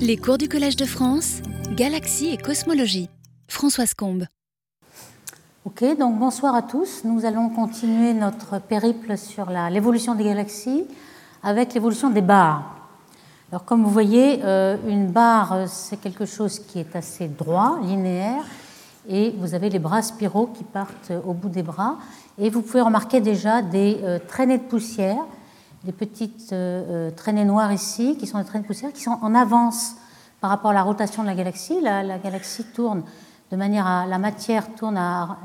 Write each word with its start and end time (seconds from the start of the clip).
Les 0.00 0.16
cours 0.16 0.38
du 0.38 0.48
Collège 0.48 0.76
de 0.76 0.84
France, 0.84 1.40
Galaxie 1.74 2.28
et 2.28 2.36
Cosmologie. 2.36 3.08
Françoise 3.48 3.94
Combe. 3.94 4.24
Ok, 5.64 5.84
donc 5.98 6.18
bonsoir 6.18 6.54
à 6.54 6.62
tous. 6.62 7.02
Nous 7.04 7.24
allons 7.24 7.48
continuer 7.48 8.12
notre 8.12 8.60
périple 8.60 9.16
sur 9.16 9.50
l'évolution 9.70 10.14
des 10.14 10.24
galaxies 10.24 10.84
avec 11.42 11.74
l'évolution 11.74 12.10
des 12.10 12.20
barres. 12.20 12.76
Alors 13.50 13.64
comme 13.64 13.82
vous 13.82 13.90
voyez, 13.90 14.40
euh, 14.44 14.76
une 14.86 15.08
barre, 15.08 15.68
c'est 15.68 16.00
quelque 16.00 16.26
chose 16.26 16.58
qui 16.60 16.78
est 16.78 16.94
assez 16.94 17.28
droit, 17.28 17.78
linéaire, 17.82 18.44
et 19.08 19.34
vous 19.38 19.54
avez 19.54 19.70
les 19.70 19.78
bras 19.78 20.02
spiraux 20.02 20.48
qui 20.48 20.64
partent 20.64 21.12
au 21.26 21.32
bout 21.32 21.48
des 21.48 21.62
bras, 21.62 21.96
et 22.38 22.50
vous 22.50 22.62
pouvez 22.62 22.82
remarquer 22.82 23.20
déjà 23.20 23.62
des 23.62 23.98
euh, 24.02 24.18
traînées 24.26 24.58
de 24.58 24.64
poussière 24.64 25.24
des 25.86 25.92
petites 25.92 26.52
euh, 26.52 27.08
euh, 27.08 27.10
traînées 27.10 27.44
noires 27.44 27.72
ici, 27.72 28.16
qui 28.18 28.26
sont 28.26 28.38
des 28.38 28.44
traînées 28.44 28.62
de 28.62 28.66
poussière, 28.66 28.92
qui 28.92 29.02
sont 29.02 29.18
en 29.22 29.34
avance 29.34 29.94
par 30.40 30.50
rapport 30.50 30.72
à 30.72 30.74
la 30.74 30.82
rotation 30.82 31.22
de 31.22 31.28
la 31.28 31.34
galaxie. 31.34 31.80
La, 31.80 32.18
galaxie 32.18 32.64
tourne 32.64 33.04
de 33.50 33.56
manière 33.56 33.86
à 33.86 34.06
la 34.06 34.18
matière 34.18 34.74
tourne 34.74 35.00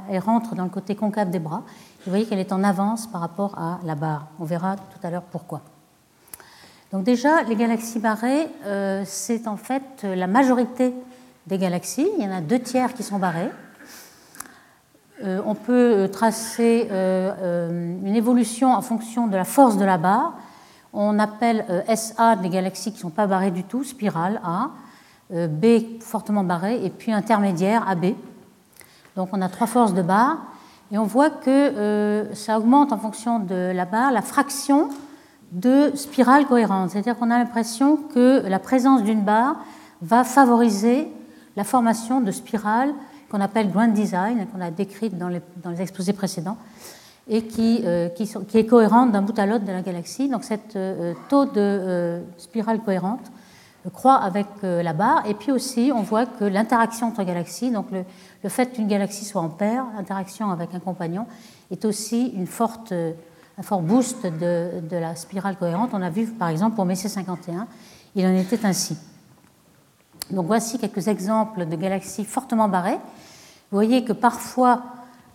et 0.09 0.17
rentre 0.17 0.55
dans 0.55 0.63
le 0.63 0.69
côté 0.69 0.95
concave 0.95 1.30
des 1.30 1.39
bras. 1.39 1.63
Vous 2.03 2.09
voyez 2.09 2.25
qu'elle 2.25 2.39
est 2.39 2.52
en 2.52 2.63
avance 2.63 3.05
par 3.05 3.21
rapport 3.21 3.57
à 3.59 3.80
la 3.85 3.93
barre. 3.93 4.27
On 4.39 4.43
verra 4.43 4.75
tout 4.75 4.99
à 5.03 5.11
l'heure 5.11 5.21
pourquoi. 5.21 5.61
Donc 6.91 7.03
déjà, 7.03 7.44
les 7.44 7.55
galaxies 7.55 7.99
barrées, 7.99 8.47
euh, 8.66 9.03
c'est 9.05 9.47
en 9.47 9.55
fait 9.55 10.03
la 10.03 10.25
majorité 10.25 10.95
des 11.45 11.59
galaxies. 11.59 12.09
Il 12.17 12.25
y 12.25 12.27
en 12.27 12.35
a 12.35 12.41
deux 12.41 12.59
tiers 12.59 12.95
qui 12.95 13.03
sont 13.03 13.19
barrées. 13.19 13.52
Euh, 15.23 15.41
on 15.45 15.55
peut 15.55 15.93
euh, 15.93 16.07
tracer 16.07 16.88
euh, 16.91 17.70
une 18.03 18.16
évolution 18.16 18.73
en 18.73 18.81
fonction 18.81 19.27
de 19.27 19.35
la 19.35 19.44
force 19.44 19.77
de 19.77 19.85
la 19.85 19.97
barre. 19.97 20.34
On 20.94 21.20
appelle 21.20 21.66
SA 21.95 22.35
des 22.35 22.49
galaxies 22.49 22.91
qui 22.91 22.97
ne 22.97 23.02
sont 23.02 23.09
pas 23.11 23.27
barrées 23.27 23.52
du 23.52 23.63
tout, 23.63 23.85
spirale 23.85 24.41
A, 24.44 24.71
B 25.31 26.02
fortement 26.02 26.44
barrée, 26.44 26.84
et 26.84 26.89
puis 26.89 27.13
intermédiaire 27.13 27.88
AB. 27.88 28.08
Donc 29.16 29.30
on 29.31 29.42
a 29.42 29.47
trois 29.47 29.67
forces 29.67 29.94
de 29.94 30.02
barre, 30.02 30.39
et 30.92 30.97
on 30.97 31.05
voit 31.05 31.30
que 31.30 32.27
ça 32.33 32.59
augmente 32.59 32.92
en 32.92 32.97
fonction 32.97 33.39
de 33.39 33.72
la 33.73 33.86
barre 33.86 34.11
la 34.11 34.22
fraction 34.22 34.89
de 35.53 35.94
spirales 35.95 36.45
cohérentes. 36.45 36.89
C'est-à-dire 36.89 37.17
qu'on 37.17 37.31
a 37.31 37.38
l'impression 37.38 37.95
que 37.95 38.45
la 38.45 38.59
présence 38.59 39.02
d'une 39.03 39.22
barre 39.22 39.55
va 40.02 40.25
favoriser 40.25 41.08
la 41.55 41.64
formation 41.64 42.19
de 42.19 42.31
spirales 42.31 42.94
qu'on 43.31 43.39
appelle 43.41 43.71
Grand 43.71 43.87
Design, 43.87 44.45
qu'on 44.47 44.61
a 44.61 44.71
décrite 44.71 45.17
dans 45.17 45.29
les, 45.29 45.81
exposés 45.81 46.13
précédents, 46.13 46.57
et 47.29 47.43
qui, 47.43 47.81
euh, 47.85 48.09
qui, 48.09 48.57
est 48.57 48.65
cohérente 48.65 49.11
d'un 49.11 49.21
bout 49.21 49.37
à 49.39 49.45
l'autre 49.45 49.63
de 49.63 49.71
la 49.71 49.81
galaxie. 49.81 50.27
Donc, 50.27 50.43
cet 50.43 50.75
euh, 50.75 51.13
taux 51.29 51.45
de 51.45 51.52
euh, 51.57 52.21
spirale 52.37 52.81
cohérente 52.81 53.31
croît 53.93 54.17
avec 54.17 54.45
la 54.61 54.93
barre. 54.93 55.23
Et 55.25 55.33
puis 55.33 55.52
aussi, 55.52 55.91
on 55.95 56.03
voit 56.03 56.27
que 56.27 56.43
l'interaction 56.43 57.07
entre 57.07 57.23
galaxies, 57.23 57.71
donc 57.71 57.87
le, 57.91 58.49
fait 58.49 58.67
qu'une 58.67 58.87
galaxie 58.87 59.25
soit 59.25 59.41
en 59.41 59.49
paire, 59.49 59.85
interaction 59.97 60.52
avec 60.52 60.75
un 60.75 60.79
compagnon, 60.79 61.25
est 61.71 61.83
aussi 61.83 62.27
une 62.27 62.45
forte, 62.45 62.91
un 62.91 63.63
fort 63.63 63.81
boost 63.81 64.23
de, 64.23 64.81
de 64.87 64.97
la 64.97 65.15
spirale 65.15 65.55
cohérente. 65.57 65.89
On 65.93 66.02
a 66.03 66.11
vu, 66.11 66.27
par 66.27 66.49
exemple, 66.49 66.75
pour 66.75 66.85
Messier 66.85 67.09
51, 67.09 67.65
il 68.13 68.23
en 68.27 68.35
était 68.35 68.63
ainsi. 68.67 68.95
Donc 70.31 70.45
voici 70.45 70.79
quelques 70.79 71.07
exemples 71.07 71.65
de 71.65 71.75
galaxies 71.75 72.25
fortement 72.25 72.69
barrées. 72.69 72.99
Vous 73.71 73.77
voyez 73.77 74.03
que 74.03 74.13
parfois 74.13 74.83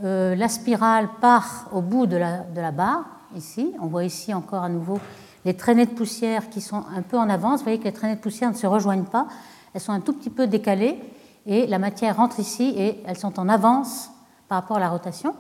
euh, 0.05 0.35
la 0.35 0.49
spirale 0.49 1.09
part 1.21 1.69
au 1.73 1.81
bout 1.81 2.07
de 2.07 2.17
la, 2.17 2.39
de 2.39 2.61
la, 2.61 2.71
barre, 2.71 3.05
ici. 3.35 3.73
On 3.81 3.87
voit 3.87 4.05
ici 4.05 4.35
encore 4.35 4.63
à 4.63 4.69
nouveau 4.69 4.99
les 5.45 5.55
traînées 5.55 5.87
de 5.87 5.93
poussière 5.93 6.51
qui 6.51 6.61
sont 6.61 6.85
un 6.95 7.03
peu 7.03 7.17
en 7.17 7.31
avance. 7.31 7.61
Vous 7.61 7.65
voyez 7.65 7.79
que 7.79 7.85
les 7.85 7.93
traînées 7.93 8.17
de 8.17 8.21
poussière 8.21 8.51
ne 8.51 8.57
se 8.57 8.67
rejoignent 8.67 9.05
pas, 9.05 9.27
elles 9.73 9.81
sont 9.81 9.93
un 9.93 10.01
tout 10.01 10.13
petit 10.13 10.31
peu 10.31 10.47
décalées 10.47 10.99
et 11.47 11.67
la 11.67 11.79
matière 11.79 12.17
rentre 12.17 12.41
ici 12.41 12.75
et 12.77 13.03
elles 13.07 13.17
sont 13.17 13.39
en 13.39 13.49
avance 13.49 14.11
par 14.49 14.61
rapport 14.61 14.79
à 14.79 14.81
la 14.81 14.89
rotation. 14.89 15.35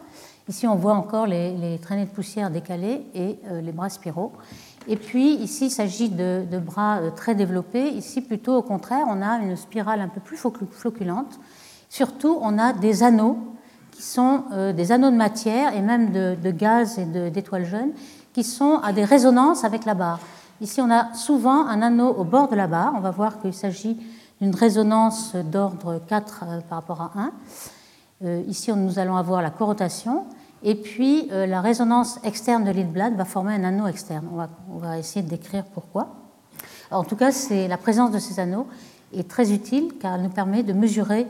Ici, 0.49 0.67
on 0.69 0.77
voit 0.77 0.95
encore 0.95 1.27
les, 1.27 1.79
traînées 1.83 2.05
de 2.05 2.11
poussière 2.11 2.51
décalées 2.51 3.03
et 3.15 3.39
euh, 3.47 3.61
les 3.61 3.73
bras 3.73 3.89
spiraux. 3.89 4.33
Et 4.89 4.97
puis 4.97 5.35
ici, 5.35 5.67
il 5.67 5.71
s'agit 5.71 6.09
de, 6.09 6.59
bras 6.59 6.99
euh, 6.99 7.11
très 7.11 7.35
développés. 7.35 7.89
Ici, 7.89 8.21
plutôt 8.21 8.57
au 8.57 8.63
contraire, 8.63 9.07
on 9.09 9.21
a 9.21 9.39
une 9.39 9.57
spirale 9.57 10.01
un 10.01 10.09
peu 10.09 10.21
plus 10.21 10.37
floculente. 10.37 11.41
Surtout, 11.89 12.39
on 12.41 12.59
a 12.59 12.73
des 12.73 13.03
anneaux 13.03 13.39
qui 13.91 14.03
sont 14.03 14.45
euh, 14.53 14.73
des 14.73 14.93
anneaux 14.93 15.11
de 15.11 15.17
matière 15.17 15.75
et 15.75 15.81
même 15.81 16.13
de, 16.13 16.51
gaz 16.51 16.99
et 16.99 17.31
d'étoiles 17.31 17.65
jeunes 17.65 17.93
qui 18.33 18.45
sont 18.45 18.79
à 18.83 18.93
des 18.93 19.05
résonances 19.05 19.65
avec 19.65 19.87
la 19.87 19.95
barre. 19.95 20.21
Ici, 20.61 20.81
on 20.81 20.91
a 20.91 21.13
souvent 21.15 21.67
un 21.67 21.83
anneau 21.83 22.09
au 22.09 22.25
bord 22.25 22.49
de 22.49 22.55
la 22.55 22.67
barre. 22.67 22.93
On 22.97 23.01
va 23.01 23.11
voir 23.11 23.41
qu'il 23.41 23.55
s'agit 23.55 23.99
d'une 24.41 24.55
résonance 24.55 25.35
d'ordre 25.35 26.01
4 26.07 26.45
par 26.69 26.79
rapport 26.79 27.01
à 27.01 27.13
1. 28.25 28.41
ici, 28.49 28.71
nous 28.73 28.99
allons 28.99 29.17
avoir 29.17 29.43
la 29.43 29.51
corotation. 29.51 30.25
Et 30.63 30.75
puis, 30.75 31.29
euh, 31.33 31.47
la 31.47 31.61
résonance 31.61 32.19
externe 32.25 32.65
de 32.65 32.71
l'Hilblatt 32.71 33.15
va 33.15 33.25
former 33.25 33.55
un 33.55 33.65
anneau 33.65 33.87
externe. 33.87 34.27
On 34.71 34.79
va, 34.79 34.99
essayer 34.99 35.23
de 35.23 35.29
décrire 35.29 35.65
pourquoi. 35.65 36.15
en 36.91 37.05
tout 37.05 37.17
cas, 37.17 37.31
la 37.51 37.77
présence 37.77 38.11
de 38.11 38.19
ces 38.19 38.41
anneaux 38.41 38.67
est 39.15 39.29
très 39.29 39.53
utile 39.53 39.93
car 40.01 40.15
elle 40.15 40.23
nous 40.23 40.31
permet 40.31 40.63
de 40.63 40.73
mesurer 40.73 41.27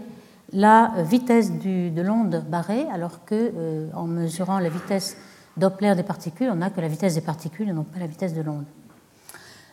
la 0.52 0.92
vitesse 0.98 1.50
de 1.52 2.02
l'onde 2.02 2.44
barrée, 2.48 2.86
alors 2.92 3.24
qu'en 3.24 3.36
euh, 3.36 3.88
en 3.94 4.06
mesurant 4.06 4.58
la 4.58 4.68
vitesse 4.68 5.16
Doppler 5.56 5.94
des 5.94 6.02
particules, 6.02 6.50
on 6.52 6.56
n'a 6.56 6.68
que 6.68 6.82
la 6.82 6.88
vitesse 6.88 7.14
des 7.14 7.22
particules 7.22 7.70
et 7.70 7.72
non 7.72 7.82
pas 7.82 7.98
la 7.98 8.06
vitesse 8.06 8.34
de 8.34 8.42
l'onde. 8.42 8.66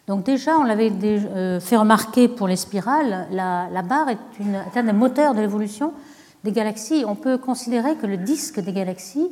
Donc 0.08 0.24
déjà, 0.24 0.58
on 0.58 0.64
l'avait 0.64 0.92
euh, 1.04 1.60
fait 1.60 1.76
remarquer 1.76 2.30
pour 2.30 2.48
les 2.48 2.56
spirales, 2.56 3.28
la, 3.32 3.82
barre 3.82 4.10
est, 4.10 4.18
est 4.74 4.80
un 4.80 4.84
des 4.84 4.94
moteurs 4.94 5.34
de 5.34 5.42
l'évolution 5.42 5.94
des 6.44 6.52
galaxies, 6.52 7.06
on 7.08 7.16
peut 7.16 7.38
considérer 7.38 7.96
que 7.96 8.06
le 8.06 8.18
disque 8.18 8.60
des 8.60 8.74
galaxies 8.74 9.30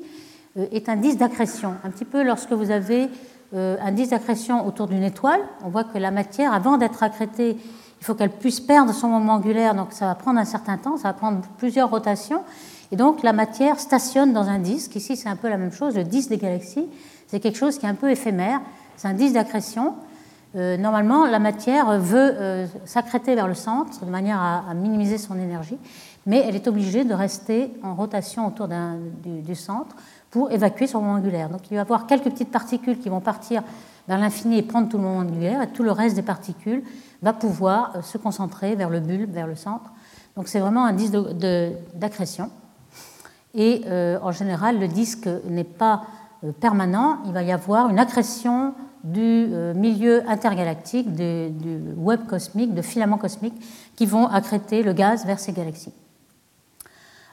euh, 0.57 0.65
est 0.71 0.89
un 0.89 0.95
disque 0.95 1.17
d'accrétion. 1.17 1.75
Un 1.83 1.89
petit 1.89 2.05
peu 2.05 2.23
lorsque 2.23 2.51
vous 2.51 2.71
avez 2.71 3.09
euh, 3.53 3.77
un 3.81 3.91
disque 3.91 4.11
d'accrétion 4.11 4.65
autour 4.65 4.87
d'une 4.87 5.03
étoile, 5.03 5.41
on 5.63 5.69
voit 5.69 5.83
que 5.83 5.97
la 5.97 6.11
matière, 6.11 6.53
avant 6.53 6.77
d'être 6.77 7.03
accrétée, 7.03 7.57
il 7.99 8.05
faut 8.05 8.15
qu'elle 8.15 8.31
puisse 8.31 8.59
perdre 8.59 8.93
son 8.93 9.09
moment 9.09 9.33
angulaire, 9.33 9.75
donc 9.75 9.91
ça 9.91 10.07
va 10.07 10.15
prendre 10.15 10.39
un 10.39 10.45
certain 10.45 10.77
temps, 10.77 10.97
ça 10.97 11.09
va 11.09 11.13
prendre 11.13 11.41
plusieurs 11.57 11.89
rotations, 11.89 12.43
et 12.91 12.95
donc 12.95 13.23
la 13.23 13.33
matière 13.33 13.79
stationne 13.79 14.33
dans 14.33 14.47
un 14.47 14.59
disque. 14.59 14.95
Ici, 14.95 15.17
c'est 15.17 15.29
un 15.29 15.35
peu 15.35 15.49
la 15.49 15.57
même 15.57 15.71
chose, 15.71 15.95
le 15.95 16.03
disque 16.03 16.29
des 16.29 16.37
galaxies, 16.37 16.87
c'est 17.27 17.39
quelque 17.39 17.57
chose 17.57 17.77
qui 17.77 17.85
est 17.85 17.89
un 17.89 17.95
peu 17.95 18.09
éphémère, 18.09 18.61
c'est 18.95 19.07
un 19.07 19.13
disque 19.13 19.35
d'accrétion. 19.35 19.95
Euh, 20.55 20.75
normalement, 20.77 21.25
la 21.25 21.39
matière 21.39 21.97
veut 21.99 22.67
s'accréter 22.85 23.35
vers 23.35 23.47
le 23.47 23.53
centre 23.53 24.03
de 24.05 24.09
manière 24.09 24.39
à 24.39 24.73
minimiser 24.73 25.17
son 25.17 25.37
énergie 25.37 25.77
mais 26.25 26.43
elle 26.47 26.55
est 26.55 26.67
obligée 26.67 27.03
de 27.03 27.13
rester 27.13 27.73
en 27.83 27.95
rotation 27.95 28.47
autour 28.47 28.67
du, 29.23 29.55
centre 29.55 29.95
pour 30.29 30.51
évacuer 30.51 30.87
son 30.87 31.01
moment 31.01 31.13
angulaire. 31.13 31.49
Donc 31.49 31.61
il 31.69 31.73
va 31.73 31.77
y 31.77 31.79
avoir 31.79 32.07
quelques 32.07 32.25
petites 32.25 32.51
particules 32.51 32.99
qui 32.99 33.09
vont 33.09 33.21
partir 33.21 33.63
vers 34.07 34.17
l'infini 34.17 34.57
et 34.57 34.61
prendre 34.61 34.89
tout 34.89 34.97
le 34.97 35.03
moment 35.03 35.19
angulaire, 35.19 35.61
et 35.61 35.67
tout 35.67 35.83
le 35.83 35.91
reste 35.91 36.15
des 36.15 36.21
particules 36.21 36.83
va 37.21 37.33
pouvoir 37.33 37.93
euh, 37.95 38.01
se 38.01 38.17
concentrer 38.17 38.75
vers 38.75 38.89
le 38.89 38.99
bulbe, 38.99 39.31
vers 39.31 39.47
le 39.47 39.55
centre. 39.55 39.91
Donc 40.35 40.47
c'est 40.47 40.59
vraiment 40.59 40.85
un 40.85 40.93
disque 40.93 41.15
d'accrétion. 41.93 42.49
Et 43.53 43.81
euh, 43.85 44.17
en 44.21 44.31
général, 44.31 44.79
le 44.79 44.87
disque 44.87 45.29
n'est 45.45 45.63
pas 45.63 46.03
euh, 46.43 46.51
permanent, 46.51 47.19
il 47.25 47.31
va 47.31 47.43
y 47.43 47.51
avoir 47.51 47.89
une 47.89 47.99
accrétion 47.99 48.73
du 49.03 49.47
milieu 49.75 50.21
intergalactique, 50.29 51.11
du, 51.11 51.49
du 51.49 51.79
web 51.97 52.27
cosmique, 52.27 52.75
de 52.75 52.83
filaments 52.83 53.17
cosmiques 53.17 53.59
qui 53.95 54.05
vont 54.05 54.27
accréter 54.27 54.83
le 54.83 54.93
gaz 54.93 55.25
vers 55.25 55.39
ces 55.39 55.53
galaxies. 55.53 55.91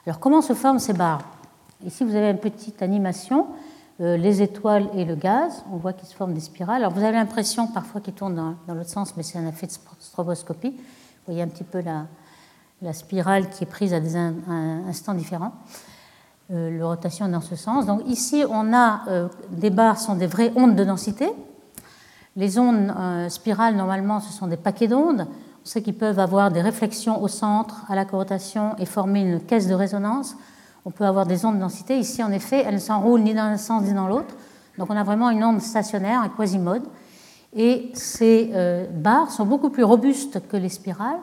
Alors 0.05 0.19
comment 0.19 0.41
se 0.41 0.53
forment 0.53 0.79
ces 0.79 0.93
barres? 0.93 1.21
Ici, 1.85 2.03
vous 2.03 2.15
avez 2.15 2.29
une 2.29 2.39
petite 2.39 2.81
animation, 2.81 3.47
euh, 4.01 4.17
les 4.17 4.41
étoiles 4.41 4.89
et 4.93 5.05
le 5.05 5.15
gaz. 5.15 5.63
On 5.71 5.77
voit 5.77 5.93
qu'ils 5.93 6.07
se 6.07 6.15
forment 6.15 6.33
des 6.33 6.39
spirales. 6.39 6.81
Alors 6.83 6.93
vous 6.93 7.03
avez 7.03 7.17
l'impression 7.17 7.67
parfois 7.67 8.01
qu'ils 8.01 8.13
tournent 8.13 8.55
dans, 8.67 8.73
l'autre 8.73 8.89
sens, 8.89 9.15
mais 9.15 9.23
c'est 9.23 9.37
un 9.37 9.47
effet 9.47 9.67
de 9.67 9.73
stroboscopie. 9.99 10.71
Vous 10.71 11.25
voyez 11.25 11.41
un 11.41 11.47
petit 11.47 11.63
peu 11.63 11.81
la, 11.81 12.93
spirale 12.93 13.49
qui 13.49 13.63
est 13.63 13.67
prise 13.67 13.93
à 13.93 13.99
des 13.99 14.15
instants 14.15 15.13
différents. 15.13 15.53
Euh, 16.51 16.77
la 16.77 16.85
rotation 16.85 17.27
est 17.27 17.31
dans 17.31 17.41
ce 17.41 17.55
sens. 17.55 17.85
Donc 17.85 18.01
ici, 18.07 18.43
on 18.49 18.73
a 18.73 19.01
euh, 19.09 19.27
des 19.51 19.69
barres 19.69 19.99
sont 19.99 20.15
des 20.15 20.27
vraies 20.27 20.51
ondes 20.55 20.75
de 20.75 20.83
densité. 20.83 21.29
Les 22.35 22.57
ondes 22.57 22.93
spirales, 23.29 23.75
normalement, 23.75 24.21
ce 24.21 24.31
sont 24.31 24.47
des 24.47 24.55
paquets 24.55 24.87
d'ondes. 24.87 25.27
Sait 25.63 25.81
qu'ils 25.81 25.95
peuvent 25.95 26.19
avoir 26.19 26.51
des 26.51 26.61
réflexions 26.61 27.21
au 27.21 27.27
centre, 27.27 27.85
à 27.89 27.95
la 27.95 28.05
corotation 28.05 28.75
et 28.77 28.85
former 28.85 29.21
une 29.21 29.39
caisse 29.41 29.67
de 29.67 29.73
résonance. 29.73 30.35
On 30.85 30.91
peut 30.91 31.05
avoir 31.05 31.25
des 31.25 31.45
ondes 31.45 31.55
de 31.55 31.59
densité. 31.59 31.97
Ici, 31.97 32.23
en 32.23 32.31
effet, 32.31 32.63
elles 32.65 32.75
ne 32.75 32.79
s'enroulent 32.79 33.21
ni 33.21 33.33
dans 33.33 33.43
un 33.43 33.57
sens 33.57 33.83
ni 33.83 33.93
dans 33.93 34.07
l'autre. 34.07 34.35
Donc 34.77 34.89
on 34.89 34.95
a 34.95 35.03
vraiment 35.03 35.29
une 35.29 35.43
onde 35.43 35.61
stationnaire, 35.61 36.21
un 36.21 36.29
quasimode. 36.29 36.83
Et 37.55 37.91
ces 37.93 38.51
euh, 38.53 38.85
barres 38.91 39.31
sont 39.31 39.45
beaucoup 39.45 39.69
plus 39.69 39.83
robustes 39.83 40.47
que 40.47 40.57
les 40.57 40.69
spirales 40.69 41.19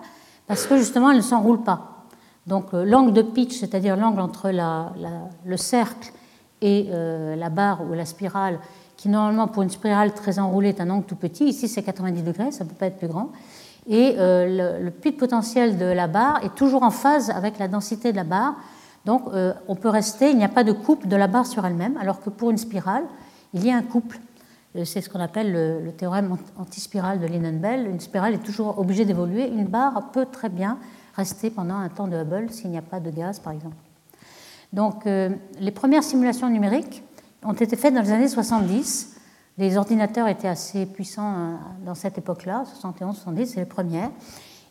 parce 0.46 0.66
que 0.66 0.76
justement, 0.76 1.10
elles 1.10 1.16
ne 1.18 1.22
s'enroulent 1.22 1.62
pas. 1.62 2.04
Donc 2.46 2.74
euh, 2.74 2.84
l'angle 2.84 3.12
de 3.12 3.22
pitch, 3.22 3.58
c'est-à-dire 3.58 3.96
l'angle 3.96 4.20
entre 4.20 4.50
le 4.50 5.56
cercle 5.56 6.12
et 6.60 6.88
euh, 6.90 7.36
la 7.36 7.48
barre 7.48 7.82
ou 7.88 7.94
la 7.94 8.04
spirale, 8.04 8.58
qui 8.96 9.08
normalement 9.08 9.48
pour 9.48 9.62
une 9.62 9.70
spirale 9.70 10.14
très 10.14 10.38
enroulée 10.38 10.70
est 10.70 10.80
un 10.80 10.90
angle 10.90 11.04
tout 11.04 11.16
petit, 11.16 11.44
ici 11.44 11.68
c'est 11.68 11.82
90 11.82 12.22
degrés, 12.22 12.50
ça 12.50 12.64
ne 12.64 12.68
peut 12.68 12.76
pas 12.76 12.86
être 12.86 12.98
plus 12.98 13.08
grand. 13.08 13.30
Et 13.88 14.14
le, 14.18 14.82
le, 14.82 14.90
puits 14.90 15.12
de 15.12 15.16
potentiel 15.16 15.78
de 15.78 15.84
la 15.84 16.06
barre 16.06 16.44
est 16.44 16.54
toujours 16.54 16.82
en 16.82 16.90
phase 16.90 17.30
avec 17.30 17.58
la 17.58 17.68
densité 17.68 18.10
de 18.10 18.16
la 18.16 18.24
barre. 18.24 18.56
Donc 19.04 19.22
on 19.68 19.76
peut 19.76 19.88
rester, 19.88 20.30
il 20.30 20.36
n'y 20.36 20.44
a 20.44 20.48
pas 20.48 20.64
de 20.64 20.72
couple 20.72 21.06
de 21.06 21.14
la 21.14 21.28
barre 21.28 21.46
sur 21.46 21.64
elle-même, 21.64 21.96
alors 21.96 22.20
que 22.20 22.28
pour 22.28 22.50
une 22.50 22.58
spirale, 22.58 23.04
il 23.54 23.64
y 23.64 23.70
a 23.70 23.76
un 23.76 23.82
couple. 23.82 24.18
C'est 24.84 25.00
ce 25.00 25.08
qu'on 25.08 25.20
appelle 25.20 25.52
le, 25.52 25.80
le 25.80 25.92
théorème 25.92 26.36
antispirale 26.58 27.20
de 27.20 27.26
Linenbell. 27.26 27.86
Une 27.86 28.00
spirale 28.00 28.34
est 28.34 28.44
toujours 28.44 28.78
obligée 28.78 29.04
d'évoluer. 29.04 29.46
Une 29.46 29.66
barre 29.66 30.10
peut 30.12 30.26
très 30.26 30.48
bien 30.48 30.78
rester 31.16 31.50
pendant 31.50 31.76
un 31.76 31.88
temps 31.88 32.08
de 32.08 32.16
Hubble 32.16 32.50
s'il 32.50 32.70
n'y 32.70 32.78
a 32.78 32.82
pas 32.82 33.00
de 33.00 33.10
gaz, 33.10 33.38
par 33.38 33.52
exemple. 33.52 33.76
Donc, 34.72 35.06
euh, 35.06 35.30
les 35.60 35.70
premières 35.70 36.02
simulations 36.02 36.48
numériques 36.48 37.02
ont 37.42 37.54
été 37.54 37.76
faites 37.76 37.94
dans 37.94 38.02
les 38.02 38.12
années 38.12 38.28
70. 38.28 39.15
Les 39.58 39.76
ordinateurs 39.76 40.28
étaient 40.28 40.48
assez 40.48 40.86
puissants 40.86 41.34
euh, 41.34 41.54
dans 41.84 41.94
cette 41.94 42.18
époque-là, 42.18 42.64
71-70, 42.82 43.46
c'est 43.46 43.60
les 43.60 43.66
premières. 43.66 44.10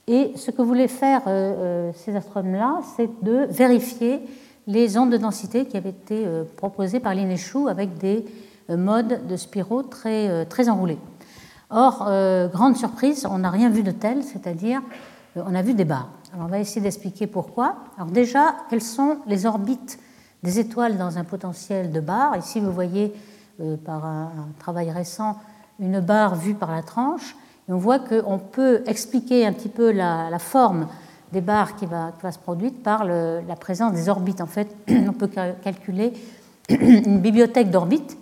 Et 0.08 0.34
ce 0.36 0.52
que 0.52 0.62
voulaient 0.62 0.88
faire 0.88 1.22
euh, 1.28 1.92
ces 1.96 2.16
astronomes-là, 2.16 2.82
c'est 2.96 3.10
de 3.24 3.48
vérifier 3.50 4.22
les 4.68 4.98
ondes 4.98 5.12
de 5.12 5.18
densité 5.18 5.66
qui 5.66 5.78
avaient 5.78 5.90
été 5.90 6.28
proposées 6.58 7.00
par 7.00 7.14
l'INESHU 7.14 7.70
avec 7.70 8.00
des 8.00 8.26
modes 8.68 9.28
de 9.28 9.36
spiraux 9.36 9.84
très, 9.84 10.44
très 10.48 10.70
enroulés. 10.70 10.98
Or, 11.70 12.10
grande 12.52 12.76
surprise, 12.76 13.28
on 13.30 13.38
n'a 13.38 13.52
rien 13.52 13.70
vu 13.70 13.84
de 13.84 13.92
tel, 13.92 14.24
c'est-à-dire 14.24 14.82
on 15.36 15.54
a 15.54 15.62
vu 15.62 15.76
des 15.76 15.86
barres 15.86 16.10
on 16.40 16.48
va 16.48 16.60
essayer 16.60 16.82
d'expliquer 16.82 17.28
pourquoi. 17.28 17.78
Alors 17.98 18.10
déjà, 18.10 18.56
quelles 18.70 18.82
sont 18.82 19.20
les 19.28 19.46
orbites 19.46 20.00
des 20.44 20.60
étoiles 20.60 20.98
dans 20.98 21.18
un 21.18 21.24
potentiel 21.24 21.92
de 21.92 22.00
barre 22.00 22.38
Ici, 22.38 22.60
vous 22.60 22.72
voyez 22.72 23.06
euh, 23.06 23.35
par 23.86 24.06
un, 24.06 24.32
travail 24.60 24.92
récent 24.92 25.38
une 25.80 26.00
barre 26.00 26.36
vue 26.36 26.56
par 26.56 26.72
la 26.72 26.84
tranche. 26.84 27.36
Et 27.68 27.74
on 27.74 27.78
voit 27.78 28.00
qu'on 28.00 28.38
peut 28.38 28.84
expliquer 28.86 29.46
un 29.46 29.54
petit 29.54 29.70
peu 29.70 29.92
la, 29.92 30.40
forme 30.40 30.88
des 31.32 31.42
barres 31.42 31.76
qui 31.76 31.86
va, 31.86 32.14
se 32.32 32.40
produire 32.40 32.72
par 32.84 33.04
la 33.06 33.56
présence 33.60 33.94
des 33.94 34.10
orbites. 34.10 34.42
En 34.42 34.48
fait, 34.48 34.76
on 34.90 35.14
peut 35.14 35.28
calculer 35.28 36.14
une 36.70 37.20
bibliothèque 37.20 37.72
d'orbites 37.72 38.18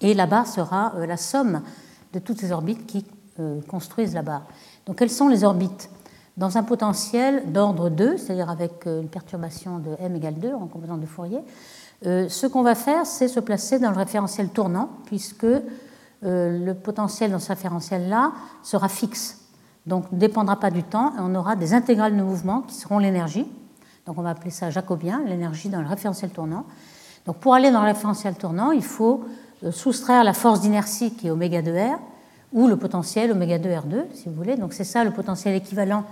et 0.00 0.14
la 0.14 0.26
barre 0.26 0.46
sera 0.46 0.94
euh, 0.96 1.06
la 1.06 1.16
somme 1.16 1.62
de 2.12 2.18
toutes 2.18 2.40
ces 2.40 2.52
orbites 2.52 2.86
qui 2.86 3.04
euh, 3.38 3.60
construisent 3.68 4.14
la 4.14 4.22
barre. 4.22 4.46
Donc, 4.86 4.96
quelles 4.96 5.10
sont 5.10 5.28
les 5.28 5.44
orbites? 5.44 5.90
Dans 6.36 6.56
un 6.56 6.62
potentiel 6.62 7.52
d'ordre 7.52 7.90
2, 7.90 8.16
c'est-à-dire 8.16 8.50
avec 8.50 8.86
euh, 8.86 9.02
une 9.02 9.08
perturbation 9.08 9.78
de 9.78 9.90
m 9.98 10.16
égale 10.16 10.34
2 10.34 10.52
en 10.54 10.66
composant 10.66 10.96
de 10.96 11.06
Fourier, 11.06 11.38
euh, 11.38 11.42
ce 12.02 12.46
qu'on 12.46 12.62
va 12.62 12.74
faire, 12.74 13.06
c'est 13.06 13.28
se 13.28 13.40
placer 13.40 13.78
dans 13.78 13.90
le 13.90 13.96
référentiel 13.96 14.48
tournant, 14.48 14.90
puisque 15.06 15.44
euh, 15.44 15.60
le 16.22 16.74
potentiel 16.74 17.30
dans 17.30 17.38
ce 17.38 17.48
référentiel-là 17.48 18.32
sera 18.62 18.88
fixe. 18.88 19.38
Donc 19.86 20.10
ne 20.12 20.18
dépendra 20.18 20.58
pas 20.58 20.70
du 20.70 20.82
temps, 20.82 21.12
et 21.16 21.20
on 21.20 21.34
aura 21.34 21.56
des 21.56 21.74
intégrales 21.74 22.16
de 22.16 22.22
mouvement 22.22 22.62
qui 22.62 22.74
seront 22.74 22.98
l'énergie. 22.98 23.46
Donc 24.06 24.18
on 24.18 24.22
va 24.22 24.30
appeler 24.30 24.50
ça 24.50 24.70
jacobien, 24.70 25.22
l'énergie 25.26 25.68
dans 25.68 25.80
le 25.80 25.88
référentiel 25.88 26.30
tournant. 26.30 26.64
Donc 27.26 27.36
pour 27.36 27.54
aller 27.54 27.70
dans 27.70 27.82
le 27.82 27.88
référentiel 27.88 28.34
tournant, 28.34 28.72
il 28.72 28.82
faut 28.82 29.24
soustraire 29.70 30.24
la 30.24 30.32
force 30.32 30.60
d'inertie 30.60 31.14
qui 31.14 31.26
est 31.26 31.30
oméga 31.30 31.60
2r, 31.60 31.96
ou 32.52 32.66
le 32.66 32.76
potentiel 32.76 33.30
oméga 33.30 33.58
2r2, 33.58 34.04
si 34.14 34.28
vous 34.28 34.34
voulez. 34.34 34.56
Donc 34.56 34.72
c'est 34.72 34.84
ça 34.84 35.04
le 35.04 35.10
potentiel 35.10 35.54
équivalent 35.54 36.04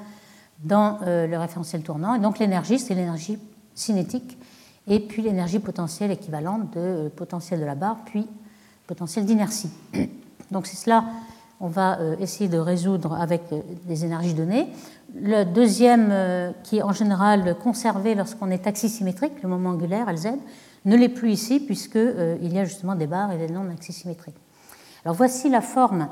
dans 0.63 0.99
euh, 1.03 1.27
le 1.27 1.39
référentiel 1.39 1.83
tournant. 1.83 2.15
Et 2.15 2.19
donc 2.19 2.39
l'énergie, 2.39 2.79
c'est 2.79 2.95
l'énergie 2.95 3.39
cinétique, 3.75 4.39
et 4.89 5.01
puis 5.01 5.23
l'énergie 5.23 5.59
potentielle 5.59 6.11
équivalente 6.11 6.73
de 6.75 6.81
euh, 6.81 7.09
potentiel 7.09 7.61
de 7.61 7.65
la 7.65 7.75
barre, 7.75 7.99
puis 8.05 8.27
potentiel 8.87 9.25
d'inertie. 9.25 9.71
Donc 10.51 10.67
c'est 10.67 10.77
cela, 10.77 11.05
on 11.61 11.69
va 11.69 11.99
euh, 11.99 12.17
essayer 12.19 12.49
de 12.49 12.59
résoudre 12.59 13.15
avec 13.15 13.43
des 13.87 14.05
énergies 14.05 14.35
données. 14.35 14.69
Le 15.15 15.45
deuxième, 15.45 16.13
qui 16.65 16.79
est 16.79 16.83
en 16.83 16.93
général 16.93 17.57
conservé 17.57 18.15
lorsqu'on 18.15 18.51
est 18.51 18.67
axisymétrique, 18.67 19.43
le 19.43 19.49
moment 19.49 19.71
angulaire, 19.71 20.13
Lz, 20.13 20.29
ne 20.85 20.97
l'est 20.97 21.09
plus 21.09 21.33
ici, 21.33 21.61
puisqu'il 21.61 22.53
y 22.53 22.59
a 22.59 22.65
justement 22.65 22.95
des 22.95 23.07
barres 23.07 23.33
et 23.33 23.39
des 23.39 23.49
non-axisymétriques. 23.49 24.37
Alors 25.05 25.17
voici 25.17 25.49
la 25.49 25.61
forme 25.61 26.09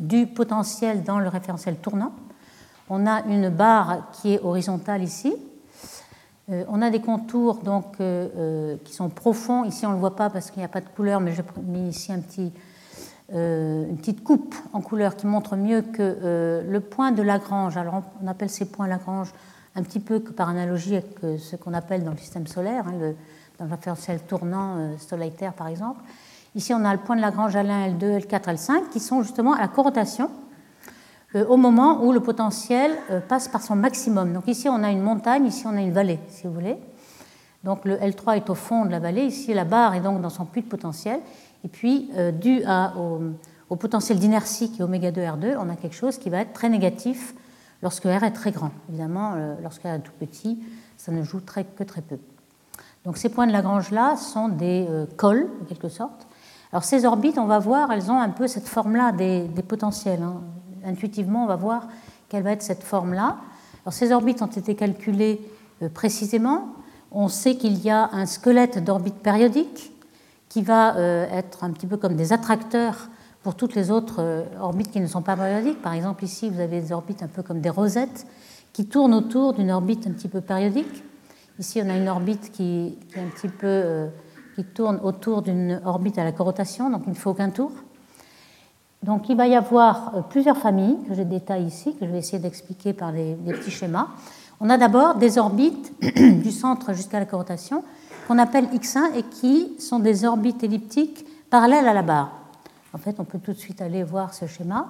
du 0.00 0.26
potentiel 0.26 1.02
dans 1.02 1.18
le 1.18 1.28
référentiel 1.28 1.76
tournant. 1.76 2.12
On 2.88 3.06
a 3.06 3.22
une 3.26 3.48
barre 3.48 4.10
qui 4.12 4.34
est 4.34 4.40
horizontale 4.42 5.02
ici. 5.02 5.34
Euh, 6.50 6.64
on 6.68 6.80
a 6.80 6.90
des 6.90 7.00
contours 7.00 7.56
donc, 7.56 7.96
euh, 8.00 8.28
euh, 8.36 8.76
qui 8.84 8.94
sont 8.94 9.08
profonds. 9.08 9.64
Ici, 9.64 9.84
on 9.84 9.90
ne 9.90 9.94
le 9.94 10.00
voit 10.00 10.14
pas 10.14 10.30
parce 10.30 10.50
qu'il 10.50 10.60
n'y 10.60 10.64
a 10.64 10.68
pas 10.68 10.80
de 10.80 10.88
couleur, 10.88 11.20
mais 11.20 11.32
j'ai 11.32 11.42
mis 11.64 11.88
ici 11.88 12.12
un 12.12 12.20
petit, 12.20 12.52
une 13.32 13.96
petite 13.98 14.22
coupe 14.22 14.54
en 14.72 14.80
couleur 14.80 15.16
qui 15.16 15.26
montre 15.26 15.56
mieux 15.56 15.82
que 15.82 16.62
le 16.64 16.80
point 16.80 17.10
de 17.10 17.22
Lagrange. 17.22 17.76
Alors, 17.76 18.02
on 18.22 18.26
appelle 18.28 18.50
ces 18.50 18.66
points 18.66 18.86
Lagrange 18.86 19.32
un 19.74 19.82
petit 19.82 20.00
peu 20.00 20.20
par 20.20 20.48
analogie 20.48 20.94
avec 20.94 21.18
ce 21.38 21.56
qu'on 21.56 21.74
appelle 21.74 22.04
dans 22.04 22.12
le 22.12 22.16
système 22.18 22.46
solaire, 22.46 22.86
hein, 22.86 22.94
le, 22.98 23.16
dans 23.58 23.64
le 23.64 23.70
référentiel 23.72 24.20
tournant 24.20 24.96
solitaire 24.98 25.54
par 25.54 25.66
exemple. 25.66 26.00
Ici, 26.54 26.72
on 26.72 26.84
a 26.84 26.92
le 26.92 27.00
point 27.00 27.16
de 27.16 27.20
Lagrange 27.20 27.54
L1, 27.54 27.98
L2, 27.98 28.26
L4, 28.26 28.54
L5 28.54 28.88
qui 28.90 29.00
sont 29.00 29.22
justement 29.22 29.54
à 29.54 29.60
la 29.60 29.68
corotation 29.68 30.30
euh, 30.30 30.45
au 31.34 31.56
moment 31.56 32.04
où 32.04 32.12
le 32.12 32.20
potentiel 32.20 32.92
euh, 33.10 33.20
passe 33.20 33.48
par 33.48 33.62
son 33.62 33.76
maximum. 33.76 34.32
Donc 34.32 34.46
ici, 34.46 34.68
on 34.68 34.82
a 34.82 34.90
une 34.90 35.02
montagne, 35.02 35.46
ici, 35.46 35.64
on 35.66 35.76
a 35.76 35.80
une 35.80 35.92
vallée, 35.92 36.20
si 36.28 36.46
vous 36.46 36.52
voulez. 36.52 36.76
Donc 37.64 37.84
le 37.84 37.96
L3 37.96 38.36
est 38.36 38.50
au 38.50 38.54
fond 38.54 38.84
de 38.84 38.90
la 38.90 39.00
vallée, 39.00 39.24
ici, 39.24 39.52
la 39.52 39.64
barre 39.64 39.94
est 39.94 40.00
donc 40.00 40.20
dans 40.20 40.30
son 40.30 40.44
puits 40.44 40.62
de 40.62 40.68
potentiel. 40.68 41.20
Et 41.64 41.68
puis, 41.68 42.10
euh, 42.16 42.30
dû 42.30 42.62
au, 43.68 43.76
potentiel 43.76 44.18
d'inertie 44.18 44.70
qui 44.70 44.80
est 44.80 44.84
oméga 44.84 45.10
2 45.10 45.20
R2, 45.20 45.56
on 45.58 45.68
a 45.68 45.74
quelque 45.74 45.96
chose 45.96 46.18
qui 46.18 46.30
va 46.30 46.38
être 46.38 46.52
très 46.52 46.68
négatif 46.68 47.34
lorsque 47.82 48.04
R 48.04 48.22
est 48.22 48.32
très 48.32 48.52
grand. 48.52 48.70
Évidemment, 48.88 49.34
lorsque 49.62 49.82
R 49.82 49.86
est 49.88 49.98
tout 49.98 50.12
petit, 50.18 50.58
ça 50.96 51.10
ne 51.10 51.24
joue 51.24 51.40
très, 51.40 51.64
que 51.64 51.82
très 51.82 52.00
peu. 52.00 52.18
Donc 53.04 53.16
ces 53.16 53.28
points 53.28 53.46
de 53.46 53.52
Lagrange-là 53.52 54.16
sont 54.16 54.48
des 54.48 54.86
cols, 55.16 55.48
en 55.60 55.64
quelque 55.64 55.88
sorte. 55.88 56.28
Alors 56.72 56.84
ces 56.84 57.04
orbites, 57.04 57.38
on 57.38 57.46
va 57.46 57.58
voir, 57.58 57.90
elles 57.90 58.10
ont 58.10 58.20
un 58.20 58.30
peu 58.30 58.46
cette 58.46 58.68
forme-là 58.68 59.10
des, 59.10 59.48
potentiels. 59.66 60.22
Hein 60.22 60.40
intuitivement, 60.86 61.44
on 61.44 61.46
va 61.46 61.56
voir 61.56 61.88
quelle 62.28 62.42
va 62.42 62.52
être 62.52 62.62
cette 62.62 62.82
forme-là. 62.82 63.36
Alors, 63.84 63.92
ces 63.92 64.12
orbites 64.12 64.42
ont 64.42 64.46
été 64.46 64.74
calculées 64.74 65.40
euh, 65.82 65.88
précisément. 65.88 66.74
On 67.12 67.28
sait 67.28 67.56
qu'il 67.56 67.78
y 67.84 67.90
a 67.90 68.10
un 68.12 68.26
squelette 68.26 68.82
d'orbite 68.82 69.16
périodique 69.16 69.92
qui 70.48 70.62
va 70.62 70.96
euh, 70.96 71.26
être 71.30 71.64
un 71.64 71.70
petit 71.70 71.86
peu 71.86 71.96
comme 71.96 72.16
des 72.16 72.32
attracteurs 72.32 73.08
pour 73.42 73.54
toutes 73.54 73.74
les 73.74 73.90
autres 73.90 74.16
euh, 74.20 74.44
orbites 74.60 74.90
qui 74.90 75.00
ne 75.00 75.06
sont 75.06 75.22
pas 75.22 75.36
périodiques. 75.36 75.80
Par 75.82 75.92
exemple, 75.92 76.24
ici, 76.24 76.50
vous 76.50 76.60
avez 76.60 76.80
des 76.80 76.92
orbites 76.92 77.22
un 77.22 77.28
peu 77.28 77.42
comme 77.42 77.60
des 77.60 77.70
rosettes 77.70 78.26
qui 78.72 78.86
tournent 78.86 79.14
autour 79.14 79.52
d'une 79.52 79.70
orbite 79.70 80.06
un 80.06 80.12
petit 80.12 80.28
peu 80.28 80.40
périodique. 80.40 81.04
Ici, 81.58 81.80
on 81.84 81.88
a 81.88 81.96
une 81.96 82.08
orbite 82.08 82.52
qui, 82.52 82.98
est 83.14 83.20
un 83.20 83.28
petit 83.28 83.48
peu, 83.48 84.08
qui 84.56 84.64
tourne 84.64 85.00
autour 85.02 85.40
d'une 85.40 85.80
orbite 85.86 86.18
à 86.18 86.24
la 86.24 86.32
corotation, 86.32 86.90
donc 86.90 87.04
il 87.06 87.10
ne 87.10 87.14
faut 87.14 87.30
aucun 87.30 87.48
tour. 87.48 87.70
Donc 89.02 89.28
il 89.28 89.36
va 89.36 89.46
y 89.46 89.54
avoir 89.54 90.14
euh, 90.14 90.20
plusieurs 90.22 90.56
familles 90.56 90.98
que 91.08 91.14
je 91.14 91.22
détaille 91.22 91.64
ici, 91.64 91.94
que 91.94 92.06
je 92.06 92.10
vais 92.10 92.18
essayer 92.18 92.38
d'expliquer 92.38 92.92
par 92.92 93.12
des, 93.12 93.36
petits 93.46 93.70
schémas. 93.70 94.08
On 94.60 94.70
a 94.70 94.78
d'abord 94.78 95.16
des 95.16 95.38
orbites 95.38 95.92
du 96.16 96.50
centre 96.50 96.92
jusqu'à 96.92 97.18
la 97.18 97.26
corotation 97.26 97.84
qu'on 98.26 98.38
appelle 98.38 98.66
X1 98.66 99.14
et 99.16 99.22
qui 99.22 99.74
sont 99.78 99.98
des 99.98 100.24
orbites 100.24 100.64
elliptiques 100.64 101.26
parallèles 101.50 101.86
à 101.86 101.94
la 101.94 102.02
barre. 102.02 102.32
En 102.92 102.98
fait, 102.98 103.16
on 103.18 103.24
peut 103.24 103.38
tout 103.38 103.52
de 103.52 103.58
suite 103.58 103.80
aller 103.82 104.02
voir 104.02 104.34
ce 104.34 104.46
schéma. 104.46 104.88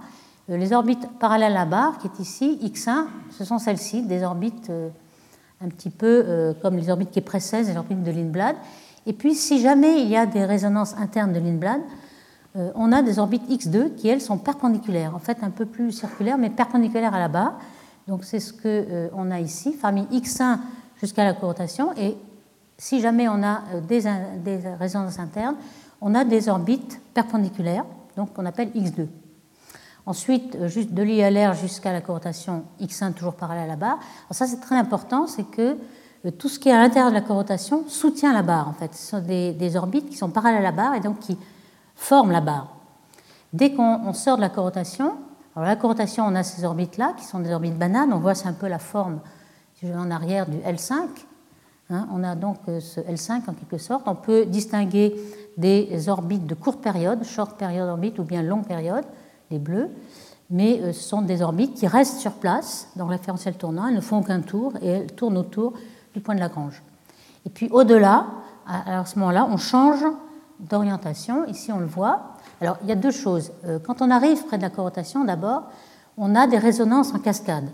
Euh, 0.48 0.56
les 0.56 0.72
orbites 0.72 1.06
parallèles 1.18 1.52
à 1.52 1.60
la 1.60 1.66
barre, 1.66 1.98
qui 1.98 2.06
est 2.06 2.20
ici, 2.20 2.58
X1, 2.62 3.06
ce 3.36 3.44
sont 3.44 3.58
celles-ci, 3.58 4.02
des 4.02 4.22
orbites 4.22 4.70
euh, 4.70 4.88
un 5.60 5.68
petit 5.68 5.90
peu 5.90 6.54
comme 6.60 6.76
les 6.76 6.90
orbites 6.90 7.10
qui 7.10 7.22
précèdent 7.22 7.66
les 7.66 7.78
orbites 7.78 8.02
de 8.02 8.10
Lindblad. 8.10 8.56
Et 9.06 9.14
puis, 9.14 9.34
si 9.34 9.60
jamais 9.60 10.02
il 10.02 10.08
y 10.08 10.16
a 10.16 10.26
des 10.26 10.44
résonances 10.44 10.94
internes 10.98 11.32
de 11.32 11.38
Lindblad, 11.38 11.80
on 12.74 12.92
a 12.92 13.02
des 13.02 13.18
orbites 13.18 13.48
X2 13.50 13.94
qui, 13.96 14.08
elles, 14.08 14.20
sont 14.20 14.38
perpendiculaires, 14.38 15.14
en 15.14 15.18
fait 15.18 15.38
un 15.42 15.50
peu 15.50 15.66
plus 15.66 15.92
circulaires, 15.92 16.38
mais 16.38 16.50
perpendiculaires 16.50 17.14
à 17.14 17.18
la 17.18 17.28
barre. 17.28 17.54
Donc 18.08 18.24
c'est 18.24 18.40
ce 18.40 18.52
qu'on 18.52 18.60
euh, 18.64 19.30
a 19.30 19.40
ici, 19.40 19.72
famille 19.72 20.06
X1 20.12 20.58
jusqu'à 21.00 21.24
la 21.24 21.34
corotation. 21.34 21.92
Et 21.96 22.16
si 22.78 23.00
jamais 23.00 23.28
on 23.28 23.42
a 23.42 23.62
euh, 23.74 23.80
des, 23.80 24.04
des, 24.44 24.56
résonances 24.78 25.18
internes, 25.18 25.56
on 26.00 26.14
a 26.14 26.24
des 26.24 26.48
orbites 26.48 27.00
perpendiculaires, 27.14 27.84
donc 28.16 28.32
qu'on 28.32 28.46
appelle 28.46 28.70
X2. 28.70 29.08
Ensuite, 30.04 30.66
juste 30.66 30.92
de 30.92 31.02
l'ILR 31.02 31.54
jusqu'à 31.54 31.92
la 31.92 32.00
corotation 32.00 32.62
X1 32.80 33.14
toujours 33.14 33.34
parallèle 33.34 33.64
à 33.64 33.68
la 33.68 33.76
barre. 33.76 33.98
Alors 33.98 34.36
ça 34.36 34.46
c'est 34.46 34.60
très 34.60 34.76
important, 34.76 35.26
c'est 35.26 35.50
que 35.50 35.76
tout 36.38 36.48
ce 36.48 36.60
qui 36.60 36.68
est 36.68 36.72
à 36.72 36.80
l'intérieur 36.80 37.10
de 37.10 37.14
la 37.14 37.22
corotation 37.22 37.84
soutient 37.88 38.32
la 38.32 38.42
barre 38.42 38.68
en 38.68 38.72
fait. 38.72 38.94
Ce 38.94 39.10
sont 39.10 39.20
des, 39.20 39.52
des 39.52 39.74
orbites 39.74 40.08
qui 40.08 40.16
sont 40.16 40.28
parallèles 40.28 40.60
à 40.60 40.62
la 40.62 40.72
barre 40.72 40.94
et 40.94 41.00
donc 41.00 41.18
qui 41.18 41.36
forme 41.96 42.30
la 42.30 42.40
barre. 42.40 42.76
Dès 43.52 43.72
qu'on 43.72 44.12
sort 44.12 44.36
de 44.36 44.42
la 44.42 44.50
corotation, 44.50 45.14
alors 45.56 45.66
la 45.66 45.76
corotation, 45.76 46.24
on 46.26 46.34
a 46.34 46.42
ces 46.42 46.64
orbites-là, 46.64 47.14
qui 47.16 47.24
sont 47.24 47.40
des 47.40 47.52
orbites 47.52 47.78
bananes, 47.78 48.12
on 48.12 48.18
voit 48.18 48.34
c'est 48.34 48.48
un 48.48 48.52
peu 48.52 48.68
la 48.68 48.78
forme, 48.78 49.20
si 49.74 49.86
je 49.86 49.92
vais 49.92 49.98
en 49.98 50.10
arrière, 50.10 50.46
du 50.46 50.58
L5. 50.58 50.94
Hein. 51.88 52.08
on 52.12 52.24
a 52.24 52.34
donc 52.34 52.56
euh, 52.68 52.80
ce 52.80 53.00
L5 53.00 53.48
en 53.48 53.54
quelque 53.54 53.78
sorte. 53.78 54.06
On 54.06 54.14
peut 54.14 54.44
distinguer 54.44 55.16
des 55.56 56.08
orbites 56.08 56.46
de 56.46 56.54
courte 56.54 56.82
période, 56.82 57.24
short 57.24 57.56
période 57.56 57.88
orbite 57.88 58.18
ou 58.18 58.24
bien 58.24 58.42
longue 58.42 58.66
période, 58.66 59.04
les 59.50 59.58
bleus. 59.58 59.88
mais 60.50 60.92
ce 60.92 61.00
sont 61.00 61.22
des 61.22 61.42
orbites 61.42 61.74
qui 61.74 61.86
restent 61.86 62.18
sur 62.18 62.32
place 62.32 62.88
dans 62.96 63.06
le 63.06 63.12
référentiel 63.12 63.54
tournant, 63.54 63.86
elles 63.86 63.94
ne 63.94 64.00
font 64.00 64.22
qu'un 64.22 64.40
tour 64.40 64.72
et 64.82 64.88
elles 64.88 65.12
tournent 65.12 65.38
autour 65.38 65.72
du 66.12 66.20
point 66.20 66.34
de 66.34 66.40
Lagrange. 66.40 66.82
Et 67.46 67.50
puis 67.50 67.68
au-delà, 67.70 68.26
à 68.66 69.04
ce 69.06 69.18
moment-là, 69.18 69.48
on 69.48 69.56
change 69.56 70.04
d'orientation. 70.60 71.44
Ici, 71.46 71.72
on 71.72 71.78
le 71.78 71.86
voit. 71.86 72.34
Alors, 72.60 72.78
il 72.82 72.88
y 72.88 72.92
a 72.92 72.96
deux 72.96 73.10
choses. 73.10 73.52
Quand 73.84 74.00
on 74.00 74.10
arrive 74.10 74.44
près 74.46 74.56
de 74.56 74.62
la 74.62 74.70
corotation, 74.70 75.24
d'abord, 75.24 75.64
on 76.16 76.34
a 76.34 76.46
des 76.46 76.58
résonances 76.58 77.12
en 77.12 77.18
cascade. 77.18 77.68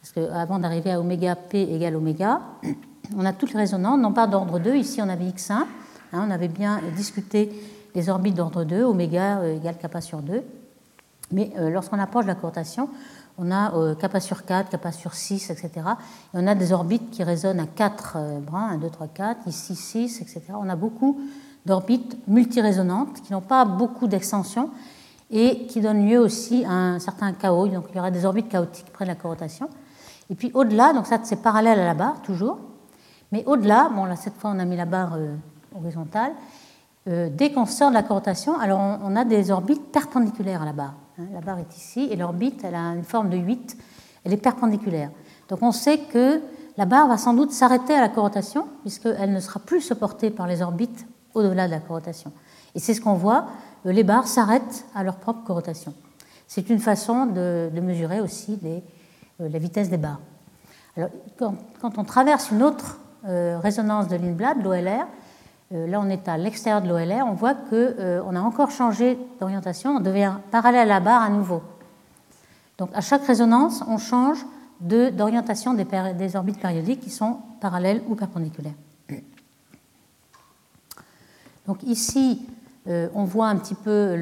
Parce 0.00 0.12
qu'avant 0.12 0.58
d'arriver 0.58 0.90
à 0.90 1.00
oméga 1.00 1.36
P 1.36 1.62
égale 1.62 1.96
oméga, 1.96 2.40
on 3.16 3.24
a 3.24 3.32
toutes 3.32 3.52
les 3.52 3.60
résonances, 3.60 4.00
non 4.00 4.12
pas 4.12 4.26
d'ordre 4.26 4.58
2. 4.58 4.74
Ici, 4.74 5.00
on 5.02 5.08
avait 5.08 5.26
X1. 5.26 5.52
Hein, 5.52 5.66
on 6.12 6.30
avait 6.30 6.48
bien 6.48 6.80
discuté 6.96 7.52
les 7.94 8.08
orbites 8.08 8.34
d'ordre 8.34 8.64
2, 8.64 8.82
oméga 8.84 9.38
euh, 9.38 9.56
égale 9.56 9.78
kappa 9.78 10.00
sur 10.00 10.20
2. 10.20 10.42
Mais 11.30 11.52
euh, 11.56 11.70
lorsqu'on 11.70 11.98
approche 11.98 12.24
de 12.24 12.30
la 12.30 12.34
coortation, 12.34 12.88
on 13.38 13.50
a 13.50 13.74
euh, 13.74 13.94
kappa 13.94 14.20
sur 14.20 14.44
4, 14.44 14.70
kappa 14.70 14.92
sur 14.92 15.14
6, 15.14 15.50
etc. 15.50 15.70
Et 15.76 15.82
on 16.34 16.46
a 16.46 16.54
des 16.54 16.72
orbites 16.72 17.10
qui 17.10 17.22
résonnent 17.22 17.60
à 17.60 17.66
4 17.66 18.40
brins, 18.40 18.70
1, 18.72 18.78
2, 18.78 18.90
3, 18.90 19.06
4, 19.08 19.48
ici 19.48 19.74
6, 19.74 20.20
etc. 20.20 20.42
On 20.54 20.68
a 20.68 20.76
beaucoup 20.76 21.20
d'orbites 21.66 22.16
multirésonantes 22.28 23.22
qui 23.22 23.32
n'ont 23.32 23.40
pas 23.40 23.64
beaucoup 23.64 24.06
d'extension 24.06 24.70
et 25.30 25.66
qui 25.66 25.80
donnent 25.80 26.08
lieu 26.08 26.18
aussi 26.18 26.64
à 26.64 26.72
un 26.72 26.98
certain 26.98 27.32
chaos. 27.32 27.68
Donc 27.68 27.86
il 27.90 27.96
y 27.96 27.98
aura 27.98 28.10
des 28.10 28.24
orbites 28.24 28.48
chaotiques 28.48 28.92
près 28.92 29.04
de 29.04 29.10
la 29.10 29.14
corotation. 29.14 29.68
Et 30.30 30.34
puis 30.34 30.50
au-delà, 30.54 30.92
donc 30.92 31.06
ça 31.06 31.18
c'est 31.22 31.42
parallèle 31.42 31.78
à 31.80 31.84
la 31.84 31.94
barre 31.94 32.20
toujours, 32.22 32.58
mais 33.32 33.44
au-delà, 33.46 33.90
bon 33.94 34.04
là 34.04 34.16
cette 34.16 34.34
fois 34.34 34.52
on 34.54 34.58
a 34.58 34.64
mis 34.64 34.76
la 34.76 34.84
barre 34.84 35.14
euh, 35.14 35.34
horizontale, 35.76 36.32
euh, 37.08 37.28
dès 37.32 37.50
qu'on 37.50 37.66
sort 37.66 37.88
de 37.88 37.94
la 37.94 38.02
corotation, 38.02 38.58
alors 38.58 38.78
on, 39.02 39.16
a 39.16 39.24
des 39.24 39.50
orbites 39.50 39.90
perpendiculaires 39.90 40.62
à 40.62 40.64
la 40.64 40.72
barre. 40.72 40.94
Hein. 41.18 41.24
la 41.32 41.40
barre 41.40 41.58
est 41.58 41.76
ici 41.76 42.08
et 42.10 42.16
l'orbite 42.16 42.62
elle 42.64 42.74
a 42.74 42.94
une 42.94 43.02
forme 43.02 43.30
de 43.30 43.36
8, 43.36 43.76
elle 44.24 44.32
est 44.32 44.36
perpendiculaire. 44.36 45.10
Donc 45.48 45.62
on 45.62 45.72
sait 45.72 45.98
que 45.98 46.40
la 46.76 46.86
barre 46.86 47.08
va 47.08 47.18
sans 47.18 47.34
doute 47.34 47.50
s'arrêter 47.52 47.94
à 47.94 48.00
la 48.00 48.08
corotation 48.08 48.66
puisqu'elle 48.82 49.32
ne 49.32 49.40
sera 49.40 49.60
plus 49.60 49.80
supportée 49.80 50.30
par 50.30 50.46
les 50.46 50.62
orbites 50.62 51.06
au-delà 51.34 51.66
de 51.66 51.72
la 51.72 51.80
corotation. 51.80 52.32
Et 52.74 52.78
c'est 52.78 52.94
ce 52.94 53.00
qu'on 53.00 53.14
voit, 53.14 53.46
euh, 53.86 53.92
les 53.92 54.04
barres 54.04 54.26
s'arrêtent 54.26 54.86
à 54.94 55.02
leur 55.02 55.16
propre 55.16 55.44
corotation. 55.44 55.94
C'est 56.46 56.70
une 56.70 56.78
façon 56.78 57.26
de, 57.26 57.70
mesurer 57.82 58.20
aussi 58.20 58.58
euh, 58.64 59.48
la 59.48 59.58
vitesse 59.58 59.90
des 59.90 59.96
barres. 59.96 60.20
Alors, 60.96 61.10
quand, 61.38 61.98
on 61.98 62.04
traverse 62.04 62.50
une 62.50 62.62
autre 62.62 62.98
euh, 63.26 63.58
résonance 63.62 64.08
de 64.08 64.16
Lindblad, 64.16 64.62
l'OLR, 64.62 65.06
là 65.70 66.00
on 66.02 66.10
est 66.10 66.28
à 66.28 66.36
l'extérieur 66.36 66.82
de 66.82 66.88
l'OLR, 66.88 67.26
on 67.26 67.32
voit 67.32 67.54
qu'on 67.54 68.36
a 68.36 68.40
encore 68.40 68.70
changé 68.70 69.18
d'orientation, 69.40 69.96
on 69.96 70.00
devient 70.00 70.34
parallèle 70.50 70.82
à 70.82 70.94
la 70.94 71.00
barre 71.00 71.22
à 71.22 71.30
nouveau. 71.30 71.62
Donc 72.76 72.90
à 72.92 73.00
chaque 73.00 73.24
résonance, 73.24 73.82
on 73.88 73.96
change 73.96 74.44
d'orientation 74.80 75.72
des 75.72 76.36
orbites 76.36 76.60
périodiques 76.60 77.00
qui 77.00 77.08
sont 77.08 77.38
parallèles 77.58 78.02
ou 78.06 78.16
perpendiculaires. 78.16 78.74
Donc 81.66 81.82
ici, 81.84 82.46
euh, 82.88 83.08
on 83.14 83.24
voit 83.24 83.48
un 83.48 83.56
petit 83.56 83.74
peu 83.74 84.16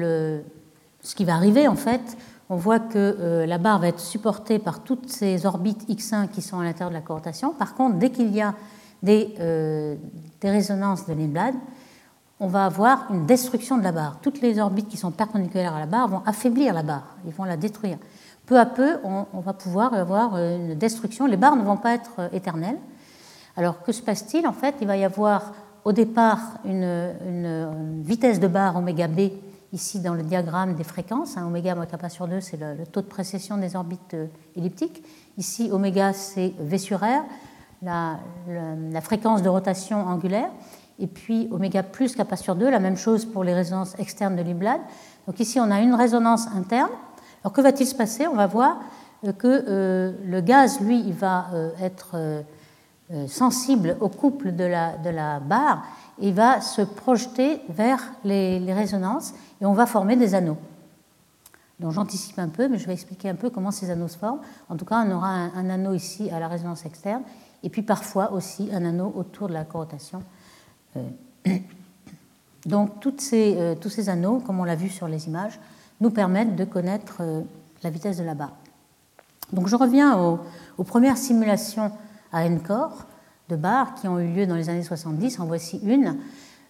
ce 1.01 1.15
qui 1.15 1.25
va 1.25 1.35
arriver 1.35 1.67
en 1.67 1.75
fait. 1.75 2.17
On 2.49 2.57
voit 2.57 2.79
que 2.79 2.97
euh, 2.97 3.45
la 3.45 3.57
barre 3.57 3.79
va 3.79 3.87
être 3.87 4.01
supportée 4.01 4.59
par 4.59 4.83
toutes 4.83 5.09
ces 5.09 5.45
orbites 5.45 5.87
X1 5.89 6.27
qui 6.27 6.41
sont 6.41 6.59
à 6.59 6.63
l'intérieur 6.63 6.89
de 6.89 6.95
la 6.95 7.01
coortation. 7.01 7.53
Par 7.53 7.75
contre, 7.75 7.97
dès 7.97 8.09
qu'il 8.09 8.35
y 8.35 8.41
a 8.41 8.55
des, 9.01 9.33
euh, 9.39 9.95
résonances 10.43 11.07
de 11.07 11.13
Lindblad, 11.13 11.55
on 12.41 12.47
va 12.47 12.65
avoir 12.65 13.05
une 13.09 13.25
destruction 13.25 13.77
de 13.77 13.83
la 13.83 13.93
barre. 13.93 14.19
Toutes 14.21 14.41
les 14.41 14.59
orbites 14.59 14.89
qui 14.89 14.97
sont 14.97 15.11
perpendiculaires 15.11 15.75
à 15.75 15.79
la 15.79 15.85
barre 15.85 16.09
vont 16.09 16.21
affaiblir 16.25 16.73
la 16.73 16.83
barre, 16.83 17.15
ils 17.25 17.31
vont 17.31 17.45
la 17.45 17.55
détruire. 17.55 17.97
Peu 18.45 18.59
à 18.59 18.65
peu, 18.65 18.97
on, 19.05 19.27
on 19.33 19.39
va 19.39 19.53
pouvoir 19.53 19.93
avoir 19.93 20.35
une 20.37 20.75
destruction. 20.75 21.27
Les 21.27 21.37
barres 21.37 21.55
ne 21.55 21.63
vont 21.63 21.77
pas 21.77 21.93
être 21.93 22.29
éternelles. 22.33 22.79
Alors 23.55 23.81
que 23.81 23.93
se 23.93 24.01
passe-t-il? 24.01 24.45
En 24.45 24.53
fait, 24.53 24.75
il 24.81 24.87
va 24.87 24.97
y 24.97 25.05
avoir 25.05 25.53
au 25.83 25.91
départ 25.91 26.39
une, 26.65 28.01
vitesse 28.03 28.39
de 28.39 28.47
barre 28.47 28.75
oméga 28.77 29.07
b, 29.07 29.31
ici 29.73 29.99
dans 29.99 30.13
le 30.13 30.23
diagramme 30.23 30.75
des 30.75 30.83
fréquences. 30.83 31.37
Hein, 31.37 31.45
oméga 31.47 31.75
moins 31.75 31.85
kappa 31.85 32.09
sur 32.09 32.27
2, 32.27 32.41
c'est 32.41 32.57
le, 32.57 32.85
taux 32.85 33.01
de 33.01 33.07
précession 33.07 33.57
des 33.57 33.75
orbites 33.75 34.13
euh, 34.13 34.27
elliptiques. 34.55 35.03
Ici, 35.37 35.69
oméga, 35.71 36.13
c'est 36.13 36.53
v 36.59 36.77
sur 36.77 36.99
r, 36.99 37.23
la, 37.81 38.19
fréquence 39.01 39.41
de 39.41 39.49
rotation 39.49 40.05
angulaire. 40.05 40.49
Et 40.99 41.07
puis 41.07 41.47
oméga 41.51 41.81
plus 41.81 42.15
kappa 42.15 42.35
sur 42.35 42.55
2, 42.55 42.69
la 42.69 42.79
même 42.79 42.97
chose 42.97 43.25
pour 43.25 43.43
les 43.43 43.53
résonances 43.53 43.97
externes 43.97 44.35
de 44.35 44.43
Lindblad. 44.43 44.81
Donc 45.25 45.39
ici, 45.39 45.59
on 45.59 45.71
a 45.71 45.79
une 45.79 45.95
résonance 45.95 46.47
interne. 46.55 46.91
Alors 47.43 47.53
que 47.53 47.61
va-t-il 47.61 47.87
se 47.87 47.95
passer? 47.95 48.27
On 48.27 48.35
va 48.35 48.45
voir 48.45 48.79
euh, 49.25 49.31
que 49.31 49.47
euh, 49.67 50.13
le 50.25 50.41
gaz, 50.41 50.79
lui, 50.79 50.99
il 50.99 51.13
va 51.13 51.47
être 51.81 52.15
sensible 53.27 53.97
au 53.99 54.09
couple 54.09 54.53
de 54.53 54.63
la, 54.63 54.97
de 54.97 55.09
la 55.09 55.39
barre, 55.39 55.83
il 56.21 56.33
va 56.33 56.61
se 56.61 56.81
projeter 56.81 57.61
vers 57.69 57.99
les, 58.23 58.73
résonances 58.73 59.33
et 59.59 59.65
on 59.65 59.73
va 59.73 59.85
former 59.85 60.15
des 60.15 60.35
anneaux. 60.35 60.57
Donc 61.79 61.91
j'anticipe 61.91 62.37
un 62.37 62.47
peu, 62.47 62.67
mais 62.67 62.77
je 62.77 62.85
vais 62.85 62.93
expliquer 62.93 63.29
un 63.29 63.35
peu 63.35 63.49
comment 63.49 63.71
ces 63.71 63.89
anneaux 63.89 64.07
se 64.07 64.17
forment. 64.17 64.39
En 64.69 64.77
tout 64.77 64.85
cas, 64.85 65.03
on 65.05 65.11
aura 65.11 65.29
un, 65.29 65.69
anneau 65.69 65.93
ici 65.93 66.29
à 66.29 66.39
la 66.39 66.47
résonance 66.47 66.85
externe, 66.85 67.23
et 67.63 67.69
puis 67.69 67.81
parfois 67.81 68.31
aussi 68.31 68.69
un 68.71 68.85
anneau 68.85 69.11
autour 69.15 69.47
de 69.47 69.53
la 69.53 69.65
corotation. 69.65 70.21
Euh, 70.95 71.09
donc 72.67 72.91
ces, 73.17 73.55
euh, 73.57 73.75
tous 73.75 73.89
ces 73.89 74.09
anneaux, 74.09 74.39
comme 74.39 74.59
on 74.59 74.63
l'a 74.63 74.75
vu 74.75 74.89
sur 74.89 75.07
les 75.07 75.25
images, 75.27 75.59
nous 75.99 76.11
permettent 76.11 76.55
de 76.55 76.65
connaître 76.65 77.21
la 77.83 77.89
vitesse 77.89 78.17
de 78.17 78.23
la 78.23 78.35
barre. 78.35 78.55
Donc 79.53 79.67
je 79.67 79.75
reviens 79.75 80.39
aux 80.77 80.83
premières 80.83 81.17
simulations 81.17 81.91
à 82.31 82.45
N-corps 82.45 83.05
de 83.49 83.55
barres 83.55 83.95
qui 83.95 84.07
ont 84.07 84.19
eu 84.19 84.27
lieu 84.27 84.47
dans 84.47 84.55
les 84.55 84.69
années 84.69 84.83
70. 84.83 85.39
En 85.39 85.45
voici 85.45 85.79
une. 85.83 86.17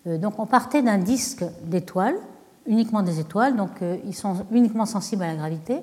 Euh, 0.08 0.18
donc 0.18 0.40
on 0.40 0.46
partait 0.46 0.82
d'un 0.82 0.98
disque 0.98 1.44
d'étoiles, 1.64 2.18
uniquement 2.66 3.04
des 3.04 3.20
étoiles, 3.20 3.56
donc 3.56 3.82
euh, 3.82 3.98
ils 4.06 4.16
sont 4.16 4.46
uniquement 4.52 4.86
sensibles 4.86 5.24
à 5.24 5.28
la 5.28 5.36
gravité. 5.36 5.80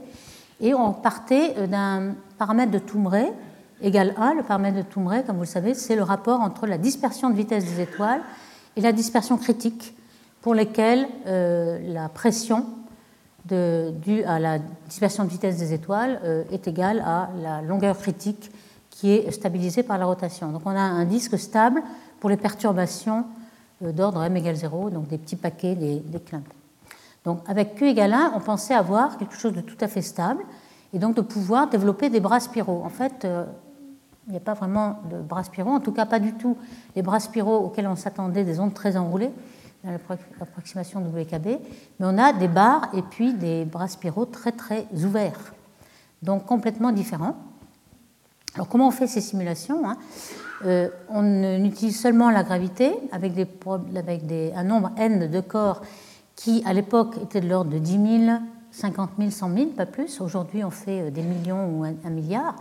Et 0.61 0.75
on 0.75 0.92
partait 0.92 1.54
euh, 1.56 1.66
d'un 1.66 2.14
paramètre 2.37 2.73
de 2.73 2.78
Toumré 2.78 3.32
égal 3.80 4.14
1. 4.16 4.35
Le 4.35 4.42
paramètre 4.42 4.76
de 4.76 4.82
Toumré, 4.82 5.23
comme 5.23 5.37
vous 5.37 5.42
le 5.42 5.49
savez, 5.49 5.75
c'est 5.75 5.94
le 5.94 6.02
rapport 6.02 6.40
entre 6.40 6.66
la 6.66 6.78
dispersion 6.78 7.30
de 7.30 7.37
vitesse 7.37 7.64
des 7.64 7.80
étoiles 7.80 8.20
et 8.76 8.80
la 8.80 8.92
dispersion 8.92 9.38
critique, 9.38 9.94
pour 10.40 10.54
lesquelles 10.54 11.08
la 11.26 12.08
pression 12.08 12.66
due 13.44 14.23
à 14.23 14.38
la 14.38 14.58
dispersion 14.88 15.25
de 15.25 15.30
vitesse 15.30 15.58
des 15.58 15.73
étoiles 15.73 16.20
est 16.52 16.68
égale 16.68 17.02
à 17.04 17.28
la 17.42 17.61
longueur 17.61 17.99
critique 17.99 18.52
qui 18.99 19.12
est 19.12 19.31
stabilisé 19.31 19.85
par 19.85 19.97
la 19.97 20.07
rotation. 20.07 20.50
Donc 20.50 20.62
on 20.64 20.71
a 20.71 20.81
un 20.81 21.05
disque 21.05 21.38
stable 21.38 21.83
pour 22.19 22.31
les 22.31 22.37
perturbations 22.37 23.25
euh, 23.85 23.93
d'ordre 23.93 24.25
m 24.25 24.37
égale 24.37 24.57
0, 24.57 24.90
donc 24.90 25.07
des 25.07 25.19
petits 25.19 25.37
paquets, 25.37 25.76
des, 25.76 26.00
des 26.00 26.21
Donc 27.25 27.40
avec 27.47 27.76
Q 27.76 27.90
égale 27.90 28.12
1, 28.12 28.33
on 28.35 28.40
pensait 28.40 28.75
avoir 28.75 29.17
quelque 29.17 29.37
chose 29.37 29.52
de 29.52 29.61
tout 29.61 29.76
à 29.81 29.87
fait 29.87 30.02
stable 30.02 30.43
et 30.93 30.99
donc 30.99 31.14
de 31.14 31.21
pouvoir 31.21 31.69
développer 31.69 32.11
des 32.11 32.19
bras 32.19 32.40
spiraux. 32.40 32.83
En 32.85 32.88
fait, 32.88 33.25
euh, 33.25 33.45
il 34.26 34.33
n'y 34.33 34.37
a 34.37 34.40
pas 34.40 34.55
vraiment 34.55 34.99
de 35.09 35.19
bras 35.19 35.45
spiraux, 35.45 35.71
en 35.71 35.81
tout 35.81 35.93
cas 35.93 36.05
pas 36.05 36.19
du 36.19 36.33
tout 36.33 36.57
les 36.97 37.02
bras 37.02 37.21
spiraux 37.21 37.59
auxquels 37.59 37.87
on 37.87 37.95
s'attendait 37.95 38.43
des 38.43 38.59
ondes 38.59 38.75
très 38.75 38.97
enroulées 38.97 39.31
dans 39.85 39.93
l'approximation 40.40 41.00
WKB, 41.00 41.47
mais 41.47 42.07
on 42.07 42.19
a 42.19 42.33
des 42.33 42.49
barres 42.49 42.88
et 42.95 43.02
puis 43.02 43.33
des 43.33 43.64
bras 43.64 43.87
spiraux 43.87 44.25
très 44.25 44.50
très 44.50 44.88
ouverts, 44.93 45.55
donc 46.21 46.47
complètement 46.47 46.90
différents. 46.90 47.37
Alors 48.59 48.69
comment 48.69 48.88
on 48.88 48.91
fait 48.91 49.07
ces 49.07 49.21
simulations 49.21 49.88
hein? 49.88 49.97
Euh, 50.65 50.88
On 51.11 51.65
utilise 51.65 51.97
seulement 51.97 52.29
la 52.29 52.43
gravité 52.43 52.93
avec, 53.12 53.35
un 53.37 54.65
nombre 54.65 54.91
n 54.97 55.31
de 55.31 55.41
corps 55.41 55.81
qui 56.35 56.65
à 56.67 56.73
l'époque 56.73 57.15
était 57.23 57.41
de 57.41 57.49
l'ordre 57.49 57.71
de 57.71 57.79
10 57.79 58.25
000, 58.27 58.38
50 58.73 59.11
000, 59.17 59.31
100 59.31 59.55
000, 59.55 59.67
pas 59.67 59.87
plus. 59.87 60.21
Aujourd'hui 60.21 60.65
on 60.65 60.71
fait 60.71 61.03
euh, 61.03 61.11
des 61.12 61.23
millions 61.23 61.71
ou 61.71 61.85
un, 61.85 62.11
milliard, 62.11 62.57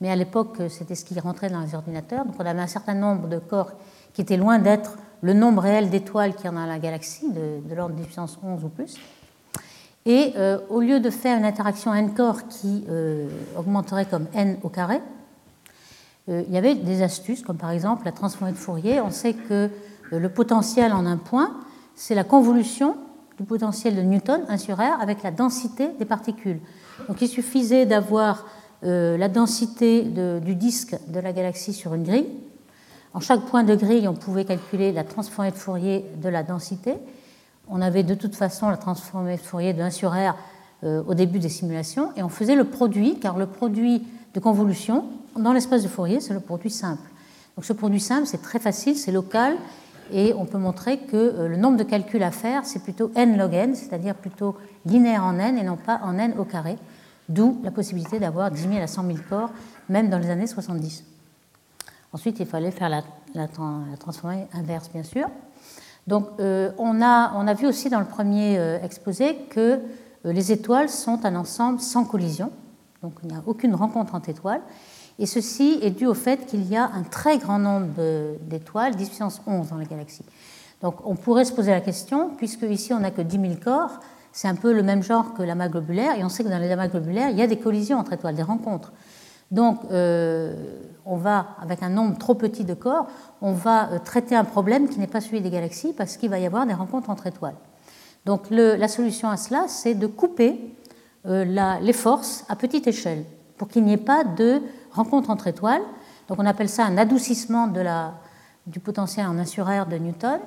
mais 0.00 0.08
à 0.08 0.14
l'époque 0.14 0.60
euh, 0.60 0.68
c'était 0.68 0.94
ce 0.94 1.04
qui 1.04 1.18
rentrait 1.18 1.50
dans 1.50 1.62
les 1.62 1.74
ordinateurs. 1.74 2.24
Donc 2.26 2.36
on 2.38 2.46
avait 2.46 2.60
un 2.60 2.68
certain 2.68 2.94
nombre 2.94 3.26
de 3.26 3.40
corps 3.40 3.72
qui 4.14 4.20
étaient 4.20 4.36
loin 4.36 4.60
d'être 4.60 4.98
le 5.20 5.32
nombre 5.32 5.62
réel 5.62 5.90
d'étoiles 5.90 6.36
qu'il 6.36 6.46
y 6.46 6.48
en 6.48 6.56
a 6.58 6.60
dans 6.60 6.66
la 6.66 6.78
galaxie, 6.78 7.28
de, 7.28 7.74
l'ordre 7.74 7.96
de 7.96 8.04
puissance 8.04 8.38
11 8.40 8.62
ou 8.62 8.68
plus. 8.68 9.00
Et 10.06 10.32
au 10.70 10.80
lieu 10.80 10.98
de 10.98 11.10
faire 11.10 11.36
une 11.36 11.44
interaction 11.44 11.92
n-corps 11.92 12.48
qui 12.48 12.86
augmenterait 13.54 14.06
comme 14.06 14.28
n 14.32 14.56
au 14.62 14.70
carré, 14.70 15.02
il 16.30 16.54
y 16.54 16.58
avait 16.58 16.74
des 16.74 17.02
astuces, 17.02 17.42
comme 17.42 17.56
par 17.56 17.70
exemple 17.70 18.04
la 18.04 18.12
transformée 18.12 18.52
de 18.52 18.56
Fourier. 18.56 19.00
On 19.00 19.10
sait 19.10 19.34
que 19.34 19.70
euh, 20.12 20.18
le 20.18 20.28
potentiel 20.28 20.92
en 20.92 21.06
un 21.06 21.16
point, 21.16 21.56
c'est 21.94 22.14
la 22.14 22.24
convolution 22.24 22.96
du 23.38 23.44
potentiel 23.44 23.96
de 23.96 24.02
Newton 24.02 24.42
1 24.48 24.58
sur 24.58 24.76
R 24.76 25.00
avec 25.00 25.22
la 25.22 25.30
densité 25.30 25.88
des 25.98 26.04
particules. 26.04 26.60
Donc 27.08 27.20
il 27.22 27.28
suffisait 27.28 27.86
d'avoir 27.86 28.46
euh, 28.84 29.16
la 29.16 29.28
densité 29.28 30.02
du 30.02 30.54
disque 30.54 30.96
de 31.08 31.20
la 31.20 31.32
galaxie 31.32 31.72
sur 31.72 31.94
une 31.94 32.04
grille. 32.04 32.28
En 33.12 33.20
chaque 33.20 33.40
point 33.42 33.64
de 33.64 33.74
grille, 33.74 34.06
on 34.06 34.14
pouvait 34.14 34.44
calculer 34.44 34.92
la 34.92 35.04
transformée 35.04 35.50
de 35.50 35.56
Fourier 35.56 36.04
de 36.22 36.28
la 36.28 36.42
densité. 36.42 36.94
On 37.68 37.80
avait 37.80 38.02
de 38.02 38.14
toute 38.14 38.36
façon 38.36 38.68
la 38.68 38.76
transformée 38.76 39.36
de 39.36 39.40
Fourier 39.40 39.72
de 39.72 39.82
1 39.82 39.90
sur 39.90 40.12
R 40.12 40.36
au 40.82 41.12
début 41.12 41.40
des 41.40 41.50
simulations, 41.50 42.10
et 42.16 42.22
on 42.22 42.30
faisait 42.30 42.54
le 42.54 42.64
produit, 42.64 43.18
car 43.20 43.36
le 43.36 43.44
produit 43.44 44.02
de 44.32 44.40
convolution 44.40 45.04
dans 45.36 45.52
l'espace 45.52 45.82
de 45.82 45.88
Fourier, 45.88 46.20
c'est 46.20 46.34
le 46.34 46.40
produit 46.40 46.70
simple. 46.70 47.08
Donc 47.56 47.64
ce 47.64 47.72
produit 47.72 48.00
simple, 48.00 48.26
c'est 48.26 48.42
très 48.42 48.58
facile, 48.58 48.96
c'est 48.96 49.12
local, 49.12 49.56
et 50.12 50.34
on 50.34 50.44
peut 50.44 50.58
montrer 50.58 50.98
que 50.98 51.46
le 51.48 51.56
nombre 51.56 51.76
de 51.76 51.84
calculs 51.84 52.22
à 52.22 52.30
faire, 52.30 52.64
c'est 52.64 52.82
plutôt 52.82 53.10
n 53.14 53.36
log 53.36 53.54
n, 53.54 53.74
c'est-à-dire 53.74 54.14
plutôt 54.14 54.56
linéaire 54.84 55.24
en 55.24 55.38
n 55.38 55.58
et 55.58 55.62
non 55.62 55.76
pas 55.76 56.00
en 56.02 56.18
n 56.18 56.34
au 56.38 56.44
carré, 56.44 56.76
d'où 57.28 57.60
la 57.62 57.70
possibilité 57.70 58.18
d'avoir 58.18 58.50
10 58.50 58.62
000 58.62 58.74
à 58.82 58.86
100 58.86 59.06
000 59.06 59.18
corps, 59.28 59.50
même 59.88 60.10
dans 60.10 60.18
les 60.18 60.30
années 60.30 60.46
70. 60.46 61.04
Ensuite, 62.12 62.40
il 62.40 62.46
fallait 62.46 62.72
faire 62.72 62.88
la, 62.88 63.02
la, 63.34 63.46
transformée 63.96 64.48
inverse, 64.52 64.90
bien 64.92 65.04
sûr. 65.04 65.28
Donc, 66.06 66.26
euh, 66.40 66.72
on, 66.78 67.00
a, 67.02 67.32
on, 67.36 67.46
a, 67.46 67.54
vu 67.54 67.66
aussi 67.66 67.88
dans 67.88 68.00
le 68.00 68.06
premier 68.06 68.58
euh, 68.58 68.82
exposé 68.82 69.36
que 69.48 69.60
euh, 69.60 69.78
les 70.24 70.50
étoiles 70.50 70.88
sont 70.88 71.24
un 71.24 71.36
ensemble 71.36 71.80
sans 71.80 72.04
collision. 72.04 72.50
Donc, 73.02 73.12
il 73.22 73.28
n'y 73.28 73.36
a 73.36 73.42
aucune 73.46 73.74
rencontre 73.74 74.14
entre 74.14 74.28
étoiles. 74.28 74.60
Et 75.20 75.26
ceci 75.26 75.78
est 75.82 75.90
dû 75.90 76.06
au 76.06 76.14
fait 76.14 76.46
qu'il 76.46 76.66
y 76.66 76.76
a 76.76 76.84
un 76.84 77.02
très 77.02 77.36
grand 77.36 77.58
nombre 77.58 77.88
d'étoiles, 78.40 78.96
10 78.96 79.06
puissance 79.06 79.42
11 79.46 79.68
dans 79.68 79.76
la 79.76 79.84
galaxie. 79.84 80.24
Donc, 80.80 81.06
on 81.06 81.14
pourrait 81.14 81.44
se 81.44 81.52
poser 81.52 81.72
la 81.72 81.82
question, 81.82 82.30
puisque 82.38 82.62
ici 82.62 82.94
on 82.94 83.00
n'a 83.00 83.10
que 83.10 83.20
10 83.20 83.38
000 83.38 83.54
corps, 83.62 84.00
c'est 84.32 84.48
un 84.48 84.54
peu 84.54 84.72
le 84.72 84.82
même 84.82 85.02
genre 85.02 85.34
que 85.34 85.42
l'amas 85.42 85.68
globulaire, 85.68 86.18
et 86.18 86.24
on 86.24 86.30
sait 86.30 86.42
que 86.42 86.48
dans 86.48 86.58
les 86.58 86.70
amas 86.70 86.88
globulaires, 86.88 87.28
il 87.28 87.36
y 87.36 87.42
a 87.42 87.46
des 87.46 87.58
collisions 87.58 87.98
entre 87.98 88.14
étoiles, 88.14 88.34
des 88.34 88.42
rencontres. 88.42 88.92
Donc, 89.50 89.80
euh, 89.90 90.54
on 91.04 91.16
va, 91.16 91.48
avec 91.60 91.82
un 91.82 91.90
nombre 91.90 92.16
trop 92.16 92.34
petit 92.34 92.64
de 92.64 92.72
corps, 92.72 93.06
on 93.42 93.52
va 93.52 93.90
euh, 93.90 93.98
traiter 93.98 94.34
un 94.34 94.44
problème 94.44 94.88
qui 94.88 94.98
n'est 95.00 95.06
pas 95.06 95.20
celui 95.20 95.42
des 95.42 95.50
galaxies 95.50 95.92
parce 95.92 96.16
qu'il 96.16 96.30
va 96.30 96.38
y 96.38 96.46
avoir 96.46 96.66
des 96.66 96.72
rencontres 96.72 97.10
entre 97.10 97.26
étoiles. 97.26 97.56
Donc, 98.24 98.48
la 98.50 98.88
solution 98.88 99.28
à 99.28 99.36
cela, 99.36 99.64
c'est 99.66 99.94
de 99.94 100.06
couper 100.06 100.74
euh, 101.26 101.78
les 101.82 101.92
forces 101.92 102.46
à 102.48 102.56
petite 102.56 102.86
échelle 102.86 103.24
pour 103.58 103.68
qu'il 103.68 103.84
n'y 103.84 103.92
ait 103.92 103.98
pas 103.98 104.24
de 104.24 104.62
rencontres 104.92 105.30
entre 105.30 105.46
étoiles. 105.46 105.82
Donc, 106.28 106.38
on 106.38 106.46
appelle 106.46 106.68
ça 106.68 106.84
un 106.84 106.96
adoucissement 106.96 107.66
de 107.66 107.80
la, 107.80 108.14
du 108.66 108.80
potentiel 108.80 109.26
en 109.26 109.38
1 109.38 109.44
sur 109.44 109.66
R 109.66 109.86
de 109.86 109.96
Newton. 109.96 110.40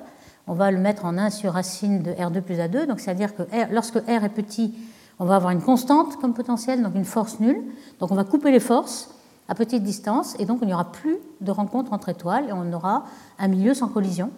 On 0.46 0.54
va 0.54 0.70
le 0.70 0.78
mettre 0.78 1.04
en 1.04 1.16
1 1.16 1.30
sur 1.30 1.52
racine 1.52 2.02
de 2.02 2.12
R2 2.12 2.40
plus 2.42 2.56
A2. 2.56 2.86
Donc, 2.86 3.00
c'est-à-dire 3.00 3.34
que 3.34 3.42
lorsque 3.70 3.96
R 3.96 4.24
est 4.24 4.34
petit, 4.34 4.74
on 5.18 5.24
va 5.24 5.36
avoir 5.36 5.52
une 5.52 5.62
constante 5.62 6.16
comme 6.16 6.34
potentiel, 6.34 6.82
donc 6.82 6.94
une 6.94 7.04
force 7.04 7.40
nulle. 7.40 7.62
Donc 8.00 8.10
on 8.10 8.14
va 8.14 8.24
couper 8.24 8.50
les 8.50 8.60
forces 8.60 9.10
à 9.48 9.54
petite 9.54 9.82
distance 9.82 10.34
et 10.38 10.46
donc 10.46 10.58
il 10.62 10.66
n'y 10.66 10.74
aura 10.74 10.90
plus 10.90 11.18
de 11.40 11.50
rencontre 11.50 11.92
entre 11.92 12.08
étoiles 12.08 12.48
et 12.48 12.52
on 12.52 12.72
aura 12.72 13.04
un 13.38 13.48
milieu 13.48 13.74
sans 13.74 13.88
collision. 13.88 14.30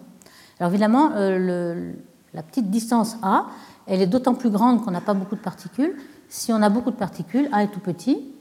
Alors 0.59 0.71
évidemment, 0.71 1.11
euh, 1.15 1.93
la 2.33 2.43
petite 2.43 2.69
distance 2.69 3.17
A, 3.23 3.47
elle 3.87 4.01
est 4.01 4.07
d'autant 4.07 4.33
plus 4.33 4.49
grande 4.49 4.83
qu'on 4.83 4.91
n'a 4.91 5.01
pas 5.01 5.13
beaucoup 5.13 5.35
de 5.35 5.41
particules. 5.41 5.95
Si 6.29 6.51
on 6.51 6.61
a 6.61 6.69
beaucoup 6.69 6.91
de 6.91 6.95
particules, 6.95 7.49
A 7.51 7.63
est 7.63 7.69
tout 7.69 7.79
petit 7.79 8.33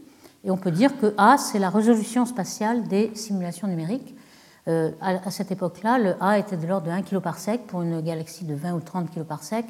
et 0.46 0.50
on 0.50 0.56
peut 0.56 0.70
dire 0.70 0.96
que 0.98 1.12
A, 1.18 1.36
c'est 1.36 1.58
la 1.58 1.68
résolution 1.68 2.24
spatiale 2.24 2.84
des 2.84 3.10
simulations 3.14 3.68
numériques. 3.68 4.14
Euh, 4.68 4.90
à, 5.00 5.30
cette 5.30 5.50
époque-là, 5.52 5.98
le 5.98 6.14
A 6.22 6.38
était 6.38 6.56
de 6.56 6.66
l'ordre 6.66 6.86
de 6.86 6.92
1 6.92 7.02
kg 7.02 7.18
par 7.18 7.38
sec 7.38 7.66
pour 7.66 7.82
une 7.82 8.00
galaxie 8.00 8.44
de 8.44 8.54
20 8.54 8.72
ou 8.72 8.80
30 8.80 9.10
kg 9.14 9.22
par 9.22 9.42
sec 9.42 9.66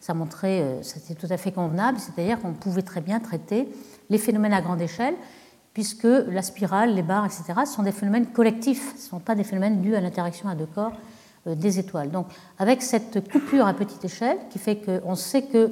ça 0.00 0.14
montrait, 0.14 0.60
euh, 0.60 0.82
c'était 0.82 1.14
tout 1.14 1.32
à 1.32 1.36
fait 1.36 1.52
convenable, 1.52 1.98
c'est-à-dire 1.98 2.40
qu'on 2.40 2.52
pouvait 2.52 2.82
très 2.82 3.00
bien 3.00 3.20
traiter 3.20 3.68
les 4.10 4.18
phénomènes 4.18 4.52
à 4.52 4.60
grande 4.60 4.80
échelle, 4.80 5.14
puisque 5.74 6.04
la 6.04 6.42
spirale, 6.42 6.94
les 6.94 7.02
barres, 7.02 7.26
etc., 7.26 7.60
sont 7.66 7.82
des 7.82 7.92
phénomènes 7.92 8.26
collectifs, 8.26 8.94
ce 8.96 9.04
ne 9.04 9.08
sont 9.08 9.18
pas 9.18 9.34
des 9.34 9.44
phénomènes 9.44 9.80
dus 9.80 9.94
à 9.94 10.00
l'interaction 10.00 10.48
à 10.48 10.54
deux 10.54 10.66
corps 10.66 10.92
euh, 11.46 11.54
des 11.54 11.78
étoiles. 11.78 12.10
Donc, 12.10 12.26
avec 12.58 12.82
cette 12.82 13.28
coupure 13.30 13.66
à 13.66 13.74
petite 13.74 14.04
échelle, 14.04 14.38
qui 14.50 14.58
fait 14.58 14.76
qu'on 14.76 15.14
sait 15.14 15.42
que 15.42 15.70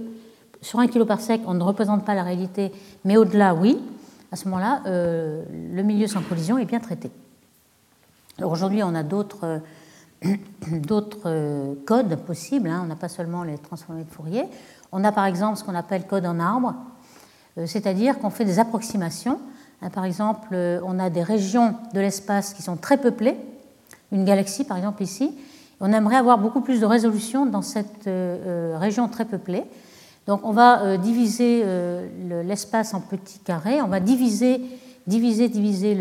sur 0.60 0.80
un 0.80 0.88
kilo 0.88 1.06
par 1.06 1.20
sec, 1.20 1.42
on 1.46 1.54
ne 1.54 1.62
représente 1.62 2.04
pas 2.04 2.14
la 2.14 2.25
réalité, 2.25 2.72
mais 3.04 3.16
au-delà, 3.16 3.54
oui, 3.54 3.78
à 4.33 4.37
ce 4.37 4.47
moment-là, 4.47 4.83
euh, 4.87 5.45
le 5.73 5.83
milieu 5.83 6.06
sans 6.06 6.23
collision 6.23 6.59
est 6.59 6.64
bien 6.64 6.80
traité. 6.80 7.11
Alors 8.38 8.52
aujourd'hui, 8.52 8.83
on 8.83 8.94
a 8.94 9.03
d'autres 9.03 9.61
d'autres 10.70 11.22
euh, 11.27 11.74
codes 11.85 12.16
possibles. 12.16 12.68
Hein. 12.68 12.81
On 12.85 12.87
n'a 12.87 12.96
pas 12.96 13.09
seulement 13.09 13.42
les 13.42 13.59
transformés 13.59 14.05
de 14.05 14.11
Fourier. 14.11 14.44
On 14.92 15.05
a 15.05 15.12
par 15.12 15.27
exemple 15.27 15.59
ce 15.59 15.64
qu'on 15.64 15.74
appelle 15.74 16.07
code 16.07 16.27
en 16.27 16.38
arbre, 16.38 16.74
euh, 17.59 17.66
c'est-à-dire 17.66 18.18
qu'on 18.18 18.31
fait 18.31 18.44
des 18.44 18.59
approximations. 18.59 19.40
Hein, 19.83 19.90
par 19.90 20.05
exemple, 20.05 20.48
euh, 20.53 20.81
on 20.85 20.98
a 20.98 21.11
des 21.11 21.22
régions 21.22 21.74
de 21.92 22.00
l'espace 22.00 22.55
qui 22.55 22.62
sont 22.62 22.77
très 22.77 22.96
peuplées, 22.96 23.37
une 24.12 24.24
galaxie 24.24 24.64
par 24.64 24.77
exemple 24.77 25.03
ici. 25.03 25.37
On 25.81 25.92
aimerait 25.92 26.16
avoir 26.16 26.38
beaucoup 26.38 26.62
plus 26.62 26.81
de 26.81 26.87
résolution 26.87 27.44
dans 27.44 27.61
cette 27.61 28.09
région 28.79 29.09
très 29.09 29.27
peuplée. 29.27 29.62
Donc 30.26 30.40
on 30.44 30.52
va 30.52 30.96
diviser 30.96 31.64
l'espace 32.44 32.94
en 32.94 33.00
petits 33.00 33.38
carrés, 33.38 33.80
on 33.80 33.86
va 33.86 34.00
diviser, 34.00 34.60
diviser, 35.06 35.48
diviser 35.48 35.96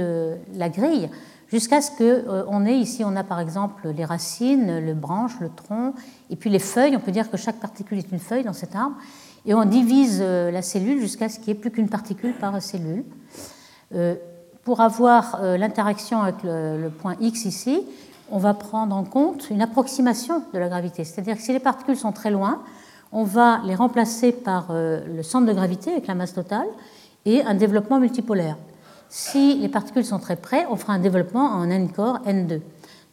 la 0.53 0.69
grille 0.69 1.09
jusqu'à 1.55 1.81
ce 1.81 1.91
qu'on 1.91 2.61
euh, 2.61 2.65
ait 2.65 2.77
ici, 2.77 3.03
on 3.03 3.15
a 3.15 3.23
par 3.23 3.39
exemple 3.39 3.89
les 3.89 4.05
racines, 4.05 4.79
le 4.79 4.93
branche, 4.93 5.39
le 5.39 5.49
tronc, 5.49 5.93
et 6.29 6.35
puis 6.35 6.49
les 6.49 6.59
feuilles. 6.59 6.95
On 6.95 6.99
peut 6.99 7.11
dire 7.11 7.29
que 7.29 7.37
chaque 7.37 7.59
particule 7.59 7.97
est 7.97 8.11
une 8.11 8.19
feuille 8.19 8.43
dans 8.43 8.53
cet 8.53 8.75
arbre. 8.75 8.95
Et 9.45 9.53
on 9.53 9.63
divise 9.65 10.19
euh, 10.21 10.51
la 10.51 10.61
cellule 10.61 10.99
jusqu'à 10.99 11.29
ce 11.29 11.39
qu'il 11.39 11.53
n'y 11.53 11.59
ait 11.59 11.61
plus 11.61 11.71
qu'une 11.71 11.89
particule 11.89 12.33
par 12.33 12.61
cellule. 12.61 13.05
Euh, 13.93 14.15
pour 14.63 14.81
avoir 14.81 15.43
l'interaction 15.43 16.23
avec 16.23 16.37
le, 16.43 16.89
point 16.89 17.15
X 17.21 17.45
ici, 17.45 17.83
on 18.31 18.39
va 18.39 18.55
prendre 18.55 18.95
en 18.95 19.03
compte 19.03 19.51
une 19.51 19.61
approximation 19.61 20.41
de 20.51 20.57
la 20.57 20.69
gravité. 20.69 21.03
C'est-à-dire 21.03 21.37
que 21.37 21.43
si 21.43 21.53
les 21.53 21.59
particules 21.59 21.95
sont 21.95 22.11
très 22.11 22.31
loin, 22.31 22.63
on 23.15 23.23
va 23.23 23.61
les 23.65 23.73
remplacer 23.73 24.31
par 24.31 24.67
le 24.71 25.23
centre 25.23 25.47
de 25.47 25.53
gravité 25.53 25.91
avec 25.91 26.05
la 26.05 26.15
masse 26.15 26.33
totale 26.33 26.67
et 27.25 27.41
un 27.41 27.55
développement 27.55 27.99
multipolaire. 27.99 28.57
Si 29.09 29.55
les 29.55 29.69
particules 29.69 30.05
sont 30.05 30.19
très 30.19 30.35
près, 30.35 30.65
on 30.69 30.75
fera 30.75 30.93
un 30.93 30.99
développement 30.99 31.45
en 31.45 31.69
n 31.69 31.89
corps 31.91 32.19
n2. 32.25 32.61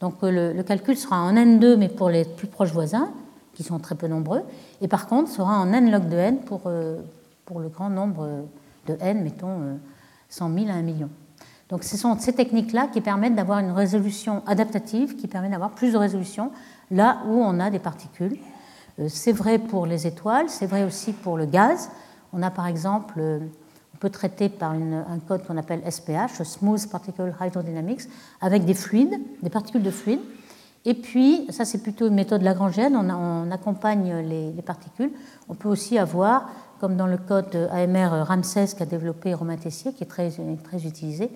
Donc 0.01 0.15
euh, 0.23 0.53
le, 0.53 0.62
calcul 0.62 0.97
sera 0.97 1.23
en 1.23 1.33
n2, 1.35 1.77
mais 1.77 1.88
pour 1.88 2.11
les 2.11 2.25
plus 2.25 2.49
proches 2.49 2.73
voisins, 2.73 3.11
qui 3.55 3.62
sont 3.62 3.79
très 3.79 3.95
peu 3.95 4.09
nombreux, 4.09 4.43
et 4.81 4.88
par 4.88 5.07
contre 5.07 5.31
sera 5.31 5.61
en 5.61 5.73
n 5.73 5.91
log 5.91 6.09
de 6.09 6.17
n 6.17 6.38
pour, 6.41 6.62
euh, 6.67 7.01
pour 7.45 7.61
le 7.61 7.69
grand 7.69 7.91
nombre 7.91 8.47
de 8.87 8.97
n, 9.01 9.23
mettons 9.23 9.79
100 10.29 10.51
euh, 10.51 10.59
000 10.65 10.71
à 10.71 10.75
1 10.75 10.83
million. 10.83 11.09
Donc 11.69 11.85
ce 11.85 11.97
sont 11.97 12.19
ces 12.19 12.33
techniques-là 12.33 12.88
qui 12.93 13.01
permettent 13.01 13.35
d'avoir 13.35 13.61
une 13.61 13.71
résolution 13.71 14.43
adaptative, 14.47 15.17
qui 15.17 15.29
permet 15.29 15.49
d'avoir 15.49 15.71
plus 15.71 15.93
de 15.93 15.99
résolution 15.99 16.51
là 16.91 17.19
où 17.29 17.35
on 17.35 17.61
a 17.61 17.71
des 17.71 17.79
particules. 17.79 18.37
C'est 19.09 19.33
vrai 19.33 19.59
pour 19.59 19.87
les 19.87 20.07
étoiles, 20.07 20.49
c'est 20.49 20.67
vrai 20.67 20.85
aussi 20.85 21.12
pour 21.12 21.37
le 21.37 21.47
gaz. 21.47 21.91
On 22.33 22.43
a 22.43 22.51
par 22.51 22.67
exemple 22.67 23.21
peut 24.03 24.11
traiter 24.11 24.49
par 24.49 24.73
un 24.73 25.21
code 25.29 25.47
qu'on 25.47 25.57
appelle 25.57 25.81
SPH, 25.88 26.43
Smooth 26.43 26.88
Particle 26.91 27.33
Hydrodynamics, 27.41 28.09
avec 28.41 28.65
des 28.65 28.75
fluides, 28.75 29.15
des 29.45 29.49
particules 29.49 29.85
de 29.85 29.93
fluides. 29.93 30.19
Et 30.85 30.95
puis, 30.95 31.47
ça 31.51 31.65
c'est 31.65 31.79
plutôt 31.79 32.09
une 32.09 32.15
méthode 32.15 32.43
lagrangienne, 32.43 32.97
on, 32.97 33.09
on 33.09 33.49
accompagne 33.53 34.12
les, 34.29 34.62
particules. 34.62 35.12
On 35.49 35.55
peut 35.55 35.69
aussi 35.69 35.99
avoir, 35.99 36.51
comme 36.81 36.97
dans 36.97 37.07
le 37.07 37.17
code 37.17 37.55
AMR 37.71 38.27
Ramsès 38.27 38.75
qu'a 38.77 38.87
développé 38.87 39.35
Romain 39.35 39.57
Tessier, 39.57 39.93
qui 39.93 40.03
est 40.03 40.09
très, 40.09 40.33
très 40.65 40.85
utilisé, 40.85 41.31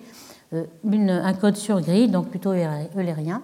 euh, 0.51 0.65
un 0.83 1.33
code 1.35 1.55
sur 1.55 1.79
grille, 1.79 2.09
donc 2.09 2.27
plutôt 2.27 2.51
eulérien. 2.51 3.41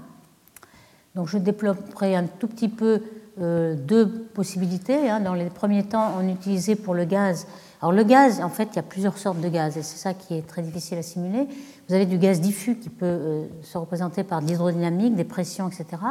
Donc 1.16 1.30
je 1.30 1.38
développerai 1.38 2.18
un 2.18 2.26
tout 2.26 2.50
petit 2.50 2.68
peu 2.68 2.96
euh, 2.96 3.00
deux 3.38 4.08
possibilités. 4.34 5.10
Hein. 5.10 5.20
Dans 5.20 5.34
les 5.34 5.50
premiers 5.50 5.84
temps, 5.84 6.12
on 6.20 6.28
utilisait 6.28 6.76
pour 6.76 6.94
le 6.94 7.06
gaz 7.06 7.48
alors 7.84 7.92
le 7.92 8.04
gaz, 8.06 8.40
en 8.40 8.48
fait, 8.48 8.70
il 8.72 8.76
y 8.78 8.80
a 8.80 8.84
plusieurs 8.84 9.18
sortes 9.18 9.42
de 9.42 9.50
gaz 9.50 9.76
et 9.76 9.84
c'est 9.84 9.98
ça 9.98 10.14
qui 10.14 10.36
est 10.36 10.48
très 10.48 10.62
difficile 10.62 10.98
à 10.98 11.02
simuler. 11.02 11.50
Vous 11.90 11.94
avez 11.94 12.06
du 12.06 12.18
gaz 12.18 12.40
diffus 12.40 12.78
qui 12.78 12.88
peut 12.88 13.06
euh, 13.06 13.46
se 13.62 13.78
représenter 13.78 14.24
par 14.24 14.42
de 14.42 14.48
l'hydrodynamique, 14.48 15.16
des 15.16 15.26
pressions, 15.26 15.68
etc. 15.68 16.02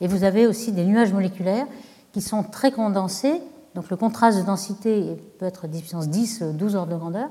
Et 0.00 0.06
vous 0.06 0.22
avez 0.22 0.46
aussi 0.46 0.70
des 0.70 0.84
nuages 0.84 1.12
moléculaires 1.12 1.66
qui 2.12 2.20
sont 2.20 2.44
très 2.44 2.70
condensés. 2.70 3.40
Donc 3.74 3.90
le 3.90 3.96
contraste 3.96 4.38
de 4.38 4.44
densité 4.44 5.16
peut 5.40 5.46
être 5.46 5.66
10 5.66 5.80
puissance 5.80 6.08
10, 6.08 6.42
12 6.42 6.76
ordres 6.76 6.92
de 6.92 6.96
grandeur. 6.96 7.28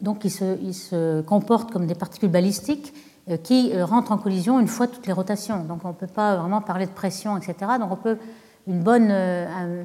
Donc 0.00 0.24
ils 0.24 0.74
se, 0.74 1.20
comportent 1.20 1.70
comme 1.70 1.86
des 1.86 1.94
particules 1.94 2.30
balistiques 2.30 2.92
euh, 2.92 3.09
qui 3.36 3.72
euh, 3.72 3.84
rentrent 3.84 4.12
en 4.12 4.18
collision 4.18 4.58
une 4.60 4.68
fois 4.68 4.86
toutes 4.86 5.06
les 5.06 5.12
rotations. 5.12 5.64
Donc 5.64 5.80
on 5.84 5.88
ne 5.88 5.94
peut 5.94 6.06
pas 6.06 6.36
vraiment 6.36 6.60
parler 6.60 6.86
de 6.86 6.90
pression, 6.90 7.36
etc. 7.36 7.54
Donc 7.78 7.92
on 7.92 7.96
peut 7.96 8.18
une 8.66 8.80
bonne, 8.80 9.10
un 9.10 9.84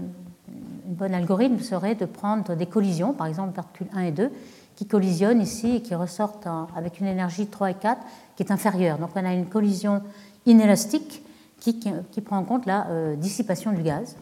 bon 0.86 1.14
algorithme 1.14 1.60
serait 1.60 1.96
de 1.96 2.06
prendre 2.06 2.56
des 2.56 2.66
collisions, 2.66 3.14
par 3.14 3.28
exemple 3.28 3.54
particules 3.54 3.88
1 3.96 4.02
et 4.02 4.12
2, 4.12 4.32
qui 4.76 4.86
collisionnent 4.86 5.42
ici 5.42 5.78
et 5.78 5.82
qui 5.82 5.96
ressortent 5.96 6.48
avec 6.76 7.00
une 7.00 7.08
énergie 7.08 7.48
3 7.48 7.72
et 7.72 7.74
4 7.76 8.02
qui 8.36 8.44
est 8.44 8.52
inférieure. 8.52 8.98
Donc 8.98 9.12
on 9.16 9.26
a 9.26 9.34
une 9.34 9.48
collision 9.48 10.02
inélastique 10.46 11.24
qui, 11.60 11.80
qui, 11.80 12.22
prend 12.22 12.38
en 12.38 12.44
compte 12.44 12.66
la 12.66 12.88
euh, 12.88 13.16
dissipation 13.16 13.72
du 13.72 13.82
gaz, 13.82 14.16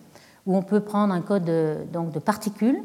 où 0.46 0.56
on 0.56 0.62
peut 0.62 0.80
prendre 0.80 1.14
un 1.14 1.22
code 1.22 1.44
de, 1.44 1.78
donc, 1.92 2.12
de 2.12 2.20
particules. 2.20 2.82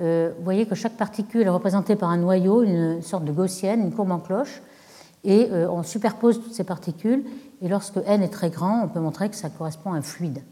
Euh, 0.00 0.32
vous 0.36 0.44
voyez 0.44 0.66
que 0.66 0.74
chaque 0.74 0.96
particule 0.96 1.42
est 1.42 1.50
représentée 1.50 1.94
par 1.94 2.08
un 2.08 2.16
noyau, 2.16 2.62
une 2.62 3.02
sorte 3.02 3.24
de 3.24 3.32
gaussienne, 3.32 3.80
une 3.80 3.92
courbe 3.92 4.10
en 4.10 4.18
cloche, 4.18 4.62
et 5.28 5.50
euh, 5.52 5.70
on 5.70 5.82
superpose 5.82 6.42
toutes 6.42 6.54
ces 6.54 6.64
particules, 6.64 7.22
et 7.60 7.68
lorsque 7.68 7.98
n 7.98 8.22
est 8.22 8.32
très 8.32 8.48
grand, 8.48 8.84
on 8.84 8.88
peut 8.88 8.98
montrer 8.98 9.28
que 9.28 9.36
ça 9.36 9.50
correspond 9.50 9.92
à 9.92 9.96
un 9.96 10.02
fluide. 10.02 10.42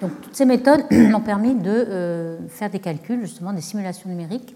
Donc 0.00 0.12
toutes 0.22 0.36
ces 0.36 0.44
méthodes 0.44 0.84
ont 1.14 1.20
permis 1.20 1.56
de 1.56 2.38
faire 2.48 2.70
des 2.70 2.78
calculs, 2.78 3.22
justement 3.22 3.52
des 3.52 3.60
simulations 3.60 4.08
numériques. 4.08 4.54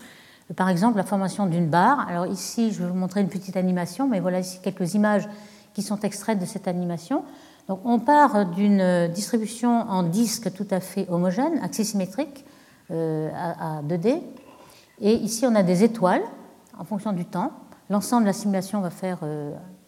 Par 0.54 0.68
exemple, 0.68 0.96
la 0.96 1.02
formation 1.02 1.46
d'une 1.46 1.66
barre. 1.66 2.06
Alors 2.08 2.26
ici, 2.26 2.70
je 2.70 2.84
vais 2.84 2.88
vous 2.88 2.94
montrer 2.94 3.20
une 3.20 3.28
petite 3.28 3.56
animation, 3.56 4.08
mais 4.08 4.20
voilà 4.20 4.38
ici 4.38 4.60
quelques 4.62 4.94
images 4.94 5.28
qui 5.72 5.82
sont 5.82 5.98
extraites 6.00 6.38
de 6.38 6.46
cette 6.46 6.68
animation. 6.68 7.24
Donc 7.66 7.80
on 7.84 7.98
part 7.98 8.46
d'une 8.46 9.08
distribution 9.08 9.70
en 9.90 10.04
disque 10.04 10.52
tout 10.52 10.68
à 10.70 10.80
fait 10.80 11.06
homogène, 11.10 11.58
axisymétrique, 11.62 12.44
à 12.90 13.82
2D. 13.82 14.20
Et 15.00 15.14
ici, 15.14 15.46
on 15.46 15.54
a 15.54 15.62
des 15.62 15.82
étoiles 15.82 16.22
en 16.78 16.84
fonction 16.84 17.12
du 17.12 17.24
temps. 17.24 17.52
L'ensemble 17.90 18.22
de 18.22 18.28
la 18.28 18.32
simulation 18.32 18.80
va 18.80 18.90
faire 18.90 19.18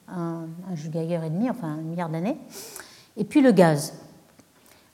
un, 0.08 0.46
un 0.70 0.74
et 0.74 1.30
demi, 1.30 1.50
enfin 1.50 1.68
un 1.68 1.82
milliard 1.82 2.08
d'années. 2.08 2.38
Et 3.16 3.24
puis 3.24 3.40
le 3.40 3.52
gaz. 3.52 3.94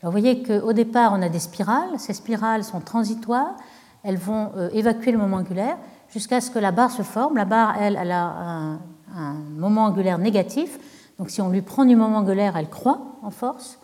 Alors 0.03 0.13
vous 0.13 0.19
voyez 0.19 0.43
qu'au 0.43 0.73
départ, 0.73 1.13
on 1.15 1.23
a 1.23 1.29
des 1.29 1.39
spirales. 1.39 1.99
Ces 1.99 2.13
spirales 2.13 2.65
sont 2.65 2.81
transitoires. 2.81 3.55
Elles 4.03 4.17
vont 4.17 4.51
euh, 4.57 4.69
évacuer 4.73 5.13
le 5.13 5.19
moment 5.19 5.39
angulaire 5.39 5.77
jusqu'à 6.09 6.41
ce 6.41 6.51
que 6.51 6.59
la 6.59 6.73
barre 6.73 6.91
se 6.91 7.03
forme. 7.03 7.37
La 7.37 7.45
barre, 7.45 7.77
elle, 7.81 7.97
a 8.11 8.79
un, 9.15 9.35
moment 9.57 9.85
angulaire 9.85 10.19
négatif. 10.19 10.79
Donc 11.19 11.31
si 11.31 11.41
on 11.41 11.51
lui 11.51 11.63
prend 11.63 11.85
du 11.85 11.95
moment 11.95 12.19
angulaire, 12.19 12.57
elle 12.57 12.69
croît 12.69 13.01
en 13.23 13.31
force. 13.31 13.79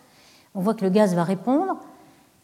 On 0.55 0.59
voit 0.59 0.73
que 0.73 0.83
le 0.83 0.89
gaz 0.89 1.15
va 1.15 1.23
répondre. 1.23 1.77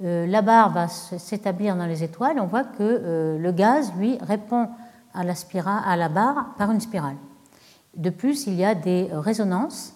Euh, 0.04 0.26
la 0.26 0.42
barre 0.42 0.72
va 0.72 0.88
s'établir 0.88 1.76
dans 1.76 1.86
les 1.86 2.02
étoiles. 2.02 2.40
On 2.40 2.46
voit 2.46 2.64
que 2.64 2.80
euh, 2.80 3.38
le 3.38 3.52
gaz, 3.52 3.92
lui, 3.98 4.18
répond 4.22 4.70
à 5.16 5.96
la, 5.96 6.10
barre 6.10 6.56
par 6.58 6.72
une 6.72 6.82
spirale. 6.82 7.16
De 7.96 8.10
plus, 8.10 8.48
il 8.48 8.56
y 8.56 8.66
a 8.66 8.76
des 8.76 9.10
résonances, 9.12 9.94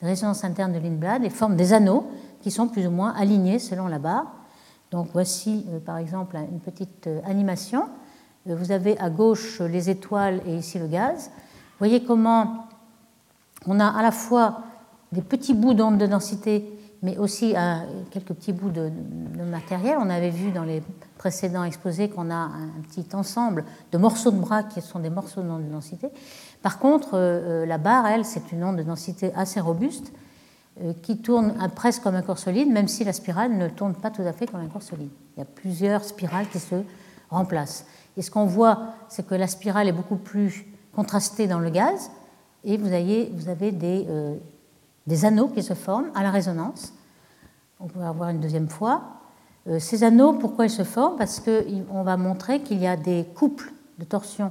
des 0.00 0.08
résonances 0.08 0.44
internes 0.44 0.72
de 0.72 0.78
Lindblad, 0.78 1.24
et 1.24 1.30
forment 1.30 1.56
des 1.56 1.72
anneaux 1.72 2.06
qui 2.40 2.50
sont 2.50 2.68
plus 2.68 2.86
ou 2.86 2.90
moins 2.90 3.14
alignés 3.14 3.58
selon 3.58 3.86
la 3.86 3.98
barre. 3.98 4.26
Donc 4.92 5.08
voici 5.12 5.66
euh, 5.70 5.80
par 5.80 5.96
exemple 5.96 6.36
une 6.36 6.60
petite 6.60 7.06
euh, 7.06 7.20
animation. 7.24 7.88
Euh, 8.48 8.54
vous 8.54 8.72
avez 8.72 8.98
à 8.98 9.08
gauche 9.08 9.60
les 9.60 9.88
étoiles 9.88 10.42
et 10.46 10.56
ici 10.56 10.78
le 10.78 10.86
gaz. 10.86 11.30
Vous 11.30 11.78
voyez 11.78 12.04
comment 12.04 12.68
on 13.66 13.80
a 13.80 13.86
à 13.86 14.02
la 14.02 14.10
fois 14.10 14.60
des 15.12 15.22
petits 15.22 15.54
bouts 15.54 15.74
d'onde 15.74 15.98
de 15.98 16.06
densité, 16.06 16.64
mais 17.02 17.16
aussi 17.16 17.54
quelques 18.10 18.32
petits 18.32 18.52
bouts 18.52 18.70
de, 18.70 18.90
matériel. 19.44 19.98
On 20.00 20.08
avait 20.08 20.30
vu 20.30 20.52
dans 20.52 20.62
les 20.62 20.82
précédents 21.22 21.62
exposés 21.62 22.08
qu'on 22.08 22.32
a 22.32 22.34
un 22.34 22.82
petit 22.88 23.06
ensemble 23.14 23.64
de 23.92 23.98
morceaux 23.98 24.32
de 24.32 24.40
bras 24.40 24.64
qui 24.64 24.80
sont 24.80 24.98
des 24.98 25.08
morceaux 25.08 25.40
d'onde 25.40 25.64
de 25.64 25.70
densité. 25.70 26.08
Par 26.62 26.80
contre, 26.80 27.14
euh, 27.14 27.62
euh, 27.62 27.66
la 27.66 27.78
barre, 27.78 28.08
elle, 28.08 28.24
c'est 28.24 28.50
une 28.50 28.64
onde 28.64 28.78
de 28.78 28.82
densité 28.82 29.32
assez 29.36 29.60
robuste 29.60 30.12
euh, 30.80 30.92
qui 31.00 31.18
tourne 31.18 31.54
presque 31.76 32.02
comme 32.02 32.16
un 32.16 32.22
corps 32.22 32.40
solide, 32.40 32.72
même 32.72 32.88
si 32.88 33.04
la 33.04 33.12
spirale 33.12 33.56
ne 33.56 33.68
tourne 33.68 33.94
pas 33.94 34.10
tout 34.10 34.22
à 34.22 34.32
fait 34.32 34.48
comme 34.48 34.62
un 34.62 34.66
corps 34.66 34.82
solide. 34.82 35.10
Il 35.36 35.38
y 35.38 35.42
a 35.42 35.44
plusieurs 35.44 36.02
spirales 36.02 36.48
qui 36.48 36.58
se 36.58 36.74
remplacent. 37.30 37.86
Et 38.16 38.22
ce 38.22 38.32
qu'on 38.32 38.46
voit, 38.46 38.86
c'est 39.08 39.24
que 39.24 39.36
la 39.36 39.46
spirale 39.46 39.86
est 39.86 39.92
beaucoup 39.92 40.16
plus 40.16 40.66
contrastée 40.92 41.46
dans 41.46 41.60
le 41.60 41.70
gaz, 41.70 42.10
et 42.64 42.76
vous 42.76 42.92
avez, 42.92 43.30
vous 43.32 43.48
avez 43.48 43.70
des, 43.70 44.08
des, 45.06 45.24
anneaux 45.24 45.48
qui 45.48 45.62
se 45.62 45.74
forment 45.74 46.10
à 46.16 46.24
la 46.24 46.32
résonance. 46.32 46.92
On 47.78 47.86
peut 47.86 48.02
avoir 48.02 48.30
une 48.30 48.40
deuxième 48.40 48.68
fois. 48.68 49.21
Ces 49.78 50.02
anneaux, 50.02 50.32
pourquoi 50.32 50.66
ils 50.66 50.70
se 50.70 50.82
forment? 50.82 51.16
Parce 51.16 51.40
qu'on 51.40 52.02
va 52.02 52.16
montrer 52.16 52.60
qu'il 52.60 52.80
y 52.80 52.86
a 52.86 52.96
des 52.96 53.26
couples 53.34 53.72
de 53.98 54.04
torsion 54.04 54.50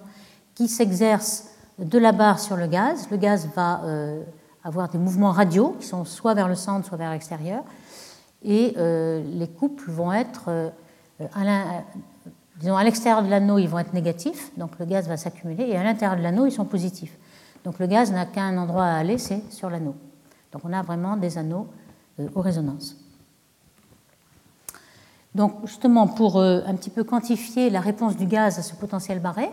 qui 0.55 0.67
s'exercent 0.67 1.51
de 1.79 1.97
la 1.97 2.11
barre 2.11 2.39
sur 2.39 2.55
le 2.55 2.67
gaz. 2.67 3.07
Le 3.09 3.17
gaz 3.17 3.47
va 3.55 3.81
euh, 3.83 4.23
avoir 4.63 4.89
des 4.89 4.97
mouvements 4.97 5.31
radiaux 5.31 5.75
qui 5.79 5.87
sont 5.87 6.05
soit 6.05 6.33
vers 6.33 6.47
le 6.47 6.55
centre, 6.55 6.87
soit 6.87 6.97
vers 6.97 7.11
l'extérieur. 7.11 7.63
Et 8.43 8.73
euh, 8.77 9.23
les 9.23 9.47
couples 9.47 9.89
vont 9.89 10.11
être, 10.11 10.45
euh, 10.49 10.69
disons, 12.57 12.75
à 12.75 12.83
l'extérieur 12.83 13.23
de 13.23 13.29
l'anneau, 13.29 13.57
ils 13.57 13.67
vont 13.67 13.79
être 13.79 13.93
négatifs, 13.93 14.51
donc 14.57 14.79
le 14.79 14.85
gaz 14.85 15.07
va 15.07 15.15
s'accumuler, 15.15 15.65
et 15.69 15.77
à 15.77 15.83
l'intérieur 15.83 16.17
de 16.17 16.23
l'anneau, 16.23 16.47
ils 16.47 16.51
sont 16.51 16.65
positifs. 16.65 17.15
Donc 17.63 17.77
le 17.77 17.85
gaz 17.85 18.11
n'a 18.11 18.25
qu'un 18.25 18.57
endroit 18.57 18.85
à 18.85 18.95
aller, 18.95 19.19
c'est 19.19 19.43
sur 19.51 19.69
l'anneau. 19.69 19.95
Donc 20.51 20.63
on 20.65 20.73
a 20.73 20.81
vraiment 20.81 21.17
des 21.17 21.37
anneaux 21.37 21.67
aux 22.33 22.41
résonances. 22.41 22.97
Donc 25.35 25.53
justement, 25.65 26.07
pour 26.07 26.41
un 26.41 26.75
petit 26.75 26.89
peu 26.89 27.03
quantifier 27.03 27.69
la 27.69 27.79
réponse 27.79 28.17
du 28.17 28.25
gaz 28.25 28.59
à 28.59 28.61
ce 28.61 28.75
potentiel 28.75 29.19
barré, 29.19 29.49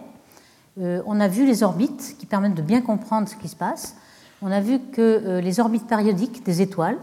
euh, 0.80 1.02
on 1.06 1.18
a 1.18 1.28
vu 1.28 1.46
les 1.46 1.62
orbites 1.62 2.16
qui 2.18 2.26
permettent 2.26 2.54
de 2.54 2.62
bien 2.62 2.80
comprendre 2.80 3.28
ce 3.28 3.36
qui 3.36 3.48
se 3.48 3.56
passe. 3.56 3.96
On 4.42 4.50
a 4.52 4.60
vu 4.60 4.78
que 4.78 5.00
euh, 5.00 5.40
les 5.40 5.58
orbites 5.58 5.86
périodiques 5.86 6.44
des 6.44 6.62
étoiles 6.62 6.98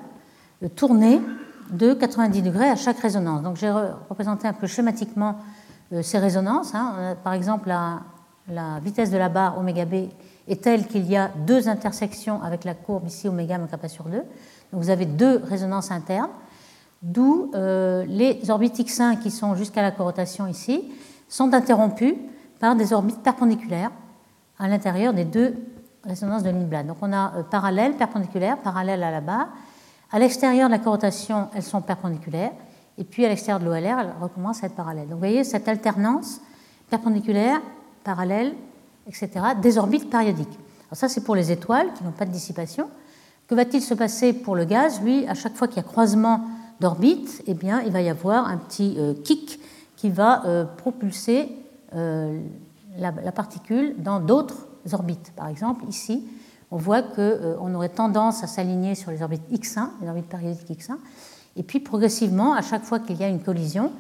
euh, 0.64 0.70
tournaient 0.70 1.20
de 1.72 1.94
90 1.94 2.42
degrés 2.42 2.70
à 2.70 2.76
chaque 2.76 3.00
résonance. 3.00 3.42
Donc 3.42 3.58
j'ai 3.58 3.72
représenté 3.72 4.48
un 4.48 4.54
peu 4.54 4.68
schématiquement 4.68 5.38
ces 6.04 6.20
résonances. 6.20 6.76
Hein. 6.76 7.16
Par 7.24 7.34
exemple, 7.34 7.70
la, 7.70 8.80
vitesse 8.84 9.10
de 9.10 9.18
la 9.18 9.30
barre 9.30 9.58
oméga 9.58 9.86
b 9.86 10.10
est 10.48 10.62
telle 10.62 10.86
qu'il 10.86 11.10
y 11.10 11.18
a 11.18 11.32
deux 11.48 11.68
intersections 11.68 12.42
avec 12.44 12.66
la 12.66 12.76
courbe 12.76 13.08
ici 13.08 13.28
oméga 13.28 13.58
kappa 13.58 13.88
sur 13.88 14.06
2. 14.06 14.18
Donc 14.18 14.26
vous 14.74 14.92
avez 14.92 15.08
deux 15.08 15.42
résonances 15.44 15.90
internes, 15.90 16.30
d'où 17.02 17.52
les 17.54 18.40
orbites 18.50 18.80
x1 18.80 19.20
qui 19.20 19.32
sont 19.32 19.56
jusqu'à 19.56 19.82
la 19.82 19.92
corotation 19.92 20.48
ici 20.48 20.92
sont 21.28 21.54
interrompues 21.54 22.16
par 22.60 22.76
des 22.76 22.94
orbites 22.94 23.22
perpendiculaires 23.22 23.92
à 24.60 24.68
l'intérieur 24.68 25.14
des 25.14 25.26
deux 25.26 25.56
résonances 26.04 26.44
de 26.44 26.50
Lindblad. 26.50 26.88
Donc 26.88 26.98
on 27.02 27.12
a 27.12 27.36
euh, 27.36 27.44
parallèle, 27.44 27.94
perpendiculaire, 27.94 28.58
parallèle 28.58 29.04
à 29.04 29.12
la 29.12 29.22
barre. 29.22 29.50
À 30.12 30.20
l'extérieur 30.20 30.70
de 30.70 30.74
la 30.74 30.80
corotation, 30.80 31.50
elles 31.54 31.64
sont 31.64 31.82
perpendiculaires. 31.82 32.52
Et 32.98 33.04
puis 33.04 33.26
à 33.26 33.30
l'extérieur 33.30 33.60
de 33.60 33.66
l'OLR, 33.66 34.00
elles 34.00 34.14
recommencent 34.22 34.64
à 34.64 34.68
être 34.68 34.76
parallèles. 34.76 35.06
Donc 35.06 35.14
vous 35.14 35.20
voyez 35.20 35.44
cette 35.44 35.68
alternance 35.68 36.40
perpendiculaire, 36.90 37.60
parallèle, 38.04 38.54
etc., 39.08 39.30
des 39.62 39.78
orbites 39.78 40.10
périodiques. 40.10 40.58
Alors 40.88 40.98
ça, 40.98 41.10
c'est 41.10 41.24
pour 41.24 41.36
les 41.36 41.52
étoiles 41.52 41.92
qui 41.94 42.04
n'ont 42.04 42.12
pas 42.12 42.26
de 42.26 42.32
dissipation. 42.32 42.90
Que 43.48 43.56
va-t-il 43.56 43.82
se 43.82 43.94
passer 43.94 44.32
pour 44.34 44.56
le 44.56 44.66
gaz? 44.66 45.02
Lui, 45.02 45.28
à 45.28 45.34
chaque 45.34 45.56
fois 45.56 45.68
qu'il 45.68 45.78
y 45.78 45.80
a 45.82 45.84
croisement 45.84 46.42
d'orbites, 46.80 47.44
eh 47.48 47.54
bien, 47.54 47.82
il 47.82 47.92
va 47.92 48.02
y 48.02 48.10
avoir 48.10 48.48
un 48.48 48.58
petit 48.58 48.96
euh, 48.98 49.14
kick 49.14 49.60
qui 49.96 50.10
va 50.10 50.46
euh, 50.46 50.66
propulser 50.66 51.50
euh, 51.96 52.40
la, 52.98 53.12
particule 53.32 53.96
dans 53.98 54.20
d'autres 54.20 54.68
orbites. 54.92 55.32
Par 55.36 55.48
exemple, 55.48 55.86
ici, 55.88 56.26
on 56.72 56.78
voit 56.78 57.02
qu'on 57.02 57.74
aurait 57.74 57.90
tendance 57.90 58.44
à 58.44 58.48
s'aligner 58.48 58.96
sur 58.96 59.12
les 59.12 59.22
orbites 59.22 59.50
X1, 59.52 59.90
les 60.02 60.10
orbites 60.10 60.28
périodiques 60.28 60.70
X1, 60.70 60.96
et 61.56 61.64
puis 61.64 61.80
progressivement, 61.80 62.54
à 62.54 62.62
chaque 62.62 62.84
fois 62.84 63.00
qu'il 63.00 63.18
y 63.18 63.24
a 63.24 63.30
une 63.30 63.42
collision, 63.42 63.92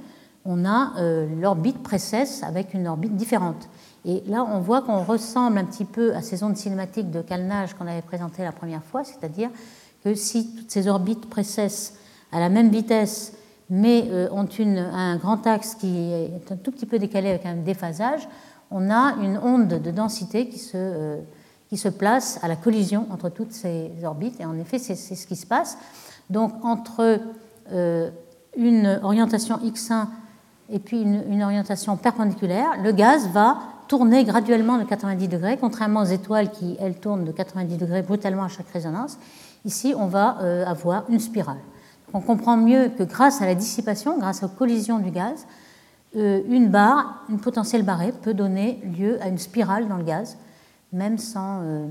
on 0.43 0.65
a 0.65 0.93
l'orbite 1.39 1.81
précesse 1.81 2.43
avec 2.43 2.73
une 2.73 2.88
orbite 2.88 3.15
différente. 3.15 3.69
Et 4.03 4.23
là, 4.27 4.43
on 4.43 4.59
voit 4.59 4.81
qu'on 4.81 5.03
ressemble 5.03 5.57
un 5.57 5.65
petit 5.65 5.85
peu 5.85 6.13
à 6.15 6.21
ces 6.21 6.43
ondes 6.43 6.57
cinématiques 6.57 7.09
de 7.09 7.21
calnage 7.21 7.73
qu'on 7.73 7.88
avait 7.88 8.01
présentées 8.01 8.43
la 8.43 8.51
première 8.51 8.83
fois, 8.83 9.03
c'est-à-dire 9.03 9.49
que 10.03 10.13
si 10.13 10.55
toutes 10.55 10.69
ces 10.69 10.88
orbites 10.88 11.27
précessent 11.27 11.93
à 12.36 12.39
la 12.39 12.50
même 12.50 12.69
vitesse 12.69 13.34
mais 13.69 14.06
euh, 14.10 14.28
ont 14.32 14.48
un 14.93 15.17
grand 15.17 15.45
axe 15.48 15.76
qui 15.76 16.12
est 16.12 16.52
un 16.52 16.56
tout 16.56 16.71
petit 16.71 16.86
peu 16.86 17.00
décalé 17.00 17.30
avec 17.30 17.45
un 17.45 17.56
déphasage, 17.56 18.28
on 18.71 18.89
a 18.91 19.15
une 19.21 19.39
onde 19.41 19.82
de 19.82 19.91
densité 19.91 20.48
qui 20.48 20.60
se, 20.60 20.76
euh, 20.76 21.91
place 21.98 22.39
à 22.41 22.48
la 22.48 22.56
collision 22.56 23.08
entre 23.12 23.30
toutes 23.30 23.52
ces 23.52 23.91
orbites. 24.04 24.39
Et 24.39 24.45
en 24.45 24.58
effet, 24.58 24.80
c'est 24.80 24.95
ce 24.95 25.28
qui 25.28 25.36
se 25.36 25.45
passe. 25.45 25.78
Donc 26.30 26.54
entre 26.63 27.19
euh, 27.71 28.10
une 28.56 29.00
orientation 29.04 29.58
x1 29.58 30.08
et 30.69 30.80
puis 30.80 31.02
une, 31.02 31.24
une, 31.30 31.43
orientation 31.43 31.98
perpendiculaire, 31.98 32.82
le 32.82 32.91
gaz 32.91 33.28
va 33.30 33.58
tourner 33.88 34.24
graduellement 34.24 34.78
de 34.78 34.84
90 34.84 35.28
degrés, 35.28 35.58
contrairement 35.60 36.02
aux 36.02 36.06
étoiles 36.06 36.50
qui, 36.50 36.76
elles, 36.80 36.95
tournent 36.95 37.26
de 37.26 37.32
90 37.32 37.78
degrés 37.78 38.02
brutalement 38.02 38.43
à 38.43 38.48
chaque 38.48 38.69
résonance. 38.69 39.17
Ici, 39.65 39.93
on 39.98 40.08
va 40.08 40.38
avoir 40.65 41.04
une 41.10 41.19
spirale 41.19 41.58
on 42.15 42.21
comprend 42.21 42.56
mieux 42.56 42.89
que 42.97 43.04
grâce 43.04 43.41
à 43.41 43.45
la 43.45 43.56
dissipation, 43.56 44.17
grâce 44.17 44.41
aux 44.41 44.47
collisions 44.47 44.99
du 44.99 45.12
gaz, 45.12 45.45
euh, 46.15 46.41
une 46.47 46.69
barre, 46.69 47.25
une 47.30 47.39
potentielle 47.39 47.84
barrée 47.84 48.13
peut 48.13 48.34
donner 48.34 48.82
lieu 48.97 49.21
à 49.21 49.28
une 49.28 49.38
spirale 49.38 49.89
dans 49.89 49.97
le 49.97 50.06
gaz, 50.06 50.38
même 50.93 51.17
sans, 51.17 51.60
euh, 51.63 51.86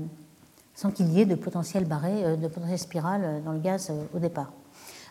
sans 0.73 0.89
qu'il 0.89 1.11
y 1.11 1.21
ait 1.21 1.25
de 1.25 1.35
potentiel 1.35 1.85
barré, 1.85 2.23
euh, 2.23 2.35
de 2.37 2.47
potentielle 2.47 2.79
spirale 2.79 3.43
dans 3.45 3.51
le 3.51 3.59
gaz 3.59 3.91
au 4.15 4.17
départ. 4.17 4.51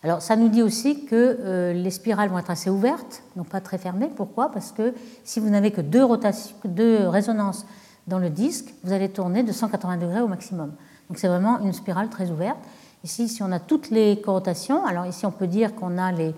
Alors 0.03 0.21
ça 0.21 0.35
nous 0.35 0.49
dit 0.49 0.63
aussi 0.63 1.05
que 1.07 1.73
les 1.73 1.91
spirales 1.91 2.29
vont 2.29 2.39
être 2.39 2.51
assez 2.51 2.69
ouvertes, 2.69 3.23
non 3.37 3.45
pas 3.45 3.61
très 3.61 3.79
fermées. 3.79 4.11
Pourquoi? 4.15 4.51
Parce 4.51 4.73
que 4.73 4.93
si 5.23 5.41
vous 5.41 5.49
n'avez 5.49 5.71
que 5.71 5.81
deux, 5.81 6.05
rotations, 6.05 6.57
deux 6.65 7.09
résonances 7.09 7.65
dans 8.07 8.19
le 8.19 8.29
disque, 8.29 8.75
vous 8.83 8.93
allez 8.93 9.09
tourner 9.09 9.45
de 9.45 9.53
180 9.53 9.97
degrés 9.97 10.21
au 10.21 10.29
maximum. 10.29 10.73
Donc 11.09 11.19
c'est 11.19 11.29
vraiment 11.29 11.61
une 11.61 11.73
spirale 11.73 12.11
très 12.11 12.31
ouverte. 12.31 12.59
Ici, 13.05 13.29
si 13.29 13.43
on 13.43 13.53
a 13.53 13.61
toutes 13.61 13.91
les 13.91 14.19
corotations, 14.19 14.87
alors 14.87 15.05
ici 15.05 15.27
on 15.27 15.31
peut 15.31 15.47
dire 15.47 15.75
qu'on 15.75 15.99
a 15.99 16.11
les, 16.11 16.35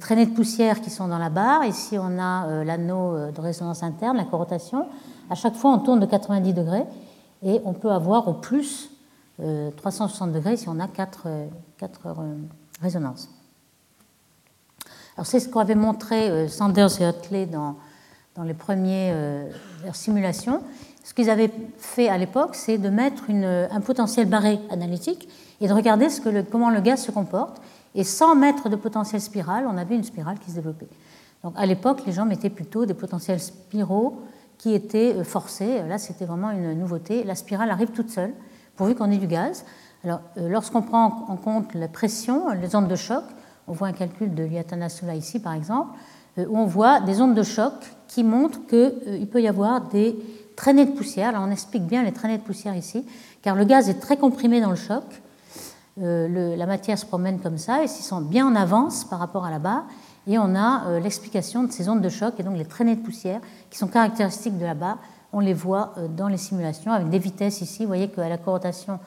traînées 0.00 0.24
de 0.24 0.34
poussière 0.34 0.80
qui 0.80 0.88
sont 0.88 1.06
dans 1.06 1.18
la 1.18 1.28
barre, 1.28 1.66
ici 1.66 1.98
on 1.98 2.18
a 2.18 2.46
euh, 2.46 2.64
l'anneau 2.64 3.14
euh, 3.14 3.30
de 3.30 3.38
résonance 3.42 3.82
interne, 3.82 4.16
la 4.16 4.24
corotation. 4.24 4.86
À 5.28 5.34
chaque 5.34 5.54
fois, 5.54 5.70
on 5.72 5.78
tourne 5.80 6.00
de 6.00 6.06
90 6.06 6.54
degrés 6.54 6.84
et 7.42 7.60
on 7.66 7.74
peut 7.74 7.90
avoir 7.90 8.26
au 8.26 8.32
plus 8.32 8.88
360 9.76 10.30
euh, 10.30 10.32
degrés 10.32 10.56
si 10.56 10.66
on 10.70 10.80
a 10.80 10.88
quatre, 10.88 11.28
quatre 11.76 12.16
résonances. 12.80 13.28
Alors 15.18 15.26
c'est 15.26 15.40
ce 15.40 15.48
qu'avaient 15.50 15.74
montré 15.74 16.48
Sanders 16.48 17.02
et 17.02 17.04
Utley 17.04 17.44
dans, 17.44 17.76
dans 18.34 18.44
les 18.44 18.54
premières 18.54 19.14
simulations. 19.92 20.62
Ce 21.04 21.12
qu'ils 21.12 21.28
avaient 21.28 21.52
fait 21.76 22.08
à 22.08 22.16
l'époque, 22.16 22.54
c'est 22.54 22.78
de 22.78 22.88
mettre 22.88 23.24
un 23.28 23.80
potentiel 23.80 24.26
barré 24.26 24.58
analytique 24.70 25.28
et 25.62 25.68
de 25.68 25.72
regarder 25.72 26.10
ce 26.10 26.20
que 26.20 26.42
comment 26.42 26.68
le 26.68 26.80
gaz 26.80 27.02
se 27.02 27.12
comporte. 27.12 27.62
Et 27.94 28.04
sans 28.04 28.34
mettre 28.34 28.68
de 28.68 28.76
potentiel 28.76 29.20
spirale, 29.20 29.64
on 29.70 29.78
avait 29.78 29.94
une 29.94 30.04
spirale 30.04 30.38
qui 30.38 30.50
se 30.50 30.56
développait. 30.56 30.88
Donc 31.44 31.54
à 31.56 31.64
l'époque, 31.64 32.02
les 32.04 32.12
gens 32.12 32.26
mettaient 32.26 32.50
plutôt 32.50 32.84
des 32.84 32.94
potentiels 32.94 33.40
spiraux 33.40 34.20
qui 34.58 34.74
étaient 34.74 35.14
euh, 35.14 35.24
forcés. 35.24 35.82
Là, 35.88 35.98
c'était 35.98 36.24
vraiment 36.24 36.50
une 36.50 36.78
nouveauté. 36.78 37.24
La 37.24 37.34
spirale 37.34 37.70
arrive 37.70 37.90
toute 37.90 38.10
seule, 38.10 38.32
pourvu 38.76 38.94
qu'on 38.94 39.10
ait 39.10 39.18
du 39.18 39.26
gaz. 39.26 39.64
Alors, 40.04 40.20
euh, 40.36 40.48
lorsqu'on 40.48 40.82
prend 40.82 41.26
en 41.28 41.36
compte 41.36 41.74
la 41.74 41.88
pression, 41.88 42.50
les 42.50 42.74
ondes 42.74 42.88
de 42.88 42.96
choc, 42.96 43.24
on 43.68 43.72
voit 43.72 43.86
un 43.86 43.92
calcul 43.92 44.34
de 44.34 44.42
Liatanasula 44.42 45.14
ici, 45.14 45.40
par 45.40 45.54
exemple, 45.54 45.96
euh, 46.38 46.46
où 46.48 46.58
on 46.58 46.66
voit 46.66 47.00
des 47.00 47.20
ondes 47.20 47.34
de 47.34 47.42
choc 47.42 47.72
qui 48.08 48.24
montrent 48.24 48.66
qu'il 48.66 49.28
peut 49.28 49.42
y 49.42 49.48
avoir 49.48 49.82
des 49.88 50.16
traînées 50.56 50.86
de 50.86 50.92
poussière. 50.92 51.32
Là, 51.32 51.40
on 51.40 51.50
explique 51.50 51.86
bien 51.86 52.02
les 52.02 52.12
traînées 52.12 52.38
de 52.38 52.42
poussière 52.42 52.76
ici, 52.76 53.04
car 53.42 53.54
le 53.54 53.64
gaz 53.64 53.88
est 53.88 54.00
très 54.00 54.16
comprimé 54.16 54.60
dans 54.60 54.70
le 54.70 54.76
choc. 54.76 55.04
La 55.96 56.66
matière 56.66 56.98
se 56.98 57.06
promène 57.06 57.38
comme 57.40 57.58
ça, 57.58 57.82
et 57.82 57.88
s'ils 57.88 58.04
sont 58.04 58.20
bien 58.20 58.46
en 58.46 58.54
avance 58.54 59.04
par 59.04 59.18
rapport 59.18 59.44
à 59.44 59.58
barre, 59.58 59.84
et 60.26 60.38
on 60.38 60.54
a 60.54 60.86
euh, 60.86 61.00
l'explication 61.00 61.64
de 61.64 61.72
ces 61.72 61.88
ondes 61.88 62.00
de 62.00 62.08
choc 62.08 62.34
et 62.38 62.42
donc 62.42 62.56
les 62.56 62.64
traînées 62.64 62.96
de 62.96 63.02
poussière 63.02 63.40
qui 63.70 63.78
sont 63.78 63.88
caractéristiques 63.88 64.58
de 64.58 64.72
barre. 64.74 64.98
On 65.32 65.40
les 65.40 65.54
voit 65.54 65.94
euh, 65.96 66.08
dans 66.08 66.28
les 66.28 66.36
simulations 66.36 66.92
avec 66.92 67.10
des 67.10 67.18
vitesses 67.18 67.60
ici. 67.60 67.82
Vous 67.82 67.88
voyez 67.88 68.08
qu'à 68.08 68.28
la 68.28 68.38
corrotation, 68.38 69.00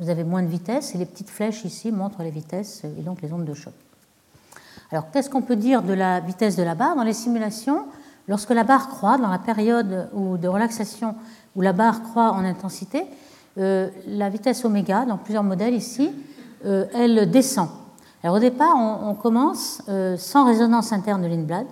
vous 0.00 0.08
avez 0.08 0.24
moins 0.24 0.42
de 0.42 0.48
vitesse 0.48 0.94
et 0.94 0.98
les 0.98 1.04
petites 1.04 1.30
flèches 1.30 1.64
ici 1.64 1.92
montrent 1.92 2.22
les 2.22 2.30
vitesses 2.30 2.82
euh, 2.84 2.98
et 2.98 3.02
donc 3.02 3.20
les 3.20 3.32
ondes 3.32 3.44
de 3.44 3.54
choc. 3.54 3.74
Alors, 4.90 5.10
qu'est-ce 5.10 5.30
qu'on 5.30 5.42
peut 5.42 5.56
dire 5.56 5.82
de 5.82 5.92
la 5.92 6.20
vitesse 6.20 6.56
de 6.56 6.62
la 6.62 6.74
barre 6.74 6.96
Dans 6.96 7.02
les 7.02 7.14
simulations, 7.14 7.86
lorsque 8.28 8.50
la 8.50 8.64
barre 8.64 8.88
croît, 8.88 9.18
dans 9.18 9.30
la 9.30 9.38
période 9.38 10.10
de 10.14 10.48
relaxation 10.48 11.14
où 11.56 11.62
la 11.62 11.72
barre 11.72 12.02
croît 12.02 12.32
en 12.32 12.44
intensité, 12.44 13.06
la 13.56 14.28
vitesse 14.30 14.64
oméga, 14.64 15.04
dans 15.04 15.18
plusieurs 15.18 15.44
modèles 15.44 15.74
ici, 15.74 16.10
elle 16.64 17.30
descend. 17.30 17.68
Alors 18.24 18.36
au 18.36 18.40
départ, 18.40 18.74
on, 18.76 19.14
commence 19.14 19.82
euh, 19.88 20.16
sans 20.16 20.46
résonance 20.46 20.92
interne 20.92 21.22
de 21.22 21.26
Lindblad, 21.26 21.66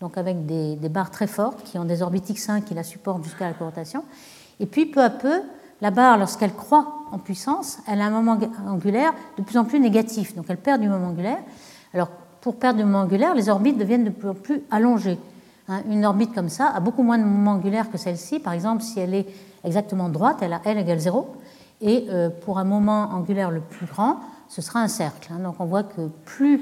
donc 0.00 0.18
avec 0.18 0.44
des, 0.44 0.76
barres 0.88 1.12
très 1.12 1.28
fortes 1.28 1.62
qui 1.62 1.78
ont 1.78 1.84
des 1.84 2.02
orbites 2.02 2.28
X1 2.28 2.64
qui 2.64 2.74
la 2.74 2.82
supportent 2.82 3.22
jusqu'à 3.22 3.48
la 3.48 3.54
rotation. 3.56 4.02
Et 4.58 4.66
puis 4.66 4.86
peu 4.86 5.00
à 5.00 5.10
peu, 5.10 5.40
la 5.80 5.92
barre, 5.92 6.18
lorsqu'elle 6.18 6.52
croît 6.52 7.06
en 7.12 7.18
puissance, 7.18 7.78
elle 7.86 8.00
a 8.00 8.06
un 8.06 8.10
moment 8.10 8.38
angulaire 8.66 9.12
de 9.36 9.42
plus 9.42 9.56
en 9.56 9.64
plus 9.64 9.78
négatif, 9.78 10.34
donc 10.34 10.46
elle 10.48 10.56
perd 10.56 10.80
du 10.80 10.88
moment 10.88 11.08
angulaire. 11.08 11.38
Alors 11.94 12.08
pour 12.40 12.56
perdre 12.56 12.78
du 12.78 12.84
moment 12.84 13.02
angulaire, 13.02 13.36
les 13.36 13.48
orbites 13.48 13.78
deviennent 13.78 14.04
de 14.04 14.10
plus 14.10 14.28
en 14.30 14.34
plus 14.34 14.62
allongées. 14.72 15.18
Hein, 15.68 15.82
une 15.88 16.04
orbite 16.04 16.34
comme 16.34 16.48
ça 16.48 16.70
a 16.70 16.80
beaucoup 16.80 17.04
moins 17.04 17.18
de 17.18 17.24
moment 17.24 17.52
angulaire 17.52 17.88
que 17.88 17.98
celle-ci. 17.98 18.40
Par 18.40 18.52
exemple, 18.52 18.82
si 18.82 18.98
elle 18.98 19.14
est 19.14 19.26
exactement 19.64 20.08
droite, 20.08 20.38
elle 20.40 20.52
a 20.52 20.60
L 20.64 20.78
égale 20.78 20.98
0. 20.98 21.26
Et 21.80 22.06
euh, 22.08 22.28
pour 22.28 22.58
un 22.58 22.64
moment 22.64 23.10
angulaire 23.12 23.50
le 23.50 23.60
plus 23.60 23.86
grand, 23.86 24.20
ce 24.48 24.62
sera 24.62 24.80
un 24.80 24.88
cercle. 24.88 25.32
Hein. 25.32 25.40
Donc 25.42 25.56
on 25.58 25.64
voit 25.64 25.84
que 25.84 26.08
plus 26.24 26.60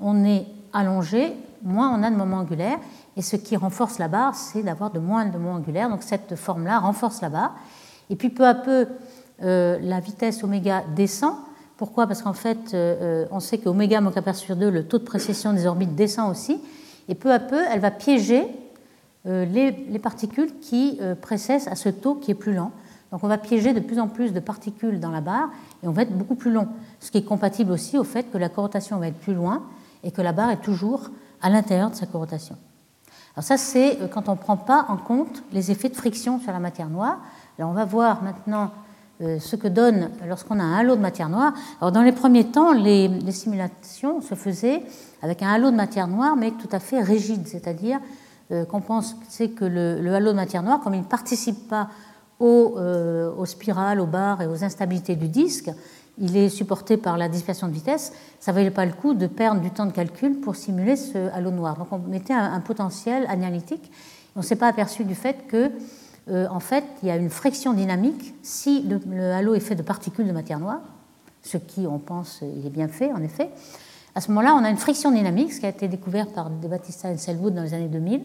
on 0.00 0.24
est 0.24 0.46
allongé, 0.72 1.32
moins 1.62 1.90
on 1.96 2.02
a 2.02 2.10
de 2.10 2.16
moments 2.16 2.38
angulaires. 2.38 2.78
Et 3.16 3.22
ce 3.22 3.36
qui 3.36 3.56
renforce 3.56 3.98
la 3.98 4.08
barre, 4.08 4.34
c'est 4.34 4.62
d'avoir 4.62 4.90
de 4.90 4.98
moins 4.98 5.24
de 5.24 5.36
moments 5.38 5.54
angulaires. 5.56 5.88
Donc 5.88 6.02
cette 6.02 6.36
forme-là 6.36 6.80
renforce 6.80 7.20
la 7.22 7.30
barre. 7.30 7.54
Et 8.10 8.16
puis 8.16 8.30
peu 8.30 8.46
à 8.46 8.54
peu, 8.54 8.86
euh, 9.42 9.78
la 9.80 10.00
vitesse 10.00 10.42
oméga 10.44 10.84
descend. 10.94 11.34
Pourquoi? 11.76 12.06
Parce 12.06 12.22
qu'en 12.22 12.32
fait, 12.32 12.74
euh, 12.74 13.26
on 13.30 13.40
sait 13.40 13.58
qu'oméga 13.58 14.00
moins 14.00 14.12
k 14.12 14.34
sur 14.34 14.56
2, 14.56 14.68
le 14.68 14.84
taux 14.84 14.98
de 14.98 15.04
précession 15.04 15.52
des 15.52 15.66
orbites 15.66 15.94
descend 15.94 16.30
aussi. 16.30 16.60
Et 17.08 17.14
peu 17.14 17.32
à 17.32 17.38
peu, 17.38 17.60
elle 17.72 17.80
va 17.80 17.90
piéger 17.90 18.46
les, 19.28 19.70
les, 19.70 19.98
particules 19.98 20.58
qui 20.60 20.98
précèdent 21.20 21.68
à 21.68 21.76
ce 21.76 21.90
taux 21.90 22.14
qui 22.14 22.30
est 22.30 22.34
plus 22.34 22.54
lent. 22.54 22.72
Donc 23.12 23.22
on 23.24 23.28
va 23.28 23.38
piéger 23.38 23.72
de 23.72 23.80
plus 23.80 23.98
en 23.98 24.08
plus 24.08 24.32
de 24.32 24.40
particules 24.40 25.00
dans 25.00 25.10
la 25.10 25.20
barre 25.20 25.50
et 25.82 25.88
on 25.88 25.92
va 25.92 26.02
être 26.02 26.16
beaucoup 26.16 26.34
plus 26.34 26.50
long, 26.50 26.68
ce 27.00 27.10
qui 27.10 27.18
est 27.18 27.24
compatible 27.24 27.72
aussi 27.72 27.98
au 27.98 28.04
fait 28.04 28.30
que 28.30 28.38
la 28.38 28.48
corrotation 28.48 28.98
va 28.98 29.08
être 29.08 29.18
plus 29.18 29.34
loin 29.34 29.62
et 30.02 30.10
que 30.10 30.22
la 30.22 30.32
barre 30.32 30.50
est 30.50 30.62
toujours 30.62 31.10
à 31.40 31.50
l'intérieur 31.50 31.90
de 31.90 31.94
sa 31.94 32.06
corrotation. 32.06 32.56
Alors 33.38 33.44
ça, 33.44 33.56
c'est 33.56 34.00
euh, 34.00 34.08
quand 34.08 34.28
on 34.28 34.32
ne 34.32 34.38
prend 34.38 34.56
pas 34.56 34.86
en 34.88 34.96
compte 34.96 35.44
les 35.52 35.70
effets 35.70 35.88
de 35.88 35.94
friction 35.94 36.40
sur 36.40 36.50
la 36.50 36.58
matière 36.58 36.88
noire. 36.88 37.20
Alors 37.56 37.70
on 37.70 37.74
va 37.74 37.84
voir 37.84 38.22
maintenant 38.22 38.72
euh, 39.20 39.38
ce 39.38 39.56
que 39.56 39.68
donne 39.68 40.10
lorsqu'on 40.26 40.58
a 40.58 40.62
un 40.62 40.76
halo 40.76 40.96
de 40.96 41.00
matière 41.00 41.28
noire. 41.28 41.54
Alors 41.80 41.92
dans 41.92 42.02
les 42.02 42.12
premiers 42.12 42.46
temps, 42.46 42.72
les, 42.72 43.08
simulations 43.30 44.20
se 44.20 44.34
faisaient 44.34 44.82
avec 45.22 45.42
un 45.42 45.50
halo 45.50 45.70
de 45.70 45.76
matière 45.76 46.08
noire, 46.08 46.36
mais 46.36 46.50
tout 46.50 46.68
à 46.72 46.80
fait 46.80 47.00
rigide, 47.00 47.46
c'est-à-dire 47.46 47.98
euh, 47.98 48.27
qu'on 48.48 48.80
pense 48.80 49.14
que 49.38 49.64
le, 49.64 50.00
le, 50.00 50.14
halo 50.14 50.30
de 50.32 50.36
matière 50.36 50.62
noire, 50.62 50.80
comme 50.80 50.94
il 50.94 51.00
ne 51.00 51.06
participe 51.06 51.68
pas 51.68 51.88
euh, 52.40 53.32
aux, 53.36 53.46
spirales, 53.46 53.98
aux 53.98 54.06
barres 54.06 54.42
et 54.42 54.46
aux 54.46 54.62
instabilités 54.62 55.16
du 55.16 55.26
disque, 55.26 55.72
il 56.18 56.36
est 56.36 56.48
supporté 56.48 56.96
par 56.96 57.18
la 57.18 57.28
dissipation 57.28 57.66
de 57.66 57.72
vitesse, 57.72 58.12
ça 58.38 58.52
ne 58.52 58.56
valait 58.56 58.70
pas 58.70 58.86
le 58.86 58.92
coup 58.92 59.14
de 59.14 59.26
perdre 59.26 59.60
du 59.60 59.70
temps 59.72 59.86
de 59.86 59.90
calcul 59.90 60.38
pour 60.38 60.54
simuler 60.54 60.94
ce 60.94 61.18
halo 61.32 61.50
noir. 61.50 61.76
Donc 61.76 61.88
on 61.90 61.98
mettait 61.98 62.34
un, 62.34 62.60
potentiel 62.60 63.26
analytique. 63.28 63.90
On 64.36 64.40
ne 64.40 64.44
s'est 64.44 64.54
pas 64.54 64.68
aperçu 64.68 65.04
du 65.04 65.16
fait 65.16 65.48
que, 65.48 65.72
euh, 66.28 66.46
en 66.48 66.60
fait, 66.60 66.84
il 67.02 67.08
y 67.08 67.10
a 67.10 67.16
une 67.16 67.30
friction 67.30 67.72
dynamique 67.72 68.34
si 68.44 68.84
le, 68.84 69.32
halo 69.32 69.54
est 69.54 69.60
fait 69.60 69.74
de 69.74 69.82
particules 69.82 70.28
de 70.28 70.32
matière 70.32 70.60
noire, 70.60 70.82
ce 71.42 71.56
qui, 71.56 71.88
on 71.88 71.98
pense, 71.98 72.42
est 72.42 72.70
bien 72.70 72.86
fait, 72.86 73.12
en 73.12 73.22
effet. 73.22 73.50
À 74.14 74.20
ce 74.20 74.28
moment-là, 74.28 74.54
on 74.54 74.64
a 74.64 74.70
une 74.70 74.76
friction 74.78 75.10
dynamique, 75.10 75.52
ce 75.52 75.60
qui 75.60 75.66
a 75.66 75.68
été 75.68 75.88
découvert 75.88 76.26
par 76.28 76.50
De 76.50 76.66
Battista 76.66 77.10
et 77.10 77.16
Selwood 77.18 77.54
dans 77.54 77.62
les 77.62 77.74
années 77.74 77.88
2000. 77.88 78.22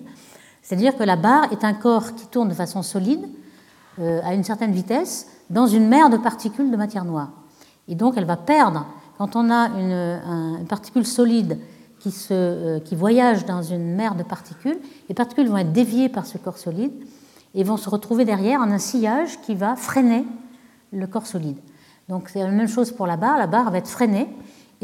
C'est-à-dire 0.62 0.96
que 0.98 1.04
la 1.04 1.16
barre 1.16 1.52
est 1.52 1.64
un 1.64 1.74
corps 1.74 2.16
qui 2.16 2.26
tourne 2.28 2.50
de 2.50 2.54
façon 2.54 2.82
solide, 2.82 3.28
euh, 4.00 4.22
à 4.24 4.34
une 4.34 4.44
certaine 4.44 4.72
vitesse 4.72 5.28
dans 5.50 5.68
une 5.68 5.88
mer 5.88 6.10
de 6.10 6.18
particules 6.18 6.72
de 6.72 6.78
matière 6.78 7.06
noire. 7.06 7.30
Et 7.88 7.96
donc 7.96 8.16
elle 8.18 8.26
va 8.26 8.38
perdre, 8.38 8.88
quand 9.18 9.36
on 9.36 9.52
a 9.52 9.68
une, 9.68 10.66
particule 10.68 11.06
solide 11.06 11.60
euh, 12.32 12.80
qui, 12.80 12.96
voyage 12.96 13.46
dans 13.46 13.62
une 13.62 13.94
mer 13.94 14.16
de 14.16 14.24
particules, 14.24 14.80
les 15.10 15.14
particules 15.14 15.48
vont 15.48 15.58
être 15.58 15.74
déviées 15.74 16.10
par 16.10 16.26
ce 16.26 16.40
corps 16.40 16.58
solide 16.58 16.92
et 17.54 17.64
vont 17.64 17.78
se 17.78 17.90
retrouver 17.90 18.26
derrière 18.26 18.62
en 18.62 18.72
un 18.72 18.80
sillage 18.80 19.40
qui 19.42 19.54
va 19.54 19.76
freiner 19.76 20.26
le 20.92 21.06
corps 21.06 21.28
solide. 21.28 21.58
Donc 22.10 22.30
c'est 22.30 22.40
la 22.40 22.48
même 22.48 22.68
chose 22.68 22.92
pour 22.92 23.06
la 23.06 23.16
barre, 23.16 23.38
la 23.38 23.48
barre 23.48 23.70
va 23.70 23.78
être 23.78 23.90
freinée 23.90 24.28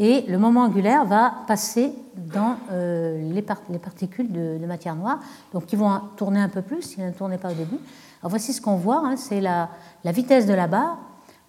et 0.00 0.22
le 0.22 0.38
moment 0.38 0.62
angulaire 0.62 1.04
va 1.04 1.32
passer 1.46 1.92
dans 2.16 2.56
euh, 2.72 3.30
les, 3.32 3.42
particules 3.42 4.32
de, 4.32 4.66
matière 4.66 4.96
noire, 4.96 5.20
donc 5.52 5.66
qui 5.66 5.76
vont 5.76 6.00
tourner 6.16 6.40
un 6.40 6.48
peu 6.48 6.62
plus, 6.62 6.80
s'ils 6.80 7.04
ne 7.04 7.12
tournaient 7.12 7.38
pas 7.38 7.50
au 7.50 7.54
début, 7.54 7.78
alors 8.22 8.30
voici 8.30 8.52
ce 8.52 8.60
qu'on 8.60 8.76
voit, 8.76 9.02
hein, 9.04 9.16
c'est 9.16 9.40
la, 9.40 9.68
vitesse 10.04 10.46
de 10.46 10.54
la 10.54 10.66
barre 10.66 10.98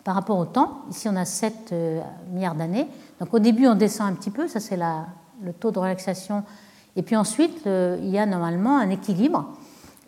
par 0.04 0.16
rapport 0.16 0.38
au 0.38 0.46
temps. 0.46 0.84
Ici, 0.90 1.08
on 1.10 1.16
a 1.16 1.26
7 1.26 1.70
euh, 1.72 2.02
milliards 2.32 2.56
d'années. 2.56 2.88
Donc 3.20 3.34
au 3.34 3.40
début, 3.40 3.68
on 3.68 3.76
descend 3.76 4.12
un 4.12 4.16
petit 4.16 4.32
peu, 4.32 4.48
ça 4.48 4.60
c'est 4.60 4.78
le 4.78 5.54
taux 5.54 5.72
de 5.72 5.80
relaxation. 5.80 6.44
Et 6.98 7.04
puis 7.04 7.16
ensuite, 7.16 7.66
il 7.66 8.10
y 8.10 8.20
a 8.20 8.26
normalement 8.26 8.78
un 8.78 8.90
équilibre. 8.90 9.48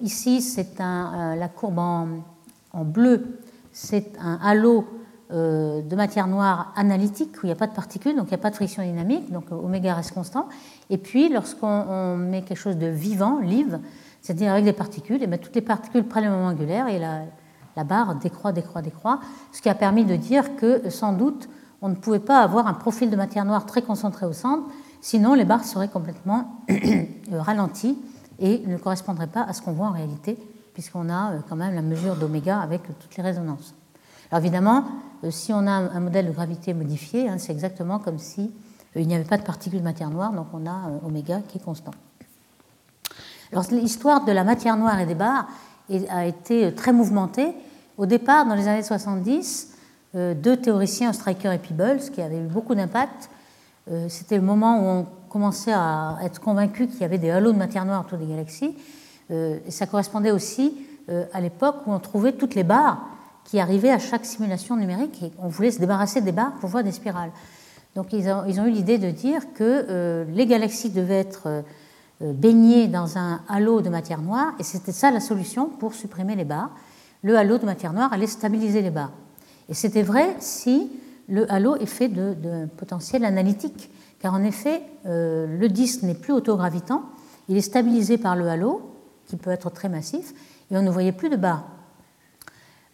Ici, 0.01 0.41
c'est 0.41 0.81
euh, 0.81 1.35
la 1.35 1.47
courbe 1.47 1.79
en, 1.79 2.83
bleu, 2.83 3.39
c'est 3.71 4.17
un 4.19 4.37
halo 4.43 4.85
de 5.33 5.95
matière 5.95 6.27
noire 6.27 6.71
analytique 6.75 7.35
où 7.37 7.39
il 7.43 7.47
n'y 7.47 7.51
a 7.51 7.55
pas 7.55 7.67
de 7.67 7.73
particules, 7.73 8.15
donc 8.15 8.27
il 8.27 8.29
n'y 8.29 8.35
a 8.35 8.39
pas 8.39 8.51
de 8.51 8.55
friction 8.55 8.83
dynamique, 8.83 9.31
donc 9.31 9.51
oméga 9.51 9.95
reste 9.95 10.13
constant. 10.13 10.47
Et 10.89 10.97
puis, 10.97 11.29
lorsqu'on 11.29 12.17
met 12.17 12.43
quelque 12.43 12.57
chose 12.57 12.77
de 12.77 12.87
vivant, 12.87 13.39
live, 13.39 13.79
c'est-à-dire 14.21 14.51
avec 14.51 14.63
des 14.63 14.73
particules, 14.73 15.21
et 15.23 15.27
bien 15.27 15.37
toutes 15.37 15.55
les 15.55 15.61
particules 15.61 16.03
prennent 16.03 16.25
le 16.25 16.29
moment 16.29 16.47
angulaire 16.47 16.87
et 16.87 16.99
la, 16.99 17.21
la, 17.75 17.83
barre 17.83 18.15
décroît, 18.15 18.51
décroît, 18.51 18.81
décroît, 18.81 19.19
ce 19.51 19.61
qui 19.61 19.69
a 19.69 19.75
permis 19.75 20.05
de 20.05 20.15
dire 20.15 20.55
que 20.55 20.89
sans 20.89 21.13
doute 21.13 21.49
on 21.83 21.89
ne 21.89 21.95
pouvait 21.95 22.19
pas 22.19 22.39
avoir 22.39 22.65
un 22.67 22.73
profil 22.73 23.09
de 23.09 23.15
matière 23.17 23.43
noire 23.43 23.65
très 23.65 23.81
concentré 23.81 24.25
au 24.25 24.31
centre, 24.31 24.63
sinon 25.01 25.33
les 25.33 25.43
barres 25.43 25.65
seraient 25.65 25.89
complètement 25.89 26.63
ralenties 27.31 27.97
et 28.39 28.63
ne 28.65 28.77
correspondraient 28.77 29.27
pas 29.27 29.43
à 29.43 29.51
ce 29.51 29.61
qu'on 29.61 29.73
voit 29.73 29.87
en 29.87 29.91
réalité, 29.91 30.37
puisqu'on 30.73 31.09
a 31.09 31.33
euh, 31.33 31.39
quand 31.47 31.57
même 31.57 31.75
la 31.75 31.81
mesure 31.81 32.15
d'oméga 32.15 32.59
avec 32.59 32.83
toutes 32.83 33.17
les 33.17 33.23
résonances. 33.23 33.75
Alors 34.33 34.43
évidemment, 34.43 34.85
euh, 35.23 35.29
si 35.29 35.53
on 35.53 35.67
a 35.67 35.71
un 35.71 35.99
modèle 35.99 36.25
de 36.25 36.31
gravité 36.31 36.73
modifié, 36.73 37.29
hein, 37.29 37.37
c'est 37.37 37.51
exactement 37.51 37.99
comme 37.99 38.17
si 38.17 38.51
euh, 38.95 39.01
il 39.01 39.07
n'y 39.07 39.13
avait 39.13 39.25
pas 39.25 39.37
de 39.37 39.43
particules 39.43 39.77
de 39.77 39.83
matière 39.83 40.09
noire, 40.09 40.33
donc 40.33 40.47
on 40.53 40.65
a 40.65 40.89
oméga 41.05 41.41
qui 41.47 41.59
est 41.59 41.63
constant 41.63 41.91
l'histoire 43.71 44.25
de 44.25 44.31
la 44.31 44.43
matière 44.43 44.77
noire 44.77 44.99
et 44.99 45.05
des 45.05 45.15
barres 45.15 45.47
a 46.09 46.25
été 46.25 46.73
très 46.73 46.93
mouvementée. 46.93 47.53
Au 47.97 48.05
départ, 48.05 48.45
dans 48.45 48.55
les 48.55 48.67
années 48.67 48.83
70, 48.83 49.75
euh, 50.15 50.33
deux 50.33 50.57
théoriciens, 50.57 51.13
Stryker 51.13 51.51
et 51.51 51.57
Peebles, 51.57 51.99
qui 52.11 52.21
avaient 52.21 52.39
eu 52.39 52.47
beaucoup 52.47 52.73
d'impact, 52.73 53.29
euh, 53.91 54.07
c'était 54.09 54.37
le 54.37 54.43
moment 54.43 54.79
où 54.79 54.85
on 54.85 55.07
commençait 55.29 55.73
à 55.73 56.17
être 56.23 56.39
convaincu 56.39 56.87
qu'il 56.87 57.01
y 57.01 57.03
avait 57.03 57.17
des 57.17 57.29
halos 57.29 57.51
de 57.51 57.57
matière 57.57 57.85
noire 57.85 58.03
autour 58.05 58.17
des 58.17 58.25
galaxies. 58.25 58.75
Euh, 59.31 59.59
et 59.65 59.71
ça 59.71 59.85
correspondait 59.85 60.31
aussi 60.31 60.73
à 61.33 61.41
l'époque 61.41 61.85
où 61.85 61.91
on 61.91 61.99
trouvait 61.99 62.31
toutes 62.31 62.55
les 62.55 62.63
barres 62.63 63.05
qui 63.45 63.59
arrivaient 63.59 63.91
à 63.91 63.99
chaque 63.99 64.25
simulation 64.25 64.75
numérique 64.75 65.23
et 65.23 65.31
on 65.39 65.47
voulait 65.47 65.71
se 65.71 65.79
débarrasser 65.79 66.21
des 66.21 66.31
barres 66.31 66.53
pour 66.59 66.69
voir 66.69 66.83
des 66.83 66.91
spirales. 66.91 67.31
Donc 67.95 68.13
ils 68.13 68.29
ont, 68.29 68.65
eu 68.65 68.71
l'idée 68.71 68.97
de 68.97 69.11
dire 69.11 69.53
que 69.53 70.25
les 70.33 70.47
galaxies 70.47 70.89
devaient 70.89 71.19
être 71.19 71.63
baignées 72.21 72.87
dans 72.87 73.17
un 73.17 73.41
halo 73.47 73.81
de 73.81 73.89
matière 73.89 74.21
noire, 74.21 74.53
et 74.59 74.63
c'était 74.63 74.91
ça 74.91 75.11
la 75.11 75.19
solution 75.19 75.67
pour 75.67 75.93
supprimer 75.93 76.35
les 76.35 76.45
barres. 76.45 76.71
Le 77.21 77.37
halo 77.37 77.59
de 77.59 77.65
matière 77.65 77.93
noire 77.93 78.11
allait 78.11 78.25
stabiliser 78.25 78.81
les 78.81 78.89
barres. 78.89 79.11
Et 79.69 79.75
c'était 79.75 80.01
vrai 80.01 80.35
si 80.39 80.91
le 81.29 81.51
halo 81.51 81.75
est 81.75 81.85
fait 81.85 82.07
de, 82.07 82.65
potentiel 82.77 83.25
analytique, 83.25 83.91
car 84.19 84.33
en 84.33 84.43
effet, 84.43 84.81
le 85.05 85.67
disque 85.67 86.01
n'est 86.01 86.15
plus 86.15 86.33
autogravitant, 86.33 87.03
il 87.49 87.57
est 87.57 87.61
stabilisé 87.61 88.17
par 88.17 88.35
le 88.35 88.47
halo, 88.47 88.81
qui 89.27 89.35
peut 89.37 89.51
être 89.51 89.69
très 89.69 89.89
massif, 89.89 90.33
et 90.71 90.77
on 90.77 90.81
ne 90.81 90.89
voyait 90.89 91.11
plus 91.11 91.29
de 91.29 91.35
barres. 91.35 91.65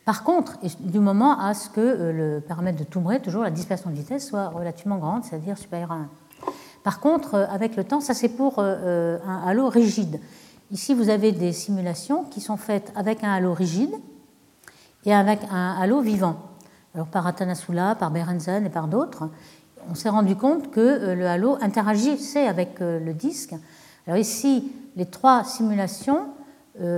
Par 0.10 0.24
contre, 0.24 0.58
du 0.80 1.00
moment 1.00 1.40
à 1.40 1.54
ce 1.54 1.70
que 1.70 1.80
euh, 1.80 2.12
le 2.12 2.42
paramètre 2.42 2.80
de 2.80 2.84
Toumbré, 2.84 3.22
toujours 3.22 3.44
la 3.44 3.52
dispersion 3.52 3.92
de 3.92 3.96
vitesse, 3.96 4.28
soit 4.28 4.48
relativement 4.48 4.98
grande, 4.98 5.24
c'est-à-dire 5.24 5.56
supérieure 5.56 5.92
à 5.92 5.98
1. 5.98 6.10
Par 6.84 7.00
contre, 7.00 7.36
euh, 7.36 7.46
avec 7.48 7.76
le 7.76 7.84
temps, 7.84 8.02
ça 8.02 8.16
c'est 8.16 8.30
pour 8.30 8.56
euh, 8.58 9.20
un 9.24 9.48
halo 9.48 9.70
rigide. 9.70 10.20
Ici, 10.72 10.96
vous 10.96 11.10
avez 11.10 11.32
des 11.32 11.54
simulations 11.54 12.24
qui 12.24 12.42
sont 12.42 12.58
faites 12.58 12.92
avec 12.96 13.24
un 13.24 13.32
halo 13.32 13.54
rigide 13.54 13.94
et 15.06 15.14
avec 15.14 15.42
un 15.52 15.76
halo 15.80 16.02
vivant. 16.02 16.38
Alors 16.96 17.06
par 17.06 17.28
Atanasula, 17.28 17.94
par 17.94 18.10
Berenzen 18.10 18.66
et 18.66 18.72
par 18.72 18.88
d'autres, 18.88 19.30
on 19.92 19.94
s'est 19.94 20.10
rendu 20.10 20.36
compte 20.36 20.72
que 20.72 21.14
le 21.14 21.28
halo 21.28 21.60
interagissait 21.62 22.48
avec 22.48 22.80
le 22.80 23.14
disque. 23.14 23.54
Alors 24.08 24.18
ici, 24.18 24.72
les 24.96 25.06
trois 25.06 25.44
simulations 25.44 26.30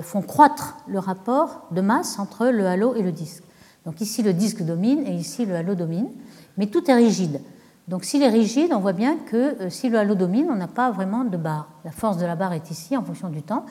font 0.03 0.21
croître 0.21 0.77
le 0.87 0.99
rapport 0.99 1.67
de 1.71 1.81
masse 1.81 2.19
entre 2.19 2.47
le 2.47 2.67
halo 2.67 2.95
et 2.95 3.01
le 3.01 3.11
disque. 3.11 3.43
Donc 3.85 4.01
ici 4.01 4.21
le 4.21 4.33
disque 4.33 4.61
domine 4.61 5.05
et 5.07 5.13
ici 5.13 5.45
le 5.45 5.55
halo 5.55 5.75
domine, 5.75 6.09
mais 6.57 6.67
tout 6.67 6.89
est 6.89 6.93
rigide. 6.93 7.41
Donc 7.87 8.05
s'il 8.05 8.21
est 8.21 8.29
rigide, 8.29 8.71
on 8.73 8.79
voit 8.79 8.93
bien 8.93 9.17
que 9.17 9.61
euh, 9.61 9.69
si 9.69 9.89
le 9.89 9.97
halo 9.97 10.15
domine, 10.15 10.47
on 10.49 10.55
n'a 10.55 10.67
pas 10.67 10.91
vraiment 10.91 11.23
de 11.23 11.37
barre. 11.37 11.67
La 11.83 11.91
force 11.91 12.17
de 12.17 12.25
la 12.25 12.35
barre 12.35 12.53
est 12.53 12.69
ici 12.71 12.95
en 12.95 13.03
fonction 13.03 13.29
du 13.29 13.41
temps. 13.41 13.65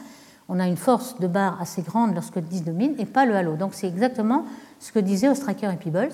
On 0.48 0.58
a 0.58 0.66
une 0.66 0.76
force 0.76 1.18
de 1.20 1.28
barre 1.28 1.60
assez 1.60 1.82
grande 1.82 2.14
lorsque 2.14 2.36
le 2.36 2.42
disque 2.42 2.64
domine 2.64 2.94
et 2.98 3.06
pas 3.06 3.24
le 3.24 3.36
halo. 3.36 3.54
Donc 3.54 3.72
c'est 3.72 3.86
exactement 3.86 4.44
ce 4.80 4.90
que 4.90 4.98
disaient 4.98 5.28
Ostraker 5.28 5.70
et 5.72 5.76
Peebles. 5.76 6.12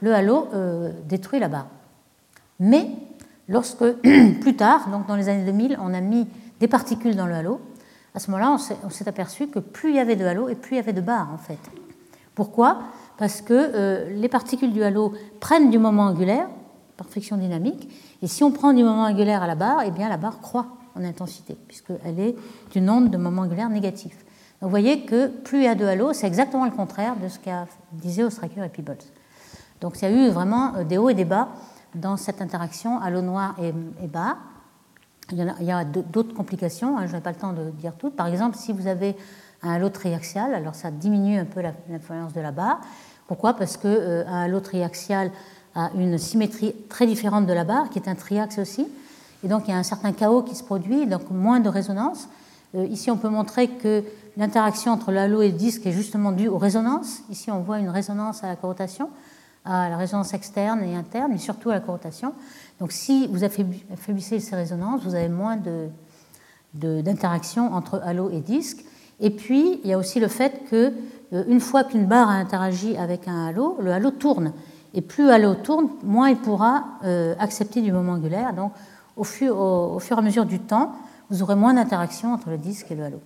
Le 0.00 0.14
halo 0.14 0.48
euh, 0.54 0.92
détruit 1.08 1.38
la 1.38 1.48
barre. 1.48 1.68
Mais 2.58 2.88
lorsque 3.48 3.84
plus 4.40 4.56
tard, 4.56 4.88
donc 4.90 5.06
dans 5.06 5.16
les 5.16 5.28
années 5.28 5.44
2000, 5.44 5.78
on 5.80 5.92
a 5.92 6.00
mis 6.00 6.26
des 6.58 6.68
particules 6.68 7.16
dans 7.16 7.26
le 7.26 7.34
halo, 7.34 7.60
à 8.16 8.18
ce 8.18 8.30
moment-là, 8.30 8.56
on 8.82 8.88
s'est 8.88 9.08
aperçu 9.08 9.46
que 9.46 9.58
plus 9.58 9.90
il 9.90 9.96
y 9.96 10.00
avait 10.00 10.16
de 10.16 10.24
halo 10.24 10.48
et 10.48 10.54
plus 10.54 10.72
il 10.72 10.76
y 10.76 10.80
avait 10.80 10.94
de 10.94 11.02
barres, 11.02 11.28
en 11.34 11.36
fait. 11.36 11.58
Pourquoi? 12.34 12.78
Parce 13.18 13.42
que 13.42 13.52
euh, 13.52 14.08
les 14.08 14.30
particules 14.30 14.72
du 14.72 14.82
halo 14.82 15.12
prennent 15.38 15.68
du 15.68 15.78
moment 15.78 16.04
angulaire, 16.04 16.48
par 16.96 17.08
friction 17.08 17.36
dynamique, 17.36 17.90
et 18.22 18.26
si 18.26 18.42
on 18.42 18.50
prend 18.52 18.72
du 18.72 18.82
moment 18.82 19.04
angulaire 19.04 19.42
à 19.42 19.46
la 19.46 19.54
barre, 19.54 19.82
eh 19.84 19.90
bien 19.90 20.08
la 20.08 20.16
barre 20.16 20.40
croît 20.40 20.78
en 20.94 21.04
intensité, 21.04 21.58
puisqu'elle 21.68 22.18
est 22.18 22.34
d'une 22.72 22.88
onde 22.88 23.10
de 23.10 23.18
moment 23.18 23.42
angulaire 23.42 23.68
négatif. 23.68 24.16
Vous 24.62 24.70
voyez 24.70 25.04
que 25.04 25.26
plus 25.26 25.58
il 25.58 25.64
y 25.64 25.68
a 25.68 25.74
de 25.74 25.84
halo, 25.84 26.14
c'est 26.14 26.26
exactement 26.26 26.64
le 26.64 26.70
contraire 26.70 27.16
de 27.16 27.28
ce 27.28 27.38
qu'a 27.38 27.66
disait 27.92 28.22
Ostraker 28.22 28.64
et 28.64 28.70
Peebles. 28.70 28.96
Donc 29.82 30.00
il 30.00 30.02
y 30.02 30.06
a 30.06 30.10
eu 30.10 30.30
vraiment 30.30 30.74
euh, 30.76 30.84
des 30.84 30.96
hauts 30.96 31.10
et 31.10 31.14
des 31.14 31.26
bas 31.26 31.48
dans 31.94 32.16
cette 32.16 32.40
interaction 32.40 32.98
halo 32.98 33.20
noir 33.20 33.56
et 33.60 34.06
barre. 34.06 34.38
Il 35.32 35.38
y, 35.60 35.72
a, 35.72 35.84
d'autres 35.84 36.34
complications, 36.34 36.96
hein, 36.96 37.06
je 37.08 37.12
n'ai 37.14 37.20
pas 37.20 37.30
le 37.30 37.36
temps 37.36 37.52
de 37.52 37.70
dire 37.70 37.94
toutes. 37.96 38.14
Par 38.14 38.28
exemple, 38.28 38.56
si 38.56 38.72
vous 38.72 38.86
avez 38.86 39.16
un 39.62 39.72
halo 39.72 39.88
triaxial, 39.88 40.54
alors 40.54 40.76
ça 40.76 40.92
diminue 40.92 41.38
un 41.38 41.44
peu 41.44 41.62
l'influence 41.90 42.32
de 42.32 42.40
la 42.40 42.52
barre. 42.52 42.80
Pourquoi? 43.26 43.54
Parce 43.54 43.76
qu'un 43.76 43.88
euh, 43.88 44.24
halo 44.28 44.60
triaxial 44.60 45.32
a 45.74 45.90
une 45.96 46.16
symétrie 46.16 46.74
très 46.88 47.06
différente 47.06 47.46
de 47.46 47.52
la 47.52 47.64
barre, 47.64 47.90
qui 47.90 47.98
est 47.98 48.08
un 48.08 48.14
triaxe 48.14 48.58
aussi. 48.58 48.86
Et 49.44 49.48
donc 49.48 49.64
il 49.66 49.72
y 49.72 49.74
a 49.74 49.76
un 49.76 49.82
certain 49.82 50.12
chaos 50.12 50.42
qui 50.42 50.54
se 50.54 50.62
produit, 50.62 51.06
donc 51.06 51.30
moins 51.30 51.58
de 51.58 51.68
résonance. 51.68 52.28
Euh, 52.76 52.86
ici, 52.86 53.10
on 53.10 53.16
peut 53.16 53.28
montrer 53.28 53.68
que 53.68 54.04
l'interaction 54.36 54.92
entre 54.92 55.10
le 55.10 55.18
halo 55.18 55.42
et 55.42 55.50
le 55.50 55.56
disque 55.56 55.86
est 55.86 55.92
justement 55.92 56.32
due 56.32 56.48
aux 56.48 56.58
résonances. 56.58 57.22
Ici, 57.30 57.50
on 57.50 57.60
voit 57.60 57.78
une 57.78 57.88
résonance 57.88 58.44
à 58.44 58.48
la 58.48 58.56
corrotation, 58.56 59.10
à 59.66 59.88
la 59.88 59.96
résonance 59.96 60.32
externe 60.34 60.82
et 60.82 60.94
interne, 60.94 61.32
mais 61.32 61.38
surtout 61.38 61.70
à 61.70 61.74
la 61.74 61.80
corrotation. 61.80 62.32
Donc 62.80 62.92
si 62.92 63.26
vous 63.28 63.44
affaiblissez 63.44 64.40
ces 64.40 64.56
résonances, 64.56 65.02
vous 65.02 65.14
avez 65.14 65.28
moins 65.28 65.58
d'interaction 66.74 67.74
entre 67.74 68.00
halo 68.04 68.30
et 68.30 68.40
disque. 68.40 68.84
Et 69.20 69.30
puis, 69.30 69.80
il 69.82 69.90
y 69.90 69.92
a 69.94 69.98
aussi 69.98 70.20
le 70.20 70.28
fait 70.28 70.62
que 70.70 70.92
euh, 71.32 71.44
une 71.48 71.60
fois 71.60 71.84
qu'une 71.84 72.06
barre 72.06 72.28
a 72.28 72.34
interagi 72.34 72.96
avec 72.96 73.28
un 73.28 73.46
halo, 73.46 73.78
le 73.80 73.92
halo 73.92 74.10
tourne. 74.10 74.52
Et 74.92 75.00
plus 75.00 75.30
halo 75.30 75.54
tourne, 75.54 75.88
moins 76.02 76.28
il 76.28 76.36
pourra 76.36 76.84
euh, 77.04 77.34
accepter 77.38 77.80
du 77.80 77.92
moment 77.92 78.12
angulaire. 78.12 78.52
Donc, 78.52 78.72
au 79.16 79.24
fur, 79.24 79.58
au 79.58 79.98
fur, 79.98 80.16
et 80.16 80.20
à 80.20 80.22
mesure 80.22 80.44
du 80.44 80.60
temps, 80.60 80.92
vous 81.30 81.42
aurez 81.42 81.56
moins 81.56 81.74
d'interaction 81.74 82.34
entre 82.34 82.50
le 82.50 82.58
disque 82.58 82.90
et 82.90 82.94
le 82.94 83.04
halo. 83.04 83.20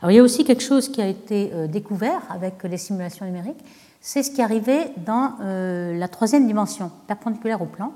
Alors, 0.00 0.12
il 0.12 0.14
y 0.14 0.18
a 0.18 0.22
aussi 0.22 0.44
quelque 0.44 0.62
chose 0.62 0.88
qui 0.88 1.02
a 1.02 1.06
été 1.06 1.50
euh, 1.52 1.66
découvert 1.66 2.22
avec 2.30 2.62
les 2.62 2.78
simulations 2.78 3.26
numériques, 3.26 3.64
c'est 4.00 4.22
ce 4.22 4.30
qui 4.30 4.42
arrivait 4.42 4.92
dans 5.04 5.34
la 5.40 6.08
troisième 6.08 6.46
dimension, 6.46 6.90
perpendiculaire 7.06 7.60
au 7.60 7.66
plan 7.66 7.92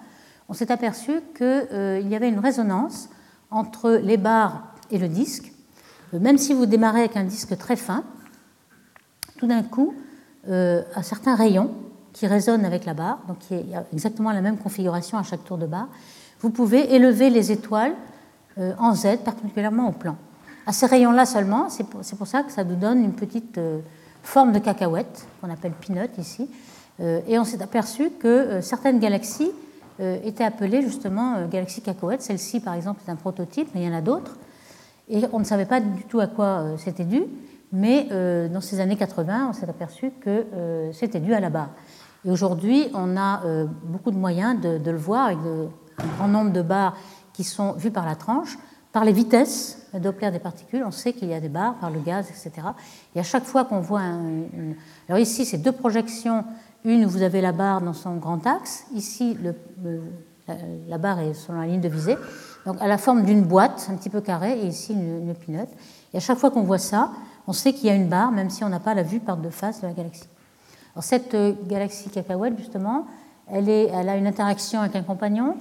on 0.51 0.53
s'est 0.53 0.73
aperçu 0.73 1.21
qu'il 1.37 1.47
euh, 1.47 2.01
y 2.01 2.17
avait 2.17 2.29
une 2.29 2.41
résonance 2.41 3.09
entre 3.53 3.93
les 3.93 4.17
barres 4.17 4.75
et 4.91 4.99
le 4.99 5.07
disque. 5.07 5.53
Euh, 6.13 6.19
même 6.19 6.39
si 6.39 6.53
vous 6.53 6.67
démarrez 6.67 7.01
avec 7.01 7.17
un 7.17 7.23
disque 7.23 7.57
très 7.57 7.77
fin, 7.77 8.03
tout 9.39 9.47
d'un 9.47 9.63
coup, 9.63 9.95
euh, 10.49 10.83
à 10.97 11.05
certains 11.05 11.37
rayons 11.37 11.71
qui 12.13 12.27
résonnent 12.27 12.65
avec 12.65 12.85
la 12.85 12.95
barre, 12.95 13.21
donc 13.29 13.37
il 13.53 13.71
y 13.71 13.77
a 13.77 13.85
exactement 13.93 14.33
la 14.33 14.41
même 14.41 14.59
configuration 14.59 15.19
à 15.19 15.23
chaque 15.23 15.45
tour 15.45 15.57
de 15.57 15.67
barre, 15.67 15.89
vous 16.41 16.51
pouvez 16.51 16.95
élever 16.97 17.31
les 17.31 17.53
étoiles 17.53 17.95
en 18.79 18.95
Z 18.95 19.19
perpendiculairement 19.25 19.89
au 19.89 19.93
plan. 19.93 20.17
À 20.67 20.73
ces 20.73 20.87
rayons-là 20.87 21.25
seulement, 21.25 21.69
c'est 21.71 21.87
pour, 21.87 22.27
ça 22.27 22.43
que 22.43 22.51
ça 22.51 22.65
nous 22.65 22.75
donne 22.75 23.05
une 23.05 23.13
petite 23.13 23.61
forme 24.23 24.53
de 24.53 24.59
cacahuète, 24.59 25.27
qu'on 25.41 25.51
appelle 25.51 25.73
peanut 25.73 26.11
ici, 26.19 26.49
et 27.01 27.39
on 27.39 27.45
s'est 27.45 27.63
aperçu 27.63 28.11
que 28.11 28.61
certaines 28.61 28.99
galaxies 28.99 29.53
euh, 30.01 30.19
était 30.25 30.45
appelée 30.45 30.81
justement 30.81 31.35
euh, 31.35 31.47
galaxie 31.47 31.83
cacahuète. 31.83 32.23
Celle-ci, 32.23 32.61
par 32.61 32.73
exemple, 32.73 33.03
est 33.07 33.11
un 33.11 33.17
prototype, 33.17 33.69
mais 33.75 33.83
il 33.83 33.87
y 33.87 33.91
en 33.91 33.95
a 33.95 34.01
d'autres. 34.01 34.39
Et 35.11 35.21
on 35.33 35.41
ne 35.41 35.45
savait 35.45 35.67
pas 35.67 35.81
du 35.81 36.05
tout 36.05 36.21
à 36.21 36.27
quoi 36.27 36.47
euh, 36.47 36.77
c'était 36.79 37.05
dû, 37.05 37.25
mais 37.73 38.09
dans 38.49 38.61
ces 38.61 38.81
années 38.81 38.97
80, 38.97 39.49
on 39.51 39.53
s'est 39.53 39.69
aperçu 39.69 40.11
que 40.21 40.45
c'était 40.93 41.21
dû 41.21 41.35
à 41.35 41.39
la 41.39 41.51
barre. 41.51 41.71
Et 42.25 42.31
aujourd'hui, 42.33 42.89
on 42.95 43.17
a 43.17 43.43
beaucoup 43.85 44.11
de 44.11 44.17
moyens 44.17 44.61
de, 44.61 44.91
le 44.91 44.97
voir 44.97 45.27
avec 45.27 45.39
un 45.39 46.07
grand 46.17 46.27
nombre 46.27 46.51
de 46.51 46.63
barres 46.63 46.97
qui 47.33 47.45
sont 47.45 47.75
vues 47.75 47.93
par 47.93 48.07
la 48.07 48.17
tranche, 48.17 48.59
par 48.93 49.05
les 49.05 49.13
vitesses 49.13 49.77
Doppler 49.93 50.31
des 50.31 50.39
particules, 50.39 50.85
on 50.87 50.93
sait 50.93 51.13
qu'il 51.13 51.29
y 51.29 51.35
a 51.35 51.41
des 51.41 51.49
barres, 51.49 51.75
par 51.75 51.91
le 51.91 51.99
gaz, 51.99 52.29
etc. 52.31 52.69
Et 53.17 53.19
à 53.19 53.25
chaque 53.25 53.43
fois 53.43 53.65
qu'on 53.65 53.81
voit 53.81 54.03
Alors 55.09 55.19
ici, 55.19 55.45
c'est 55.45 55.59
deux 55.59 55.73
projections 55.73 56.45
une, 56.85 57.05
vous 57.05 57.23
avez 57.23 57.41
la 57.41 57.53
barre 57.53 57.81
dans 57.81 57.93
son 57.93 58.17
grand 58.17 58.47
axe. 58.47 58.87
Ici, 58.95 59.37
le, 59.43 59.55
la, 60.89 60.99
barre 60.99 61.21
est 61.21 61.35
sur 61.35 61.53
la 61.53 61.67
ligne 61.67 61.81
de 61.81 61.89
visée. 61.89 62.17
Donc, 62.65 62.77
à 62.81 62.89
la 62.89 62.97
forme 62.97 63.25
d'une 63.25 63.43
boîte, 63.43 63.89
un 63.91 63.97
petit 63.97 64.09
peu 64.09 64.21
carrée, 64.21 64.59
et 64.61 64.67
ici, 64.67 64.95
une, 64.95 65.29
une 65.29 65.35
pinote. 65.35 65.69
Et 66.15 66.17
à 66.17 66.21
chaque 66.21 66.39
fois 66.39 66.51
qu'on 66.51 66.63
voit 66.63 66.79
ça, 66.79 67.11
on 67.47 67.53
sait 67.53 67.73
qu'il 67.73 67.87
y 67.87 67.91
a 67.91 67.95
une 67.95 68.09
barre, 68.09 68.33
même 68.33 68.49
si 68.49 68.65
on 68.65 68.69
n'a 68.69 68.81
pas 68.81 68.95
la 68.95 69.03
vue 69.03 69.21
par 69.21 69.37
deux 69.37 69.51
faces 69.51 69.83
de 69.83 69.89
la 69.89 69.93
galaxie. 69.93 70.29
Alors, 70.95 71.05
cette 71.05 71.35
euh, 71.35 71.53
galaxie 71.67 72.09
cacahuète, 72.09 72.57
justement, 72.57 73.07
elle, 73.53 73.69
est, 73.69 73.89
elle, 73.89 74.09
a 74.09 74.17
une 74.17 74.27
interaction 74.27 74.81
avec 74.81 74.97
un 74.97 75.03
compagnon. 75.03 75.57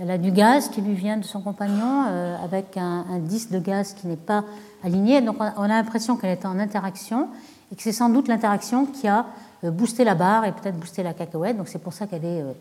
Elle 0.00 0.12
a 0.12 0.18
du 0.18 0.30
gaz 0.30 0.68
qui 0.68 0.80
lui 0.80 0.94
vient 0.94 1.16
de 1.16 1.24
son 1.24 1.40
compagnon, 1.40 2.04
euh, 2.06 2.36
avec 2.44 2.76
un, 2.76 3.18
disque 3.18 3.50
de 3.50 3.58
gaz 3.58 3.94
qui 3.94 4.06
n'est 4.06 4.16
pas 4.16 4.44
aligné. 4.84 5.20
Donc, 5.20 5.38
on 5.40 5.62
a 5.62 5.68
l'impression 5.68 6.16
qu'elle 6.16 6.30
est 6.30 6.46
en 6.46 6.56
interaction, 6.60 7.28
et 7.72 7.74
que 7.74 7.82
c'est 7.82 7.92
sans 7.92 8.08
doute 8.08 8.28
l'interaction 8.28 8.86
qui 8.86 9.08
a 9.08 9.26
euh, 9.64 9.72
booster 9.72 10.04
la 10.04 10.14
barre 10.14 10.44
et 10.44 10.52
peut-être 10.52 10.78
booster 10.78 11.02
la 11.02 11.14
cacahuète. 11.14 11.56
Donc 11.56 11.66
c'est 11.68 11.80
pour 11.80 11.92
ça 11.92 12.06
qu'elle 12.06 12.24
est 12.24 12.42
euh, 12.42 12.52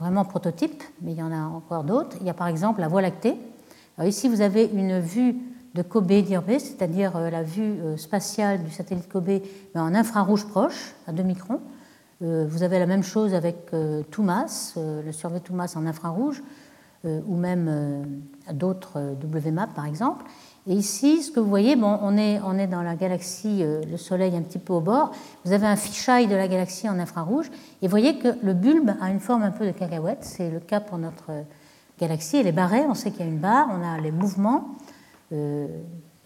vraiment 0.00 0.24
prototype, 0.24 0.82
mais 1.00 1.12
il 1.12 1.18
y 1.18 1.22
en 1.22 1.30
a 1.30 1.46
encore 1.46 1.84
d'autres. 1.84 2.16
Il 2.20 2.26
y 2.26 2.30
a 2.30 2.34
par 2.34 2.48
exemple 2.48 2.80
la 2.80 2.88
Voie 2.88 3.02
lactée. 3.02 3.36
Alors 3.96 4.08
ici, 4.08 4.28
vous 4.28 4.40
avez 4.40 4.64
une 4.64 4.98
vue 4.98 5.36
de 5.74 5.82
Kobe 5.82 6.06
d'Irbe, 6.06 6.58
c'est-à-dire 6.58 7.18
la 7.18 7.42
vue 7.42 7.78
spatiale 7.96 8.62
du 8.62 8.70
satellite 8.70 9.08
Kobe 9.08 9.40
mais 9.74 9.80
en 9.80 9.92
infrarouge 9.94 10.46
proche, 10.46 10.94
à 11.08 11.12
2 11.12 11.22
microns. 11.24 11.60
Vous 12.20 12.62
avez 12.62 12.78
la 12.78 12.86
même 12.86 13.02
chose 13.02 13.34
avec 13.34 13.72
Toumas, 14.12 14.74
le 14.76 15.10
survey 15.10 15.40
Toumas 15.40 15.74
en 15.76 15.84
infrarouge, 15.86 16.42
ou 17.04 17.36
même 17.36 18.06
d'autres 18.52 19.16
WMAP 19.22 19.74
par 19.74 19.86
exemple. 19.86 20.24
Et 20.66 20.72
ici, 20.72 21.22
ce 21.22 21.30
que 21.30 21.40
vous 21.40 21.48
voyez, 21.48 21.76
bon, 21.76 21.98
on, 22.00 22.16
est, 22.16 22.40
on 22.42 22.58
est 22.58 22.66
dans 22.66 22.82
la 22.82 22.94
galaxie, 22.96 23.62
euh, 23.62 23.82
le 23.90 23.98
Soleil 23.98 24.34
un 24.34 24.40
petit 24.40 24.58
peu 24.58 24.72
au 24.72 24.80
bord. 24.80 25.12
Vous 25.44 25.52
avez 25.52 25.66
un 25.66 25.76
fichaille 25.76 26.26
de 26.26 26.34
la 26.34 26.48
galaxie 26.48 26.88
en 26.88 26.98
infrarouge. 26.98 27.50
Et 27.82 27.86
vous 27.86 27.90
voyez 27.90 28.18
que 28.18 28.28
le 28.42 28.54
bulbe 28.54 28.92
a 29.00 29.10
une 29.10 29.20
forme 29.20 29.42
un 29.42 29.50
peu 29.50 29.66
de 29.66 29.72
cacahuète. 29.72 30.20
C'est 30.22 30.50
le 30.50 30.60
cas 30.60 30.80
pour 30.80 30.96
notre 30.96 31.30
galaxie. 32.00 32.38
Elle 32.38 32.46
est 32.46 32.52
barrée, 32.52 32.82
on 32.88 32.94
sait 32.94 33.10
qu'il 33.10 33.20
y 33.20 33.28
a 33.28 33.30
une 33.30 33.40
barre, 33.40 33.68
on 33.70 33.86
a 33.86 34.00
les 34.00 34.10
mouvements. 34.10 34.68
Euh, 35.32 35.66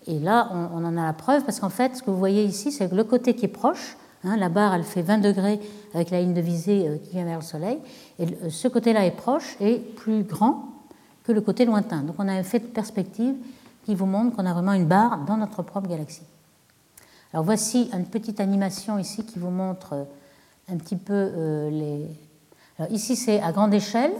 et 0.06 0.20
là, 0.20 0.48
on, 0.52 0.84
en 0.84 0.96
a 0.96 1.04
la 1.04 1.12
preuve 1.12 1.44
parce 1.44 1.58
qu'en 1.58 1.68
fait, 1.68 1.96
ce 1.96 2.02
que 2.04 2.10
vous 2.10 2.18
voyez 2.18 2.44
ici, 2.44 2.70
c'est 2.70 2.88
que 2.88 2.94
le 2.94 3.04
côté 3.04 3.34
qui 3.34 3.46
est 3.46 3.48
proche 3.48 3.96
la 4.24 4.48
barre, 4.48 4.74
elle 4.74 4.82
fait 4.82 5.02
20 5.02 5.18
degrés 5.18 5.60
avec 5.94 6.10
la 6.10 6.20
ligne 6.20 6.34
de 6.34 6.40
visée 6.40 7.00
qui 7.04 7.12
vient 7.12 7.24
vers 7.24 7.38
le 7.38 7.44
Soleil. 7.44 7.78
Et 8.18 8.26
ce 8.50 8.68
côté-là 8.68 9.06
est 9.06 9.12
proche 9.12 9.56
et 9.60 9.78
plus 9.78 10.24
grand 10.24 10.64
que 11.24 11.32
le 11.32 11.40
côté 11.40 11.64
lointain. 11.64 12.02
Donc 12.02 12.16
on 12.18 12.26
a 12.26 12.32
un 12.32 12.40
effet 12.40 12.58
de 12.58 12.66
perspective 12.66 13.34
qui 13.84 13.94
vous 13.94 14.06
montre 14.06 14.36
qu'on 14.36 14.46
a 14.46 14.52
vraiment 14.52 14.72
une 14.72 14.86
barre 14.86 15.24
dans 15.26 15.36
notre 15.36 15.62
propre 15.62 15.88
galaxie. 15.88 16.26
Alors 17.32 17.44
voici 17.44 17.90
une 17.92 18.06
petite 18.06 18.40
animation 18.40 18.98
ici 18.98 19.24
qui 19.24 19.38
vous 19.38 19.50
montre 19.50 20.06
un 20.70 20.76
petit 20.76 20.96
peu 20.96 21.12
euh, 21.12 21.70
les. 21.70 22.06
Alors 22.78 22.90
ici 22.90 23.16
c'est 23.16 23.40
à 23.40 23.52
grande 23.52 23.74
échelle, 23.74 24.12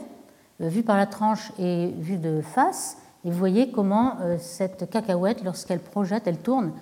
euh, 0.60 0.68
vu 0.68 0.82
par 0.82 0.96
la 0.96 1.06
tranche 1.06 1.52
et 1.58 1.92
vu 1.98 2.16
de 2.16 2.42
face, 2.42 2.98
et 3.24 3.30
vous 3.30 3.38
voyez 3.38 3.70
comment 3.70 4.16
euh, 4.20 4.36
cette 4.38 4.90
cacahuète, 4.90 5.42
lorsqu'elle 5.44 5.80
projette, 5.80 6.26
elle 6.26 6.38
tourne 6.38 6.72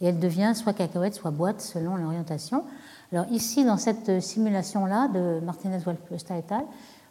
et 0.00 0.06
elle 0.06 0.18
devient 0.18 0.52
soit 0.54 0.72
cacahuète, 0.72 1.14
soit 1.14 1.30
boîte 1.30 1.60
selon 1.60 1.96
l'orientation. 1.96 2.64
Alors 3.12 3.26
ici, 3.30 3.64
dans 3.64 3.76
cette 3.76 4.20
simulation-là 4.20 5.08
de 5.08 5.40
Martinez-Walpesta 5.44 6.36
et 6.36 6.44
al., 6.50 6.64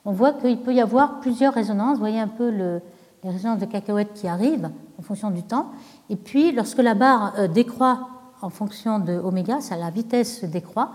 on 0.05 0.11
voit 0.11 0.33
qu'il 0.33 0.59
peut 0.59 0.73
y 0.73 0.81
avoir 0.81 1.19
plusieurs 1.21 1.53
résonances. 1.53 1.93
Vous 1.93 2.01
voyez 2.01 2.19
un 2.19 2.27
peu 2.27 2.49
le, 2.51 2.81
les 3.23 3.29
résonances 3.29 3.59
de 3.59 3.65
cacahuètes 3.65 4.13
qui 4.13 4.27
arrivent 4.27 4.69
en 4.99 5.01
fonction 5.01 5.31
du 5.31 5.43
temps. 5.43 5.71
Et 6.09 6.15
puis, 6.15 6.51
lorsque 6.51 6.79
la 6.79 6.93
barre 6.93 7.33
euh, 7.37 7.47
décroît 7.47 8.09
en 8.41 8.49
fonction 8.49 8.99
de 8.99 9.13
oméga, 9.13 9.61
ça, 9.61 9.77
la 9.77 9.89
vitesse 9.89 10.43
décroît, 10.43 10.91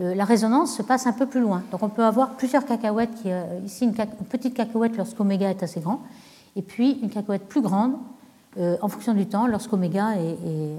euh, 0.00 0.14
la 0.14 0.24
résonance 0.24 0.76
se 0.76 0.82
passe 0.82 1.06
un 1.06 1.12
peu 1.12 1.26
plus 1.26 1.40
loin. 1.40 1.62
Donc, 1.70 1.82
on 1.82 1.88
peut 1.88 2.04
avoir 2.04 2.30
plusieurs 2.36 2.66
cacahuètes. 2.66 3.10
Euh, 3.24 3.60
ici, 3.64 3.84
une, 3.84 3.94
petite 3.94 4.54
cacahuète 4.54 4.96
lorsqu'oméga 4.96 5.50
est 5.50 5.62
assez 5.62 5.80
grand, 5.80 6.02
et 6.54 6.62
puis 6.62 6.98
une 7.02 7.10
cacahuète 7.10 7.48
plus 7.48 7.62
grande 7.62 7.94
en 8.58 8.88
fonction 8.88 9.14
du 9.14 9.26
temps 9.26 9.46
lorsqu'oméga 9.46 10.08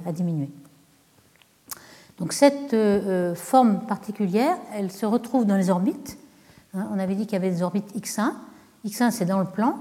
a 0.05 0.11
diminué. 0.11 0.49
Donc, 2.19 2.33
cette 2.33 2.75
forme 3.35 3.79
particulière, 3.87 4.55
elle 4.75 4.91
se 4.91 5.05
retrouve 5.05 5.45
dans 5.45 5.57
les 5.57 5.69
orbites. 5.69 6.17
Hein, 6.75 6.87
on 6.93 6.99
avait 6.99 7.15
dit 7.15 7.25
qu'il 7.25 7.33
y 7.33 7.41
avait 7.41 7.49
des 7.49 7.63
orbites 7.63 7.95
X1. 7.95 8.31
X1, 8.85 9.11
c'est 9.11 9.25
dans 9.25 9.39
le 9.39 9.45
plan, 9.45 9.79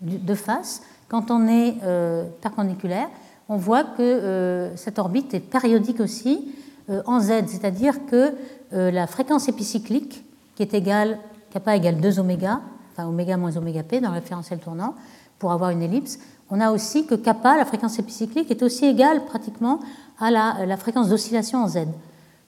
de 0.00 0.34
face, 0.34 0.82
quand 1.08 1.30
on 1.30 1.46
est 1.46 1.76
euh, 1.82 2.24
perpendiculaire, 2.40 3.08
on 3.48 3.56
voit 3.56 3.84
que 3.84 4.00
euh, 4.00 4.76
cette 4.76 4.98
orbite 4.98 5.34
est 5.34 5.40
périodique 5.40 6.00
aussi 6.00 6.54
euh, 6.88 7.02
en 7.06 7.20
Z, 7.20 7.46
c'est-à-dire 7.48 8.06
que 8.06 8.34
la 8.72 9.08
fréquence 9.08 9.48
épicyclique, 9.48 10.24
qui 10.54 10.62
est 10.62 10.74
égale, 10.74 11.18
kappa 11.50 11.74
égale 11.74 12.00
2 12.00 12.20
oméga, 12.20 12.60
enfin 12.92 13.08
oméga 13.08 13.36
moins 13.36 13.56
oméga 13.56 13.82
p 13.82 14.00
dans 14.00 14.10
le 14.10 14.14
référentiel 14.14 14.60
tournant, 14.60 14.94
pour 15.40 15.50
avoir 15.50 15.70
une 15.70 15.82
ellipse, 15.82 16.20
on 16.50 16.60
a 16.60 16.70
aussi 16.70 17.06
que 17.06 17.14
kappa, 17.14 17.56
la 17.56 17.64
fréquence 17.64 17.98
épicyclique, 17.98 18.50
est 18.50 18.62
aussi 18.62 18.86
égale 18.86 19.24
pratiquement 19.24 19.80
à 20.18 20.30
la, 20.30 20.66
la 20.66 20.76
fréquence 20.76 21.08
d'oscillation 21.08 21.62
en 21.62 21.68
Z. 21.68 21.86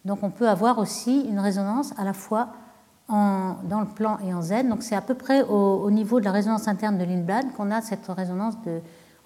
Donc 0.04 0.18
on 0.22 0.30
peut 0.30 0.48
avoir 0.48 0.78
aussi 0.78 1.20
une 1.28 1.38
résonance 1.38 1.92
à 1.96 2.04
la 2.04 2.12
fois 2.12 2.48
dans 3.08 3.80
le 3.80 3.86
plan 3.86 4.18
et 4.26 4.32
en 4.32 4.42
Z. 4.42 4.68
Donc 4.68 4.82
c'est 4.82 4.96
à 4.96 5.00
peu 5.00 5.14
près 5.14 5.42
au, 5.42 5.90
niveau 5.90 6.20
de 6.20 6.24
la 6.24 6.32
résonance 6.32 6.68
interne 6.68 6.98
de 6.98 7.04
Lindblad 7.04 7.52
qu'on 7.56 7.70
a 7.70 7.82
cette 7.82 8.06
résonance 8.08 8.54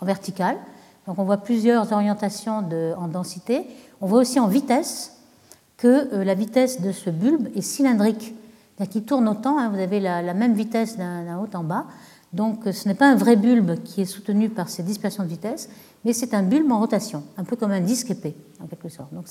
en 0.00 0.06
verticale. 0.06 0.56
Donc 1.06 1.18
on 1.18 1.24
voit 1.24 1.38
plusieurs 1.38 1.92
orientations 1.92 2.64
en 2.98 3.08
densité. 3.08 3.66
On 4.00 4.06
voit 4.06 4.20
aussi 4.20 4.40
en 4.40 4.48
vitesse 4.48 5.12
que 5.76 6.12
euh, 6.14 6.24
la 6.24 6.34
vitesse 6.34 6.80
de 6.80 6.90
ce 6.90 7.10
bulbe 7.10 7.48
est 7.54 7.60
cylindrique, 7.60 8.34
c'est-à-dire 8.74 8.92
qu'il 8.92 9.04
tourne 9.04 9.28
autant. 9.28 9.58
Hein, 9.58 9.68
vous 9.68 9.78
avez 9.78 10.00
la, 10.00 10.34
même 10.34 10.54
vitesse 10.54 10.96
d'un 10.96 11.38
haut 11.38 11.48
en 11.54 11.62
bas. 11.62 11.84
Donc 12.32 12.64
ce 12.70 12.88
n'est 12.88 12.94
pas 12.94 13.08
un 13.10 13.16
vrai 13.16 13.36
bulbe 13.36 13.82
qui 13.82 14.02
est 14.02 14.06
soutenu 14.06 14.48
par 14.48 14.68
ces 14.68 14.82
dispersions 14.82 15.22
de 15.22 15.28
vitesse, 15.28 15.68
mais 16.04 16.12
c'est 16.12 16.34
un 16.34 16.42
bulbe 16.42 16.70
en 16.70 16.78
rotation, 16.78 17.22
un 17.36 17.44
peu 17.44 17.56
comme 17.56 17.70
un 17.70 17.80
disque 17.80 18.10
épais 18.10 18.34
en 18.62 18.66
quelque 18.66 18.88
sorte. 18.88 19.12
Donc 19.14 19.26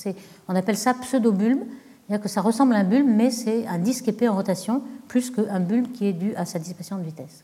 on 0.48 0.56
appelle 0.56 0.78
ça 0.78 0.94
pseudo-bulbe 0.94 1.64
c'est-à-dire 2.08 2.24
que 2.24 2.30
ça 2.30 2.42
ressemble 2.42 2.76
à 2.76 2.80
un 2.80 2.84
bulbe, 2.84 3.08
mais 3.08 3.32
c'est 3.32 3.66
un 3.66 3.80
disque 3.80 4.08
épais 4.08 4.28
en 4.28 4.36
rotation, 4.36 4.84
plus 5.08 5.32
qu'un 5.32 5.60
bulbe 5.60 5.92
qui 5.92 6.06
est 6.06 6.14
dû 6.14 6.36
à 6.36 6.46
sa 6.46 6.60
dispersion 6.60 6.98
de 6.98 7.04
vitesse. 7.04 7.44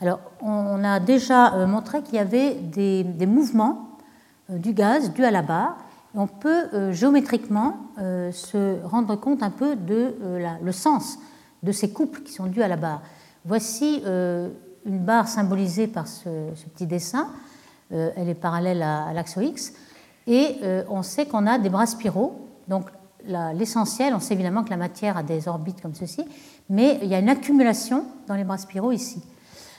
Alors, 0.00 0.20
on 0.40 0.82
a 0.82 0.98
déjà 0.98 1.54
euh, 1.54 1.66
montré 1.66 2.02
qu'il 2.02 2.14
y 2.14 2.18
avait 2.18 2.54
des, 2.54 3.26
mouvements 3.26 3.98
euh, 4.50 4.56
du 4.56 4.72
gaz 4.72 5.12
dus 5.12 5.24
à 5.24 5.30
la 5.30 5.42
barre. 5.42 5.76
on 6.14 6.26
peut 6.26 6.68
euh, 6.72 6.92
géométriquement 6.92 7.76
se 7.98 8.82
rendre 8.84 9.14
compte 9.16 9.42
un 9.42 9.50
peu 9.50 9.76
de 9.76 10.14
le 10.62 10.72
sens 10.72 11.18
de 11.62 11.70
ces 11.70 11.92
couples 11.92 12.22
qui 12.22 12.32
sont 12.32 12.46
dus 12.46 12.62
à 12.62 12.68
la 12.68 12.76
barre. 12.76 13.02
Voici 13.44 14.02
une 14.04 14.98
barre 14.98 15.28
symbolisée 15.28 15.86
par 15.86 16.06
ce, 16.06 16.28
petit 16.74 16.86
dessin. 16.86 17.28
elle 17.90 18.28
est 18.28 18.34
parallèle 18.34 18.82
à, 18.82 19.12
l'axe 19.12 19.36
X. 19.40 19.72
Et 20.26 20.56
on 20.88 21.02
sait 21.02 21.26
qu'on 21.26 21.46
a 21.46 21.58
des 21.58 21.68
bras 21.68 21.86
spiraux. 21.86 22.48
Donc 22.68 22.86
l'essentiel, 23.26 24.14
on 24.14 24.20
sait 24.20 24.34
évidemment 24.34 24.64
que 24.64 24.70
la 24.70 24.76
matière 24.76 25.16
a 25.16 25.22
des 25.22 25.48
orbites 25.48 25.80
comme 25.80 25.94
ceci, 25.94 26.24
mais 26.68 26.98
il 27.02 27.08
y 27.08 27.14
a 27.14 27.18
une 27.18 27.28
accumulation 27.28 28.04
dans 28.26 28.34
les 28.34 28.44
bras 28.44 28.58
spiraux 28.58 28.92
ici. 28.92 29.22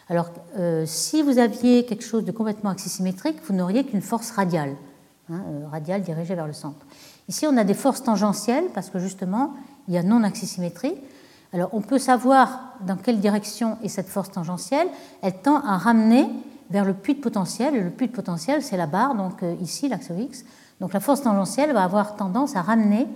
Alors, 0.09 0.29
euh, 0.57 0.83
si 0.85 1.21
vous 1.21 1.37
aviez 1.37 1.85
quelque 1.85 2.03
chose 2.03 2.25
de 2.25 2.31
complètement 2.31 2.69
axisymétrique, 2.69 3.37
vous 3.47 3.53
n'auriez 3.53 3.85
qu'une 3.85 4.01
force 4.01 4.31
radiale, 4.31 4.75
hein, 5.29 5.41
euh, 5.47 5.67
radiale 5.71 6.01
dirigée 6.01 6.35
vers 6.35 6.47
le 6.47 6.53
centre. 6.53 6.85
Ici, 7.29 7.47
on 7.47 7.55
a 7.55 7.63
des 7.63 7.73
forces 7.73 8.03
tangentielles 8.03 8.65
parce 8.73 8.89
que 8.89 8.99
justement, 8.99 9.53
il 9.87 9.93
y 9.93 9.97
a 9.97 10.03
non-axisymétrie. 10.03 10.95
Alors, 11.53 11.69
on 11.73 11.81
peut 11.81 11.99
savoir 11.99 12.73
dans 12.81 12.95
quelle 12.95 13.19
direction 13.19 13.77
est 13.83 13.87
cette 13.87 14.09
force 14.09 14.31
tangentielle. 14.31 14.87
Elle 15.21 15.37
tend 15.41 15.61
à 15.61 15.77
ramener 15.77 16.27
vers 16.71 16.83
le 16.83 16.93
puits 16.93 17.15
de 17.15 17.21
potentiel. 17.21 17.81
le 17.81 17.89
puits 17.91 18.07
de 18.07 18.13
potentiel, 18.13 18.63
c'est 18.63 18.77
la 18.77 18.87
barre, 18.87 19.15
donc 19.15 19.43
euh, 19.43 19.55
ici, 19.61 19.87
l'axe 19.87 20.09
X. 20.17 20.43
Donc, 20.79 20.93
la 20.93 20.99
force 20.99 21.21
tangentielle 21.21 21.71
va 21.73 21.83
avoir 21.83 22.15
tendance 22.15 22.55
à 22.55 22.61
ramener 22.61 23.07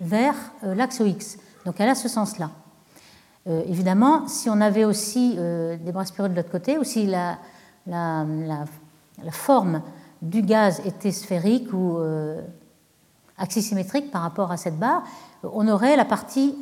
vers 0.00 0.34
euh, 0.64 0.74
l'axe 0.74 1.00
X. 1.04 1.38
Donc 1.64 1.76
elle 1.78 1.88
a 1.88 1.94
ce 1.94 2.08
sens-là. 2.08 2.50
Euh, 3.46 3.62
évidemment, 3.66 4.26
si 4.28 4.50
on 4.50 4.60
avait 4.60 4.84
aussi 4.84 5.34
euh, 5.38 5.76
des 5.76 5.92
bras 5.92 6.04
spiraux 6.04 6.28
de 6.28 6.34
l'autre 6.34 6.50
côté, 6.50 6.78
ou 6.78 6.84
si 6.84 7.06
la, 7.06 7.38
la, 7.86 8.26
forme 9.30 9.82
du 10.22 10.42
gaz 10.42 10.80
était 10.84 11.12
sphérique 11.12 11.72
ou 11.72 11.98
axisymétrique 13.38 14.10
par 14.10 14.22
rapport 14.22 14.50
à 14.50 14.56
cette 14.56 14.78
barre, 14.78 15.04
on 15.42 15.68
aurait 15.68 15.96
la 15.96 16.04
partie 16.04 16.54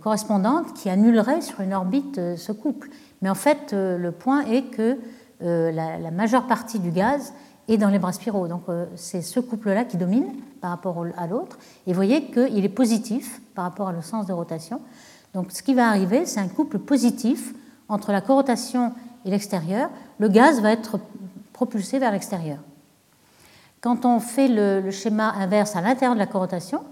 correspondante 0.00 0.72
qui 0.74 0.88
annulerait 0.88 1.42
sur 1.42 1.60
une 1.60 1.74
orbite 1.74 2.20
ce 2.36 2.52
couple. 2.52 2.88
Mais 3.20 3.28
en 3.28 3.34
fait, 3.34 3.72
le 3.72 4.10
point 4.10 4.46
est 4.46 4.62
que 4.70 4.96
la, 5.40 6.10
majeure 6.10 6.46
partie 6.46 6.78
du 6.78 6.90
gaz 6.90 7.34
est 7.68 7.76
dans 7.76 7.90
les 7.90 7.98
bras 7.98 8.12
spiraux. 8.12 8.48
Donc 8.48 8.62
c'est 8.96 9.20
ce 9.20 9.38
couple-là 9.40 9.84
qui 9.84 9.98
domine 9.98 10.32
par 10.60 10.70
rapport 10.70 11.04
à 11.16 11.26
l'autre. 11.26 11.58
Et 11.86 11.90
vous 11.90 11.96
voyez 11.96 12.30
qu'il 12.30 12.64
est 12.64 12.70
positif 12.70 13.40
par 13.54 13.64
rapport 13.64 13.92
au 13.96 14.02
sens 14.02 14.26
de 14.26 14.32
rotation. 14.32 14.80
Donc 15.34 15.52
ce 15.52 15.62
qui 15.62 15.74
va 15.74 15.88
arriver, 15.88 16.26
c'est 16.26 16.40
un 16.40 16.48
couple 16.48 16.78
positif 16.78 17.54
entre 17.88 18.12
la 18.12 18.20
corotation 18.20 18.92
et 19.24 19.30
l'extérieur. 19.30 19.90
Le 20.18 20.28
gaz 20.28 20.60
va 20.60 20.72
être 20.72 20.98
propulsé 21.52 21.98
vers 21.98 22.12
l'extérieur. 22.12 22.58
Quand 23.80 24.04
on 24.04 24.20
fait 24.20 24.48
le, 24.48 24.90
schéma 24.90 25.30
inverse 25.32 25.76
à 25.76 25.80
l'intérieur 25.80 26.14
de 26.14 26.18
la 26.18 26.26
corotation, 26.26 26.82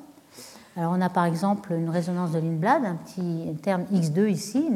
alors 0.76 0.92
on 0.94 1.00
a 1.00 1.08
par 1.08 1.24
exemple 1.24 1.72
une 1.72 1.88
résonance 1.88 2.32
de 2.32 2.38
Lindblad, 2.38 2.84
un 2.84 2.96
petit 2.96 3.54
terme 3.62 3.84
X2 3.92 4.28
ici, 4.28 4.68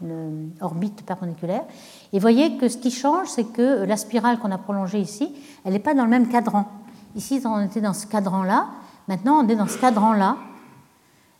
une 0.00 0.50
orbite 0.60 1.04
perpendiculaire. 1.04 1.64
Et 2.12 2.18
voyez 2.18 2.56
que 2.56 2.68
ce 2.68 2.78
qui 2.78 2.90
change, 2.90 3.28
c'est 3.28 3.44
que 3.44 3.84
la 3.84 3.96
spirale 3.96 4.38
qu'on 4.38 4.50
a 4.50 4.58
prolongée 4.58 5.00
ici, 5.00 5.34
elle 5.64 5.74
n'est 5.74 5.78
pas 5.78 5.94
dans 5.94 6.04
le 6.04 6.10
même 6.10 6.28
cadran. 6.28 6.66
Ici, 7.14 7.42
on 7.44 7.60
était 7.60 7.80
dans 7.80 7.92
ce 7.92 8.06
cadran-là. 8.06 8.68
Maintenant, 9.08 9.44
on 9.44 9.48
est 9.48 9.56
dans 9.56 9.68
ce 9.68 9.78
cadran-là. 9.78 10.36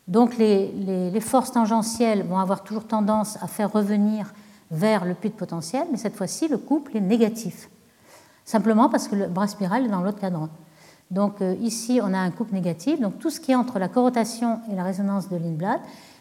Donc, 0.08 0.36
les, 0.36 1.20
forces 1.20 1.52
tangentielles 1.52 2.24
vont 2.24 2.38
avoir 2.38 2.62
toujours 2.62 2.86
tendance 2.86 3.42
à 3.42 3.46
faire 3.46 3.72
revenir 3.72 4.32
vers 4.70 5.04
le 5.04 5.14
puits 5.14 5.30
de 5.30 5.34
potentiel, 5.34 5.86
mais 5.90 5.98
cette 5.98 6.16
fois-ci, 6.16 6.48
le 6.48 6.58
couple 6.58 6.96
est 6.96 7.00
négatif. 7.00 7.68
Simplement 8.44 8.88
parce 8.88 9.08
que 9.08 9.16
le 9.16 9.26
bras 9.26 9.48
spiral 9.48 9.84
est 9.86 9.88
dans 9.88 10.02
l'autre 10.02 10.20
cadran. 10.20 10.48
Donc, 11.10 11.40
euh, 11.40 11.54
ici, 11.60 12.00
on 12.02 12.12
a 12.12 12.18
un 12.18 12.30
couple 12.30 12.54
négatif. 12.54 13.00
Donc, 13.00 13.18
tout 13.18 13.30
ce 13.30 13.40
qui 13.40 13.52
est 13.52 13.54
entre 13.54 13.78
la 13.78 13.88
corotation 13.88 14.60
et 14.70 14.74
la 14.74 14.82
résonance 14.82 15.28
de 15.28 15.36
Lindblad 15.36 15.80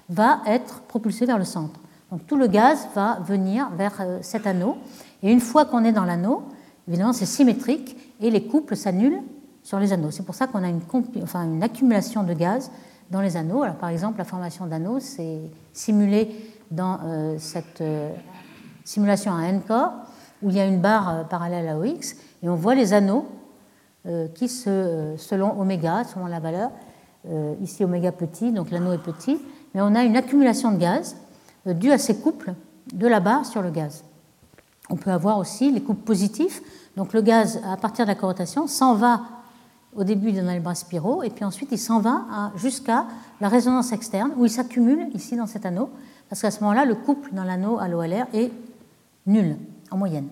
va 0.10 0.42
être 0.46 0.82
propulsé 0.82 1.26
vers 1.26 1.40
le 1.40 1.44
centre. 1.44 1.80
Donc, 2.12 2.28
tout 2.28 2.38
le 2.38 2.48
gaz 2.48 2.88
va 2.94 3.20
venir 3.26 3.70
vers 3.76 3.94
euh, 4.00 4.20
cet 4.22 4.46
anneau. 4.46 4.78
Et 5.24 5.32
une 5.32 5.40
fois 5.40 5.66
qu'on 5.66 5.84
est 5.84 5.92
dans 5.92 6.06
l'anneau, 6.06 6.44
évidemment, 6.88 7.14
c'est 7.14 7.26
symétrique 7.26 7.98
et 8.22 8.30
les 8.30 8.46
couples 8.46 8.76
s'annulent 8.76 9.22
sur 9.64 9.80
les 9.80 9.92
anneaux. 9.92 10.12
C'est 10.12 10.24
pour 10.24 10.36
ça 10.36 10.46
qu'on 10.46 10.64
a 10.64 10.70
une, 10.70 11.64
accumulation 11.64 12.24
de 12.24 12.34
gaz 12.34 12.70
dans 13.10 13.22
les 13.22 13.38
anneaux. 13.38 13.64
Alors, 13.64 13.78
par 13.78 13.90
exemple, 13.90 14.20
la 14.20 14.26
formation 14.26 14.68
d'anneaux, 14.68 15.00
c'est 15.00 15.42
simulé 15.74 16.54
dans 16.70 17.00
euh, 17.04 17.36
cette 17.40 17.84
simulation 18.84 19.36
à 19.36 19.42
n-corps, 19.46 19.94
où 20.44 20.52
il 20.52 20.56
y 20.56 20.60
a 20.60 20.66
une 20.68 20.80
barre 20.80 21.28
parallèle 21.28 21.68
à 21.68 21.80
OX, 21.80 22.16
et 22.44 22.50
on 22.50 22.56
voit 22.56 22.76
les 22.76 22.94
anneaux 22.94 23.26
qui, 24.36 24.47
se, 24.47 25.14
selon 25.18 25.60
oméga, 25.60 26.03
selon 26.03 26.28
la 26.28 26.39
valeur, 26.39 26.72
ici 27.62 27.84
oméga 27.84 28.12
petit, 28.12 28.51
donc 28.51 28.72
l'anneau 28.72 28.93
est 28.93 28.99
petit, 28.99 29.39
mais 29.74 29.82
on 29.82 29.95
a 29.95 30.03
une 30.03 30.16
accumulation 30.16 30.72
de 30.72 30.78
gaz 30.78 31.16
due 31.66 31.91
à 31.91 31.97
ces 31.97 32.18
couples 32.18 32.53
de 32.93 33.08
la 33.08 33.20
barre 33.20 33.45
sur 33.45 33.62
le 33.62 33.72
gaz. 33.72 34.03
On 34.89 34.95
peut 34.95 35.12
avoir 35.12 35.39
aussi 35.39 35.72
les 35.72 35.82
couples 35.82 36.03
positifs, 36.03 36.62
donc 36.95 37.14
le 37.14 37.22
gaz, 37.22 37.60
à 37.68 37.78
partir 37.78 38.06
de 38.06 38.10
la 38.10 38.16
corrotation, 38.16 38.68
s'en 38.68 38.93
va 38.93 39.22
au 39.95 40.03
début 40.03 40.32
dans 40.34 40.51
les 40.51 40.60
bras 40.60 40.76
spiraux, 40.76 41.24
et 41.24 41.30
puis 41.30 41.43
ensuite 41.43 41.70
il 41.72 41.80
s'en 41.80 41.99
va 41.99 42.51
jusqu'à 42.56 43.06
la 43.41 43.49
résonance 43.49 43.91
externe, 43.91 44.32
où 44.38 44.45
il 44.45 44.51
s'accumule 44.51 45.08
ici 45.14 45.36
dans 45.36 45.47
cet 45.47 45.66
anneau, 45.66 45.89
parce 46.30 46.41
qu'à 46.41 46.51
ce 46.51 46.60
moment-là, 46.62 46.86
le 46.86 46.95
couple 46.95 47.30
dans 47.34 47.43
l'anneau 47.43 47.80
à 47.80 47.88
l'OLR 47.88 48.28
est 48.34 48.51
nul 49.26 49.58
en 49.89 49.97
moyenne. 49.97 50.28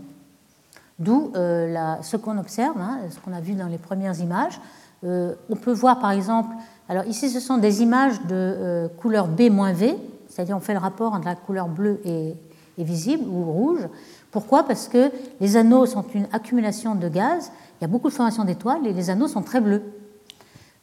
D'où 0.99 1.31
euh, 1.35 1.95
ce 2.01 2.17
qu'on 2.17 2.37
observe, 2.37 2.79
hein, 2.79 2.99
ce 3.09 3.19
qu'on 3.19 3.33
a 3.33 3.41
vu 3.41 3.53
dans 3.53 3.67
les 3.67 3.79
premières 3.79 4.19
images. 4.19 4.59
Euh, 5.03 5.33
on 5.49 5.55
peut 5.55 5.73
voir 5.73 5.99
par 5.99 6.11
exemple, 6.11 6.55
alors 6.87 7.05
ici 7.05 7.29
ce 7.29 7.39
sont 7.39 7.57
des 7.57 7.81
images 7.81 8.21
de 8.21 8.35
euh, 8.35 8.87
couleur 8.87 9.27
B-V, 9.27 9.97
c'est-à-dire 10.29 10.55
on 10.55 10.59
fait 10.59 10.73
le 10.73 10.79
rapport 10.79 11.13
entre 11.13 11.25
la 11.25 11.35
couleur 11.35 11.67
bleue 11.67 11.99
et, 12.05 12.35
visible 12.77 13.27
ou 13.27 13.43
rouge. 13.43 13.87
Pourquoi? 14.31 14.63
Parce 14.63 14.87
que 14.87 15.11
les 15.39 15.57
anneaux 15.57 15.85
sont 15.85 16.03
une 16.13 16.27
accumulation 16.31 16.95
de 16.95 17.07
gaz, 17.07 17.51
il 17.79 17.83
y 17.83 17.85
a 17.85 17.87
beaucoup 17.87 18.09
de 18.09 18.13
formations 18.13 18.45
d'étoiles 18.45 18.87
et 18.87 18.93
les 18.93 19.09
anneaux 19.09 19.27
sont 19.27 19.43
très 19.43 19.61
bleus. 19.61 19.83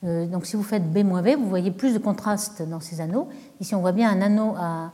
Donc 0.02 0.46
si 0.46 0.56
vous 0.56 0.62
faites 0.62 0.88
B-V, 0.90 1.34
vous 1.34 1.48
voyez 1.48 1.72
plus 1.72 1.92
de 1.92 1.98
contraste 1.98 2.62
dans 2.62 2.80
ces 2.80 3.00
anneaux. 3.00 3.28
Ici 3.61 3.74
on 3.74 3.80
voit 3.80 3.92
bien 3.92 4.08
un 4.08 4.22
anneau 4.22 4.54
à, 4.56 4.92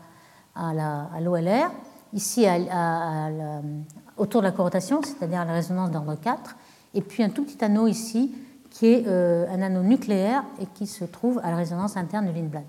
à 0.55 1.21
l'OLR, 1.21 1.71
ici 2.15 2.47
autour 4.17 4.41
de 4.41 4.47
la 4.47 4.53
corotation, 4.53 5.01
c'est-à-dire 5.03 5.45
la 5.45 5.53
résonance 5.53 5.91
d'ordre 5.91 6.15
4, 6.15 6.57
et 6.95 7.03
puis 7.03 7.23
un 7.23 7.29
tout 7.29 7.45
petit 7.45 7.63
anneau 7.65 7.87
ici 7.87 8.35
qui 8.71 8.87
est 8.87 9.05
euh, 9.07 9.47
un 9.51 9.63
anneau 9.63 9.83
nucléaire 9.83 10.45
et 10.61 10.67
qui 10.67 10.87
se 10.87 11.05
trouve 11.05 11.41
à 11.43 11.51
la 11.51 11.57
résonance 11.57 11.97
interne 11.97 12.27
de 12.27 12.33
Lindblad. 12.33 12.65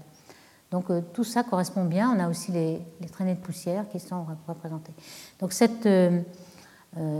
Donc 0.71 0.89
euh, 0.89 1.01
tout 1.13 1.23
ça 1.23 1.43
correspond 1.43 1.85
bien. 1.85 2.13
On 2.15 2.19
a 2.19 2.29
aussi 2.29 2.51
les, 2.51 2.81
traînées 3.11 3.35
de 3.35 3.39
poussière 3.39 3.87
qui 3.89 3.99
sont 3.99 4.25
représentées. 4.47 4.93
Donc 5.39 5.53
cette, 5.53 5.85
euh, 5.85 6.21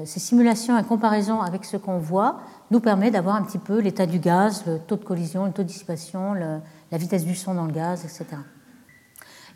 ces 0.06 0.20
simulations 0.20 0.78
et 0.78 0.84
comparaison 0.84 1.42
avec 1.42 1.66
ce 1.66 1.78
qu'on 1.78 1.98
voit 1.98 2.40
nous 2.72 2.80
permet 2.80 3.12
d'avoir 3.12 3.36
un 3.36 3.44
petit 3.44 3.58
peu 3.58 3.80
l'état 3.80 4.06
du 4.06 4.20
gaz, 4.20 4.64
le 4.66 4.80
taux 4.80 4.96
de 4.96 5.04
collision, 5.04 5.46
le 5.46 5.52
taux 5.52 5.64
de 5.64 5.68
dissipation, 5.68 6.34
la 6.34 6.98
vitesse 6.98 7.26
du 7.26 7.36
son 7.36 7.54
dans 7.54 7.66
le 7.66 7.74
gaz, 7.74 8.04
etc. 8.04 8.26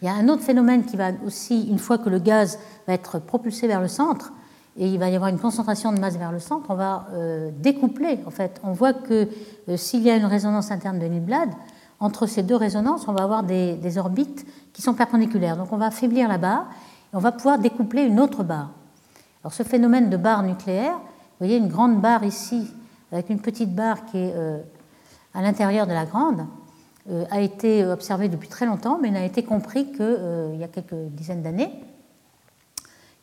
Il 0.01 0.05
y 0.05 0.07
a 0.09 0.13
un 0.13 0.28
autre 0.30 0.41
phénomène 0.41 0.84
qui 0.84 0.97
va 0.97 1.11
aussi, 1.26 1.67
une 1.67 1.78
fois 1.78 1.97
que 1.97 2.09
le 2.09 2.19
gaz 2.19 2.59
va 2.88 2.93
être 2.93 3.19
propulsé 3.19 3.67
vers 3.67 3.80
le 3.80 3.88
centre, 3.88 4.34
et 4.78 4.88
il 4.88 4.99
va 4.99 5.09
y 5.09 5.15
avoir 5.15 5.30
une 5.30 5.39
concentration 5.39 5.91
de 5.91 5.99
masse 5.99 6.17
vers 6.17 6.32
le 6.32 6.39
centre, 6.39 6.67
on 6.69 6.76
va 6.76 7.07
euh, 7.11 7.51
découpler. 7.59 8.19
En 8.26 8.32
fait, 8.32 8.61
on 8.63 8.72
voit 8.72 8.93
que 8.93 9.28
euh, 9.67 9.78
s'il 9.78 10.01
y 10.01 10.09
a 10.09 10.15
une 10.15 10.26
résonance 10.26 10.72
interne 10.72 10.97
de 10.97 11.05
Nilblad, 11.05 11.49
entre 11.99 12.26
ces 12.26 12.41
deux 12.41 12.55
résonances, 12.55 13.07
on 13.07 13.13
va 13.13 13.24
avoir 13.24 13.43
des, 13.43 13.97
orbites 13.97 14.45
qui 14.74 14.82
sont 14.82 14.93
perpendiculaires. 14.93 15.57
Donc 15.57 15.72
on 15.72 15.78
va 15.78 15.88
affaiblir 15.88 16.28
la 16.28 16.38
barre 16.38 16.67
et 17.13 17.15
on 17.15 17.19
va 17.19 17.32
pouvoir 17.32 17.59
découpler 17.59 18.03
une 18.03 18.19
autre 18.19 18.43
barre. 18.43 18.72
Alors 19.43 19.53
ce 19.53 19.63
phénomène 19.63 20.09
de 20.09 20.17
barre 20.17 20.41
nucléaire, 20.41 20.93
vous 20.93 21.45
voyez 21.45 21.57
une 21.57 21.67
grande 21.67 21.99
barre 21.99 22.24
ici 22.24 22.72
avec 23.11 23.30
une 23.30 23.41
petite 23.41 23.76
barre 23.76 24.05
qui 24.05 24.17
est 24.17 24.34
euh, 24.36 24.59
à 25.34 25.41
l'intérieur 25.41 25.86
de 25.86 25.93
la 25.93 26.05
grande, 26.05 26.45
a 27.32 27.41
été 27.41 27.84
observé 27.84 28.30
depuis 28.30 28.47
très 28.47 28.67
longtemps, 28.67 28.99
mais 29.01 29.09
n'a 29.09 29.26
été 29.26 29.41
compris 29.41 29.91
qu'il 29.91 30.55
y 30.59 30.63
a 30.63 30.67
quelques 30.67 30.93
dizaines 30.93 31.41
d'années. 31.41 31.72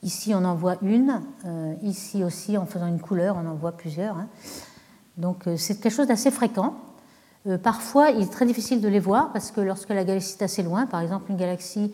Ici, 0.03 0.33
on 0.35 0.45
en 0.45 0.55
voit 0.55 0.77
une. 0.83 1.21
Euh, 1.45 1.75
ici 1.83 2.23
aussi, 2.23 2.57
en 2.57 2.67
faisant 2.67 2.87
une 2.87 3.01
couleur, 3.01 3.37
on 3.37 3.49
en 3.49 3.55
voit 3.55 3.73
plusieurs. 3.73 4.17
Hein. 4.17 4.29
Donc, 5.17 5.47
euh, 5.47 5.57
c'est 5.57 5.81
quelque 5.81 5.93
chose 5.93 6.07
d'assez 6.07 6.31
fréquent. 6.31 6.75
Euh, 7.49 7.59
parfois, 7.59 8.11
il 8.11 8.23
est 8.23 8.33
très 8.33 8.47
difficile 8.47 8.81
de 8.81 8.89
les 8.89 9.01
voir 9.01 9.33
parce 9.33 9.51
que 9.51 9.61
lorsque 9.61 9.89
la 9.89 10.05
galaxie 10.05 10.37
est 10.39 10.45
assez 10.45 10.63
loin, 10.63 10.87
par 10.87 11.01
exemple 11.01 11.31
une 11.31 11.37
galaxie 11.37 11.93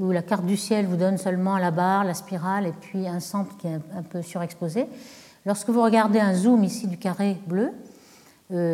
où 0.00 0.12
la 0.12 0.22
carte 0.22 0.46
du 0.46 0.56
ciel 0.56 0.86
vous 0.86 0.94
donne 0.94 1.18
seulement 1.18 1.58
la 1.58 1.72
barre, 1.72 2.04
la 2.04 2.14
spirale 2.14 2.64
et 2.64 2.72
puis 2.80 3.08
un 3.08 3.18
centre 3.18 3.56
qui 3.56 3.66
est 3.66 3.80
un 3.96 4.02
peu 4.08 4.22
surexposé, 4.22 4.86
lorsque 5.44 5.68
vous 5.68 5.82
regardez 5.82 6.20
un 6.20 6.32
zoom 6.32 6.62
ici 6.62 6.86
du 6.86 6.96
carré 6.96 7.36
bleu, 7.48 7.72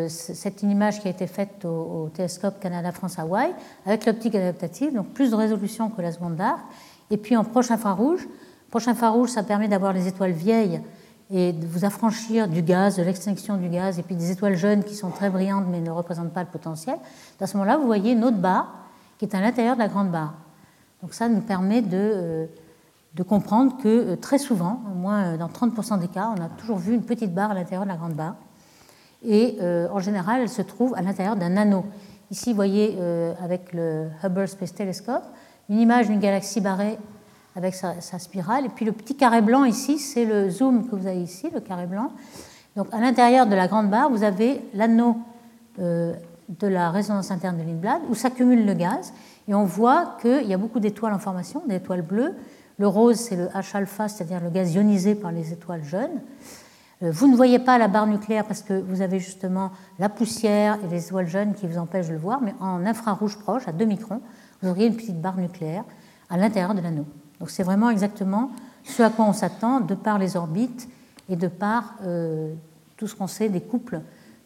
c'est 0.09 0.61
une 0.61 0.69
image 0.69 1.01
qui 1.01 1.07
a 1.07 1.09
été 1.09 1.25
faite 1.25 1.65
au, 1.65 2.07
télescope 2.13 2.59
Canada-France-Hawaï 2.59 3.51
avec 3.87 4.05
l'optique 4.05 4.35
adaptative, 4.35 4.93
donc 4.93 5.07
plus 5.07 5.31
de 5.31 5.35
résolution 5.35 5.89
que 5.89 6.03
la 6.03 6.11
seconde 6.11 6.35
d'arc. 6.35 6.59
Et 7.09 7.17
puis 7.17 7.35
en 7.35 7.43
proche 7.43 7.71
infrarouge, 7.71 8.27
Prochain 8.71 8.93
rouge, 9.11 9.29
ça 9.29 9.43
permet 9.43 9.67
d'avoir 9.67 9.91
les 9.91 10.07
étoiles 10.07 10.31
vieilles 10.31 10.81
et 11.29 11.51
de 11.51 11.67
vous 11.67 11.83
affranchir 11.83 12.47
du 12.47 12.61
gaz, 12.61 12.95
de 12.95 13.03
l'extinction 13.03 13.57
du 13.57 13.67
gaz, 13.67 13.99
et 13.99 14.03
puis 14.03 14.15
des 14.15 14.31
étoiles 14.31 14.55
jeunes 14.55 14.83
qui 14.83 14.95
sont 14.95 15.09
très 15.09 15.29
brillantes 15.29 15.65
mais 15.69 15.81
ne 15.81 15.91
représentent 15.91 16.33
pas 16.33 16.41
le 16.41 16.49
potentiel. 16.49 16.95
À 17.39 17.47
ce 17.47 17.57
moment-là, 17.57 17.77
vous 17.77 17.85
voyez 17.85 18.13
une 18.13 18.23
autre 18.23 18.37
barre 18.37 18.73
qui 19.17 19.25
est 19.25 19.35
à 19.35 19.41
l'intérieur 19.41 19.75
de 19.75 19.81
la 19.81 19.89
grande 19.89 20.09
barre. 20.09 20.33
Donc 21.01 21.13
ça 21.13 21.27
nous 21.27 21.41
permet 21.41 21.81
de, 21.81 21.97
euh, 21.97 22.45
comprendre 23.27 23.75
que 23.77 23.87
euh, 23.87 24.15
très 24.15 24.37
souvent, 24.37 24.81
au 24.89 24.95
moins 24.95 25.33
euh, 25.33 25.37
dans 25.37 25.49
30% 25.49 25.99
des 25.99 26.07
cas, 26.07 26.33
on 26.37 26.41
a 26.41 26.47
toujours 26.47 26.77
vu 26.77 26.93
une 26.93 27.03
petite 27.03 27.33
barre 27.33 27.51
à 27.51 27.53
l'intérieur 27.53 27.83
de 27.83 27.89
la 27.89 27.97
grande 27.97 28.13
barre. 28.13 28.35
Et 29.23 29.59
en 29.61 29.99
général, 29.99 30.41
elle 30.41 30.49
se 30.49 30.63
trouve 30.63 30.95
à 30.95 31.03
l'intérieur 31.03 31.35
d'un 31.35 31.55
anneau. 31.55 31.85
Ici, 32.31 32.49
vous 32.49 32.55
voyez 32.55 32.97
avec 33.39 33.71
le 33.71 34.07
Hubble 34.23 34.47
Space 34.47 34.73
Telescope 34.73 35.21
une 35.69 35.79
image 35.79 36.07
d'une 36.07 36.19
galaxie 36.19 36.59
barrée 36.59 36.97
avec 37.55 37.75
sa, 37.75 38.19
spirale. 38.19 38.65
Et 38.65 38.69
puis 38.69 38.85
le 38.85 38.91
petit 38.91 39.15
carré 39.15 39.41
blanc 39.41 39.65
ici, 39.65 39.99
c'est 39.99 40.25
le 40.25 40.49
zoom 40.49 40.89
que 40.89 40.95
vous 40.95 41.07
avez 41.07 41.21
ici, 41.21 41.49
le 41.53 41.59
carré 41.59 41.85
blanc. 41.85 42.11
Donc 42.75 42.87
à 42.91 42.99
l'intérieur 42.99 43.45
de 43.45 43.55
la 43.55 43.67
grande 43.67 43.89
barre, 43.89 44.09
vous 44.09 44.23
avez 44.23 44.61
l'anneau 44.73 45.17
euh, 45.79 46.13
de 46.47 46.67
la 46.67 46.91
résonance 46.91 47.31
interne 47.31 47.57
de 47.57 47.63
Lindblad 47.63 48.01
où 48.09 48.15
s'accumule 48.15 48.65
le 48.65 48.73
gaz. 48.73 49.13
Et 49.47 49.53
on 49.53 49.65
voit 49.65 50.17
qu'il 50.21 50.47
y 50.47 50.53
a 50.53 50.57
beaucoup 50.57 50.79
d'étoiles 50.79 51.13
en 51.13 51.19
formation, 51.19 51.63
d'étoiles 51.67 52.01
bleues. 52.01 52.35
Le 52.77 52.87
rose, 52.87 53.17
c'est 53.17 53.35
le 53.35 53.47
H-alpha, 53.47 54.07
c'est-à-dire 54.07 54.39
le 54.41 54.49
gaz 54.49 54.73
ionisé 54.73 55.15
par 55.15 55.31
les 55.31 55.51
étoiles 55.51 55.83
jeunes. 55.83 56.21
Euh, 57.03 57.11
vous 57.11 57.27
ne 57.27 57.35
voyez 57.35 57.59
pas 57.59 57.77
la 57.77 57.87
barre 57.87 58.07
nucléaire 58.07 58.45
parce 58.45 58.61
que 58.61 58.73
vous 58.73 59.01
avez 59.01 59.19
justement 59.19 59.71
la 59.99 60.09
poussière 60.09 60.77
et 60.83 60.87
les 60.87 61.05
étoiles 61.05 61.27
jeunes 61.27 61.53
qui 61.53 61.67
vous 61.67 61.77
empêchent 61.77 62.07
de 62.07 62.13
le 62.13 62.19
voir, 62.19 62.41
mais 62.41 62.53
en 62.59 62.85
infrarouge 62.85 63.37
proche, 63.37 63.67
à 63.67 63.71
2 63.71 63.85
microns, 63.85 64.21
vous 64.61 64.69
auriez 64.69 64.87
une 64.87 64.95
petite 64.95 65.19
barre 65.19 65.37
nucléaire 65.37 65.83
à 66.29 66.37
l'intérieur 66.37 66.73
de 66.73 66.81
l'anneau. 66.81 67.05
Donc 67.41 67.49
c'est 67.49 67.63
vraiment 67.63 67.89
exactement 67.89 68.51
ce 68.83 69.01
à 69.01 69.09
quoi 69.09 69.25
on 69.25 69.33
s'attend 69.33 69.79
de 69.79 69.95
par 69.95 70.19
les 70.19 70.37
orbites 70.37 70.87
et 71.27 71.35
de 71.35 71.47
par 71.47 71.95
euh, 72.05 72.53
tout 72.97 73.07
ce 73.07 73.15
qu'on 73.15 73.25
sait 73.25 73.49
des 73.49 73.61
couples. 73.61 73.99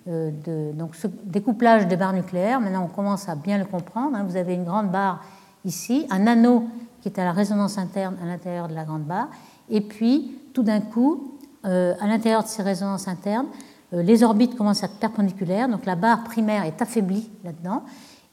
Euh, 0.07 0.31
de, 0.45 0.71
donc 0.71 0.95
ce 0.95 1.07
découplage 1.25 1.87
des 1.87 1.97
barres 1.97 2.13
nucléaires, 2.13 2.61
maintenant 2.61 2.85
on 2.85 2.95
commence 2.95 3.27
à 3.27 3.35
bien 3.35 3.57
le 3.57 3.65
comprendre. 3.65 4.15
Hein. 4.15 4.25
Vous 4.25 4.37
avez 4.37 4.53
une 4.53 4.63
grande 4.63 4.91
barre 4.91 5.21
ici, 5.65 6.07
un 6.09 6.25
anneau 6.25 6.69
qui 7.01 7.09
est 7.09 7.19
à 7.19 7.25
la 7.25 7.33
résonance 7.33 7.77
interne 7.77 8.15
à 8.23 8.25
l'intérieur 8.25 8.69
de 8.69 8.73
la 8.73 8.85
grande 8.85 9.03
barre, 9.03 9.27
et 9.69 9.81
puis 9.81 10.39
tout 10.53 10.63
d'un 10.63 10.79
coup, 10.79 11.33
euh, 11.65 11.95
à 11.99 12.07
l'intérieur 12.07 12.43
de 12.43 12.47
ces 12.47 12.63
résonances 12.63 13.09
internes, 13.09 13.47
les 13.91 14.23
orbites 14.23 14.55
commencent 14.55 14.83
à 14.83 14.87
être 14.87 14.99
perpendiculaires, 14.99 15.67
donc 15.67 15.85
la 15.85 15.95
barre 15.95 16.23
primaire 16.23 16.63
est 16.63 16.81
affaiblie 16.81 17.29
là-dedans, 17.43 17.83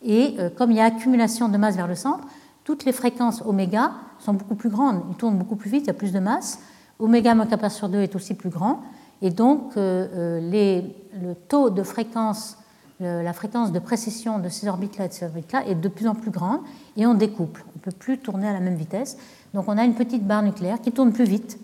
et 0.03 0.37
comme 0.57 0.73
il 0.73 0.79
y 0.79 0.81
a 0.81 0.87
accumulation 0.87 1.49
de 1.49 1.57
masse 1.57 1.77
vers 1.77 1.87
le 1.87 1.95
centre, 1.95 2.27
toutes 2.65 2.85
les 2.85 2.93
fréquences 2.93 3.43
oméga 3.45 3.93
sont 4.19 4.35
beaucoup 4.35 4.55
plus 4.55 4.71
grandes, 4.71 5.03
ils 5.11 5.17
tournent 5.17 5.39
beaucoup 5.39 5.57
plus 5.57 5.71
vite, 5.71 5.83
il 5.85 5.87
y 5.89 5.91
a 5.91 5.95
plus 5.95 6.13
de 6.13 6.21
masse. 6.21 6.61
Oméga 6.99 7.35
moins 7.35 7.47
kappa 7.47 7.71
sur 7.71 7.89
2 7.89 7.99
est 7.99 8.15
aussi 8.15 8.35
plus 8.35 8.51
grand, 8.51 8.83
et 9.21 9.31
donc 9.31 9.77
euh, 9.77 10.41
euh, 10.41 10.85
le 11.21 11.35
taux 11.35 11.71
de 11.71 11.83
fréquence, 11.83 12.59
la 13.01 13.33
fréquence 13.33 13.73
de 13.73 13.81
précession 13.81 14.39
de 14.39 14.49
ces 14.49 14.69
orbites-là 14.69 15.07
et 15.07 15.09
de 15.09 15.13
ces 15.13 15.25
orbites-là 15.25 15.67
est 15.67 15.75
de 15.75 15.89
plus 15.89 16.07
en 16.07 16.15
plus 16.15 16.31
grande, 16.31 16.61
et 16.97 17.05
on 17.05 17.15
découple. 17.15 17.65
On 17.69 17.79
ne 17.79 17.81
peut 17.81 17.99
plus 17.99 18.19
tourner 18.19 18.47
à 18.47 18.53
la 18.53 18.61
même 18.61 18.77
vitesse. 18.77 19.17
Donc 19.55 19.65
on 19.67 19.77
a 19.77 19.85
une 19.85 19.95
petite 19.95 20.25
barre 20.25 20.45
nucléaire 20.45 20.81
qui 20.81 20.93
tourne 20.93 21.13
plus 21.13 21.25
vite 21.25 21.59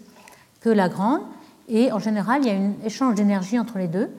que 0.61 0.71
la 0.71 0.89
grande, 0.89 1.21
et 1.69 1.93
en 1.93 2.01
général, 2.01 2.41
il 2.43 2.49
y 2.49 2.51
a 2.51 2.55
un 2.55 2.73
échange 2.85 3.15
d'énergie 3.15 3.59
entre 3.61 3.79
les 3.79 3.87
deux 3.87 4.11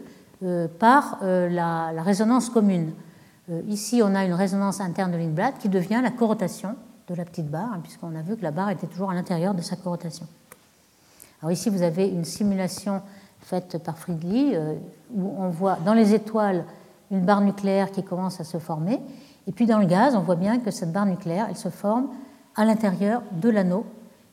euh, 0.43 0.67
par 0.80 1.17
la, 1.21 1.91
la, 1.91 2.03
résonance 2.03 2.49
commune. 2.49 2.93
Ici, 3.67 4.01
on 4.03 4.15
a 4.15 4.25
une 4.25 4.33
résonance 4.33 4.79
interne 4.81 5.11
de 5.11 5.17
Lindblad 5.17 5.57
qui 5.57 5.69
devient 5.69 5.99
la 6.03 6.11
corotation 6.11 6.75
de 7.07 7.15
la 7.15 7.25
petite 7.25 7.49
barre, 7.49 7.73
hein, 7.73 7.79
puisqu'on 7.81 8.15
a 8.15 8.21
vu 8.21 8.37
que 8.37 8.43
la 8.43 8.51
barre 8.51 8.69
était 8.69 8.87
toujours 8.87 9.11
à 9.11 9.13
l'intérieur 9.13 9.53
de 9.53 9.61
sa 9.61 9.75
corotation. 9.75 10.27
Alors 11.41 11.51
ici, 11.51 11.69
vous 11.69 11.81
avez 11.81 12.07
une 12.07 12.25
simulation 12.25 13.01
faite 13.41 13.81
par 13.83 13.97
Friedli, 13.97 14.51
euh, 14.53 14.75
où 15.15 15.33
on 15.37 15.49
voit 15.49 15.77
dans 15.85 15.93
les 15.93 16.13
étoiles 16.13 16.65
une 17.11 17.21
barre 17.21 17.41
nucléaire 17.41 17.91
qui 17.91 18.03
commence 18.03 18.39
à 18.39 18.43
se 18.43 18.59
former, 18.59 18.99
et 19.47 19.51
puis 19.51 19.65
dans 19.65 19.79
le 19.79 19.85
gaz, 19.85 20.15
on 20.15 20.21
voit 20.21 20.35
bien 20.35 20.59
que 20.59 20.69
cette 20.69 20.91
barre 20.91 21.07
nucléaire, 21.07 21.47
elle 21.49 21.57
se 21.57 21.69
forme 21.69 22.09
à 22.55 22.65
l'intérieur 22.65 23.23
de 23.31 23.49
l'anneau, 23.49 23.85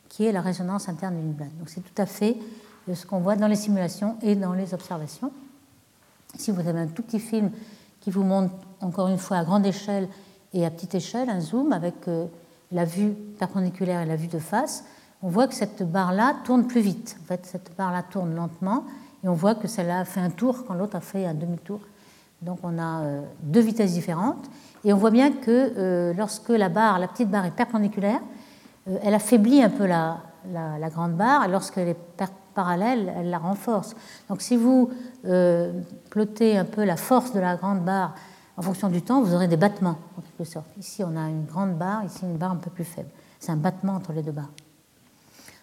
qui 0.09 0.27
est 0.27 0.33
la 0.33 0.41
résonance 0.41 0.89
interne 0.89 1.17
d'une 1.17 1.33
blague. 1.33 1.57
Donc 1.59 1.69
c'est 1.69 1.81
tout 1.81 2.03
à 2.03 2.07
fait 2.07 2.37
euh, 2.89 2.95
ce 2.95 3.07
qu'on 3.07 3.21
voit 3.21 3.37
dans 3.37 3.47
les 3.47 3.57
simulations 3.57 4.17
et 4.21 4.35
dans 4.35 4.53
les 4.53 4.75
observations. 4.75 5.33
Ici, 6.35 6.51
vous 6.51 6.61
avez 6.61 6.81
un 6.81 6.87
tout 6.89 7.03
petit 7.03 7.21
film 7.21 7.51
qui 8.07 8.13
vous 8.13 8.23
montre, 8.23 8.55
encore 8.83 9.09
une 9.09 9.19
fois, 9.19 9.39
à 9.39 9.45
grande 9.45 9.67
échelle 9.67 10.09
et 10.53 10.65
à 10.65 10.71
petite 10.71 10.95
échelle, 10.95 11.29
un 11.29 11.41
zoom 11.41 11.73
avec 11.73 12.07
euh, 12.07 12.27
la 12.71 12.85
vue 12.85 13.15
perpendiculaire 13.37 14.01
et 14.01 14.07
la 14.07 14.15
vue 14.15 14.29
de 14.29 14.39
face, 14.39 14.85
on 15.25 15.29
voit 15.29 15.49
que 15.49 15.55
cette 15.55 15.83
barre-là 15.83 16.37
tourne 16.45 16.69
plus 16.69 16.83
vite. 16.83 17.17
En 17.21 17.25
fait, 17.25 17.45
cette 17.45 17.73
barre-là 17.77 18.05
tourne 18.05 18.33
lentement 18.33 18.85
et 19.25 19.29
on 19.29 19.33
voit 19.33 19.57
que 19.57 19.67
celle-là 19.67 19.99
a 19.99 20.05
fait 20.05 20.21
un 20.21 20.31
tour 20.31 20.65
quand 20.65 20.75
l'autre 20.75 20.95
a 20.95 21.01
fait 21.01 21.27
un 21.27 21.35
demi-tour. 21.35 21.81
Donc 22.43 22.61
on 22.63 22.79
a 22.79 23.01
euh, 23.01 23.23
deux 23.43 23.59
vitesses 23.59 23.95
différentes 23.95 24.49
et 24.85 24.93
on 24.93 24.97
voit 24.97 25.11
bien 25.11 25.33
que 25.33 25.73
euh, 25.77 26.15
lorsque 26.15 26.51
la 26.51 26.69
barre, 26.69 27.01
la 27.01 27.09
petite 27.09 27.29
barre 27.29 27.47
est 27.47 27.57
perpendiculaire, 27.57 28.21
elle 29.03 29.15
affaiblit 29.15 29.65
un 29.65 29.71
peu 29.71 29.87
la, 29.87 30.21
grande 30.91 31.17
barre 31.17 31.49
lorsqu'elle 31.49 31.89
est 31.89 31.99
parallèle, 32.57 33.13
elle 33.17 33.31
la 33.31 33.39
renforce. 33.39 33.95
Donc 34.29 34.43
si 34.43 34.57
vous 34.57 34.91
euh, 35.27 35.73
plotez 36.11 36.59
un 36.59 36.65
peu 36.65 36.85
la 36.85 36.97
force 36.97 37.33
de 37.33 37.39
la 37.39 37.55
grande 37.55 37.85
barre 37.85 38.15
en 38.57 38.63
fonction 38.63 38.89
du 38.89 39.03
temps, 39.03 39.23
vous 39.23 39.35
aurez 39.35 39.47
des 39.47 39.59
battements, 39.59 39.99
en 40.19 40.23
quelque 40.23 40.51
sorte. 40.51 40.67
Ici, 40.79 41.05
on 41.05 41.15
a 41.17 41.29
une 41.29 41.45
grande 41.45 41.77
barre, 41.77 42.05
ici, 42.05 42.21
une 42.23 42.39
barre 42.39 42.53
un 42.53 42.57
peu 42.57 42.71
plus 42.71 42.85
faible. 42.85 43.11
C'est 43.39 43.53
un 43.53 43.57
battement 43.57 43.93
entre 43.93 44.13
les 44.13 44.23
deux 44.23 44.33
barres. 44.33 44.51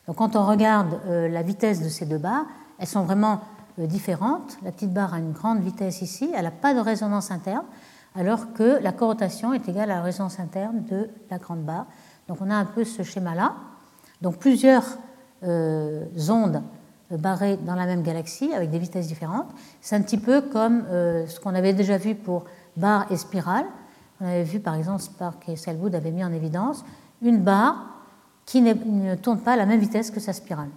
Donc 0.07 0.17
quand 0.17 0.35
on 0.35 0.45
regarde 0.45 0.99
euh, 1.07 1.27
la 1.27 1.41
vitesse 1.41 1.81
de 1.81 1.89
ces 1.89 2.05
deux 2.05 2.19
barres, 2.19 2.45
elles 2.77 2.87
sont 2.87 3.03
vraiment 3.03 3.41
euh, 3.79 3.87
différentes. 3.87 4.57
La 4.63 4.71
petite 4.71 4.93
barre 4.93 5.13
a 5.13 5.19
une 5.19 5.31
grande 5.31 5.61
vitesse 5.61 6.01
ici, 6.01 6.31
elle 6.35 6.43
n'a 6.43 6.51
pas 6.51 6.73
de 6.73 6.79
résonance 6.79 7.31
interne, 7.31 7.65
alors 8.15 8.53
que 8.53 8.79
la 8.83 8.91
corotation 8.91 9.53
est 9.53 9.67
égale 9.67 9.89
à 9.89 9.95
la 9.95 10.01
résonance 10.03 10.39
interne 10.39 10.83
de 10.83 11.09
la 11.31 11.39
grande 11.39 11.63
barre. 11.63 11.87
Donc 12.27 12.37
on 12.41 12.49
a 12.51 12.55
un 12.55 12.65
peu 12.65 12.83
ce 12.83 13.01
schéma-là. 13.01 13.55
Donc 14.21 14.37
plusieurs 14.37 14.85
euh, 15.43 16.05
ondes 16.29 16.61
barrées 17.17 17.57
dans 17.57 17.75
la 17.75 17.85
même 17.85 18.03
galaxie 18.03 18.53
avec 18.53 18.69
des 18.69 18.79
vitesses 18.79 19.07
différentes. 19.07 19.47
C'est 19.81 19.95
un 19.95 20.01
petit 20.01 20.17
peu 20.17 20.41
comme 20.41 20.83
ce 20.89 21.39
qu'on 21.39 21.55
avait 21.55 21.73
déjà 21.73 21.97
vu 21.97 22.15
pour 22.15 22.45
barre 22.77 23.11
et 23.11 23.17
spirale. 23.17 23.65
On 24.21 24.25
avait 24.25 24.43
vu 24.43 24.59
par 24.59 24.75
exemple, 24.75 25.01
Spark 25.01 25.49
et 25.49 25.55
Selwood 25.55 25.95
avaient 25.95 26.11
mis 26.11 26.23
en 26.23 26.31
évidence 26.31 26.83
une 27.21 27.39
barre 27.39 27.93
qui 28.45 28.61
ne 28.61 29.15
tourne 29.15 29.39
pas 29.39 29.53
à 29.53 29.55
la 29.55 29.65
même 29.65 29.79
vitesse 29.79 30.11
que 30.11 30.19
sa 30.19 30.33
spirale. 30.33 30.69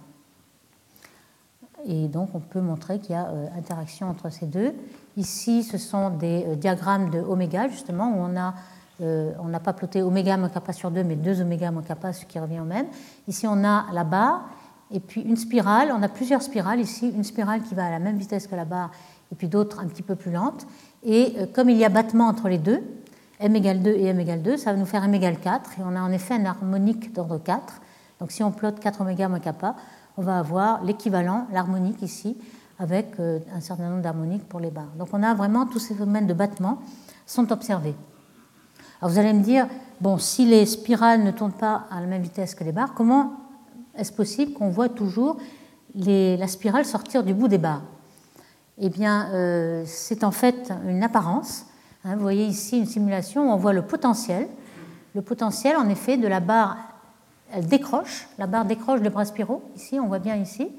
Et 1.85 2.07
donc 2.07 2.29
on 2.33 2.39
peut 2.39 2.59
montrer 2.59 2.99
qu'il 2.99 3.11
y 3.11 3.15
a 3.15 3.27
euh, 3.27 3.47
interaction 3.57 4.09
entre 4.09 4.29
ces 4.29 4.45
deux. 4.45 4.73
Ici, 5.15 5.63
ce 5.63 5.77
sont 5.77 6.09
des 6.09 6.45
euh, 6.45 6.55
diagrammes 6.55 7.09
de 7.09 7.19
oméga, 7.19 7.69
justement, 7.69 8.09
où 8.09 8.17
on 8.19 8.37
a 8.37 8.53
euh, 8.99 9.31
on 9.39 9.47
n'a 9.47 9.59
pas 9.59 9.73
ploté 9.73 10.01
oméga 10.01 10.37
moins 10.37 10.49
kappa 10.49 10.73
sur 10.73 10.89
2, 10.89 11.03
mais 11.03 11.15
2 11.15 11.41
oméga 11.41 11.69
moins 11.69 11.83
kappa, 11.83 12.13
ce 12.13 12.25
qui 12.25 12.39
revient 12.39 12.59
au 12.59 12.65
même. 12.65 12.87
Ici, 13.27 13.45
on 13.47 13.63
a 13.63 13.85
la 13.93 14.03
barre, 14.03 14.49
et 14.91 14.99
puis 14.99 15.21
une 15.21 15.37
spirale. 15.37 15.91
On 15.91 16.01
a 16.01 16.09
plusieurs 16.09 16.41
spirales 16.41 16.79
ici, 16.79 17.09
une 17.09 17.23
spirale 17.23 17.61
qui 17.61 17.75
va 17.75 17.85
à 17.85 17.91
la 17.91 17.99
même 17.99 18.17
vitesse 18.17 18.47
que 18.47 18.55
la 18.55 18.65
barre, 18.65 18.91
et 19.31 19.35
puis 19.35 19.47
d'autres 19.47 19.79
un 19.79 19.87
petit 19.87 20.03
peu 20.03 20.15
plus 20.15 20.31
lentes. 20.31 20.65
Et 21.03 21.35
comme 21.53 21.69
il 21.69 21.77
y 21.77 21.85
a 21.85 21.89
battement 21.89 22.27
entre 22.27 22.49
les 22.49 22.57
deux, 22.57 22.81
m 23.39 23.55
égale 23.55 23.81
2 23.81 23.91
et 23.91 24.05
m 24.05 24.19
égale 24.19 24.41
2, 24.41 24.57
ça 24.57 24.73
va 24.73 24.79
nous 24.79 24.85
faire 24.85 25.03
m 25.03 25.13
égale 25.13 25.39
4, 25.39 25.79
et 25.79 25.83
on 25.85 25.95
a 25.95 26.01
en 26.01 26.11
effet 26.11 26.33
un 26.33 26.45
harmonique 26.45 27.13
d'ordre 27.13 27.37
4. 27.37 27.81
Donc 28.19 28.31
si 28.31 28.43
on 28.43 28.51
plotte 28.51 28.79
4 28.79 29.01
oméga 29.01 29.27
moins 29.27 29.39
kappa, 29.39 29.75
on 30.17 30.23
va 30.23 30.39
avoir 30.39 30.83
l'équivalent, 30.83 31.47
l'harmonique 31.51 32.01
ici, 32.01 32.37
avec 32.79 33.19
euh, 33.19 33.39
un 33.53 33.61
certain 33.61 33.89
nombre 33.89 34.01
d'harmoniques 34.01 34.47
pour 34.47 34.59
les 34.59 34.71
barres. 34.71 34.91
Donc 34.97 35.09
on 35.13 35.21
a 35.21 35.33
vraiment 35.33 35.65
tous 35.65 35.79
ces 35.79 35.93
phénomènes 35.93 36.27
de 36.27 36.33
battement 36.33 36.79
sont 37.25 37.51
observés. 37.51 37.95
Alors 39.01 39.11
vous 39.11 39.19
allez 39.19 39.33
me 39.33 39.43
dire, 39.43 39.67
bon, 40.01 40.17
si 40.17 40.45
les 40.45 40.65
spirales 40.65 41.23
ne 41.23 41.31
tournent 41.31 41.51
pas 41.51 41.85
à 41.91 42.01
la 42.01 42.07
même 42.07 42.21
vitesse 42.21 42.55
que 42.55 42.63
les 42.63 42.71
barres, 42.71 42.93
comment 42.95 43.33
est-ce 43.97 44.11
possible 44.11 44.53
qu'on 44.53 44.69
voit 44.69 44.89
toujours 44.89 45.37
la 45.95 46.47
spirale 46.47 46.85
sortir 46.85 47.23
du 47.23 47.33
bout 47.33 47.47
des 47.47 47.57
barres? 47.57 47.83
Eh 48.79 48.89
bien, 48.89 49.29
euh, 49.33 49.83
c'est 49.85 50.23
en 50.23 50.31
fait 50.31 50.71
une 50.87 51.03
apparence 51.03 51.65
Hein, 52.07 52.15
vous 52.15 52.21
voyez 52.21 52.45
ici 52.45 52.77
une 52.77 52.85
simulation 52.85 53.49
où 53.49 53.53
on 53.53 53.57
voit 53.57 53.73
le 53.73 53.81
potentiel. 53.81 54.47
Le 55.13 55.21
potentiel, 55.21 55.75
en 55.75 55.89
effet, 55.89 56.15
de 56.15 56.27
la 56.27 56.39
barre, 56.39 56.77
elle 57.51 57.65
décroche. 57.65 58.29
La 58.37 58.47
barre 58.47 58.63
décroche 58.63 59.01
de 59.01 59.09
bras 59.09 59.25
spiraux. 59.25 59.61
Ici, 59.75 59.99
on 59.99 60.07
voit 60.07 60.19
bien 60.19 60.35
ici. 60.35 60.69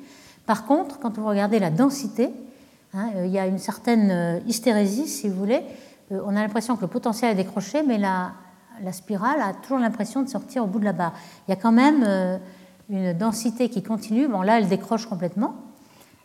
Par 0.47 0.65
contre, 0.65 0.99
quand 0.99 1.19
vous 1.19 1.27
regardez 1.27 1.59
la 1.59 1.71
densité, 1.71 2.31
hein, 2.95 3.11
euh, 3.17 3.27
il 3.27 3.33
y 3.33 3.39
a 3.39 3.47
une 3.47 3.59
certaine 3.59 4.11
euh, 4.11 4.41
hystérésie, 4.47 5.07
si 5.07 5.29
vous 5.29 5.37
voulez. 5.37 5.61
On 6.11 6.35
a 6.35 6.41
l'impression 6.41 6.77
que 6.77 6.81
le 6.81 6.89
potentiel 6.89 7.33
est 7.33 7.43
décroché, 7.43 7.83
mais 7.83 7.99
la, 7.99 8.33
la 8.83 8.93
spirale 8.93 9.43
a 9.43 9.53
toujours 9.53 9.79
l'impression 9.79 10.23
de 10.23 10.29
sortir 10.31 10.65
au 10.65 10.67
bout 10.67 10.79
de 10.79 10.87
la 10.87 10.95
barre. 10.95 11.13
Il 11.47 11.51
y 11.51 11.53
a 11.53 11.57
quand 11.57 11.73
même 11.73 12.03
une 12.89 13.13
densité 13.13 13.69
qui 13.69 13.83
continue. 13.83 14.29
Bon, 14.29 14.43
là, 14.43 14.59
elle 14.59 14.69
décroche 14.69 15.07
complètement, 15.07 15.57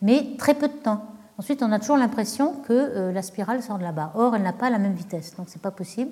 mais 0.02 0.36
très 0.38 0.54
peu 0.54 0.68
de 0.68 0.72
temps. 0.72 1.04
Ensuite, 1.36 1.62
on 1.62 1.72
a 1.72 1.78
toujours 1.78 1.96
l'impression 1.96 2.54
que 2.66 2.72
euh, 2.72 3.12
la 3.12 3.22
spirale 3.22 3.62
sort 3.62 3.78
de 3.78 3.82
là-bas. 3.82 4.12
Or, 4.14 4.36
elle 4.36 4.42
n'a 4.42 4.52
pas 4.52 4.70
la 4.70 4.78
même 4.78 4.94
vitesse, 4.94 5.34
donc 5.36 5.48
ce 5.48 5.54
n'est 5.54 5.60
pas 5.62 5.72
possible. 5.72 6.10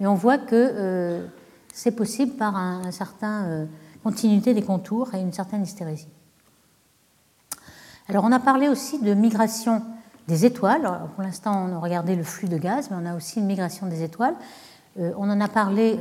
Mais 0.00 0.06
on 0.06 0.14
voit 0.14 0.38
que 0.38 0.54
euh, 0.54 1.26
c'est 1.72 1.92
possible 1.92 2.32
par 2.32 2.56
un, 2.56 2.90
certain 2.90 3.44
euh, 3.44 3.66
continuité 4.02 4.52
des 4.52 4.62
contours 4.62 5.14
et 5.14 5.20
une 5.20 5.32
certaine 5.32 5.62
hystérésie. 5.62 6.08
Alors, 8.08 8.24
on 8.24 8.32
a 8.32 8.40
parlé 8.40 8.68
aussi 8.68 9.00
de 9.00 9.14
migration 9.14 9.82
des 10.26 10.44
étoiles. 10.44 10.82
pour 11.14 11.22
l'instant, 11.22 11.68
on 11.68 11.76
a 11.76 11.78
regardé 11.78 12.16
le 12.16 12.24
flux 12.24 12.48
de 12.48 12.58
gaz, 12.58 12.90
mais 12.90 12.96
on 13.00 13.06
a 13.06 13.14
aussi 13.14 13.38
une 13.38 13.46
migration 13.46 13.86
des 13.86 14.02
étoiles. 14.02 14.34
on 14.96 15.30
en 15.30 15.40
a 15.40 15.48
parlé 15.48 15.98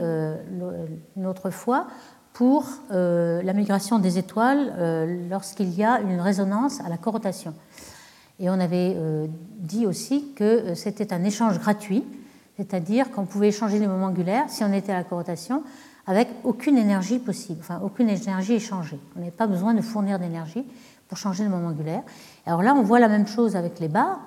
une 1.16 1.26
autre 1.26 1.50
fois 1.50 1.88
pour 2.34 2.66
la 2.90 3.54
migration 3.54 4.00
des 4.00 4.18
étoiles 4.18 5.28
lorsqu'il 5.30 5.74
y 5.74 5.84
a 5.84 6.02
une 6.02 6.20
résonance 6.20 6.82
à 6.82 6.90
la 6.90 6.98
corotation. 6.98 7.54
Et 8.40 8.50
on 8.50 8.60
avait 8.60 8.96
euh, 8.98 9.28
dit 9.60 9.86
aussi 9.86 10.34
que 10.36 10.44
euh, 10.44 10.76
c'était 10.76 11.14
un 11.14 11.24
échange 11.24 11.60
gratuit, 11.60 12.04
c'est-à-dire 12.58 13.12
qu'on 13.12 13.26
pouvait 13.26 13.50
échanger 13.50 13.80
les 13.80 13.88
moments 13.88 14.08
angulaires 14.08 14.46
si 14.50 14.64
on 14.64 14.74
était 14.74 14.92
à 14.92 14.96
la 14.96 15.04
corotation 15.04 15.64
avec 16.06 16.28
aucune 16.44 16.78
énergie 16.78 17.20
possible, 17.20 17.60
enfin 17.62 17.80
aucune 17.84 18.10
énergie 18.10 18.54
échangée. 18.54 19.00
On 19.16 19.20
n'avait 19.20 19.32
pas 19.32 19.48
besoin 19.48 19.74
de 19.74 19.82
fournir 19.82 20.20
d'énergie 20.20 20.66
pour 21.08 21.18
changer 21.18 21.44
le 21.44 21.50
moment 21.50 21.70
angulaire. 21.70 22.02
Alors 22.46 22.62
là, 22.62 22.76
on 22.76 22.82
voit 22.82 23.00
la 23.00 23.08
même 23.08 23.28
chose 23.28 23.56
avec 23.56 23.80
les 23.80 23.88
barres. 23.88 24.20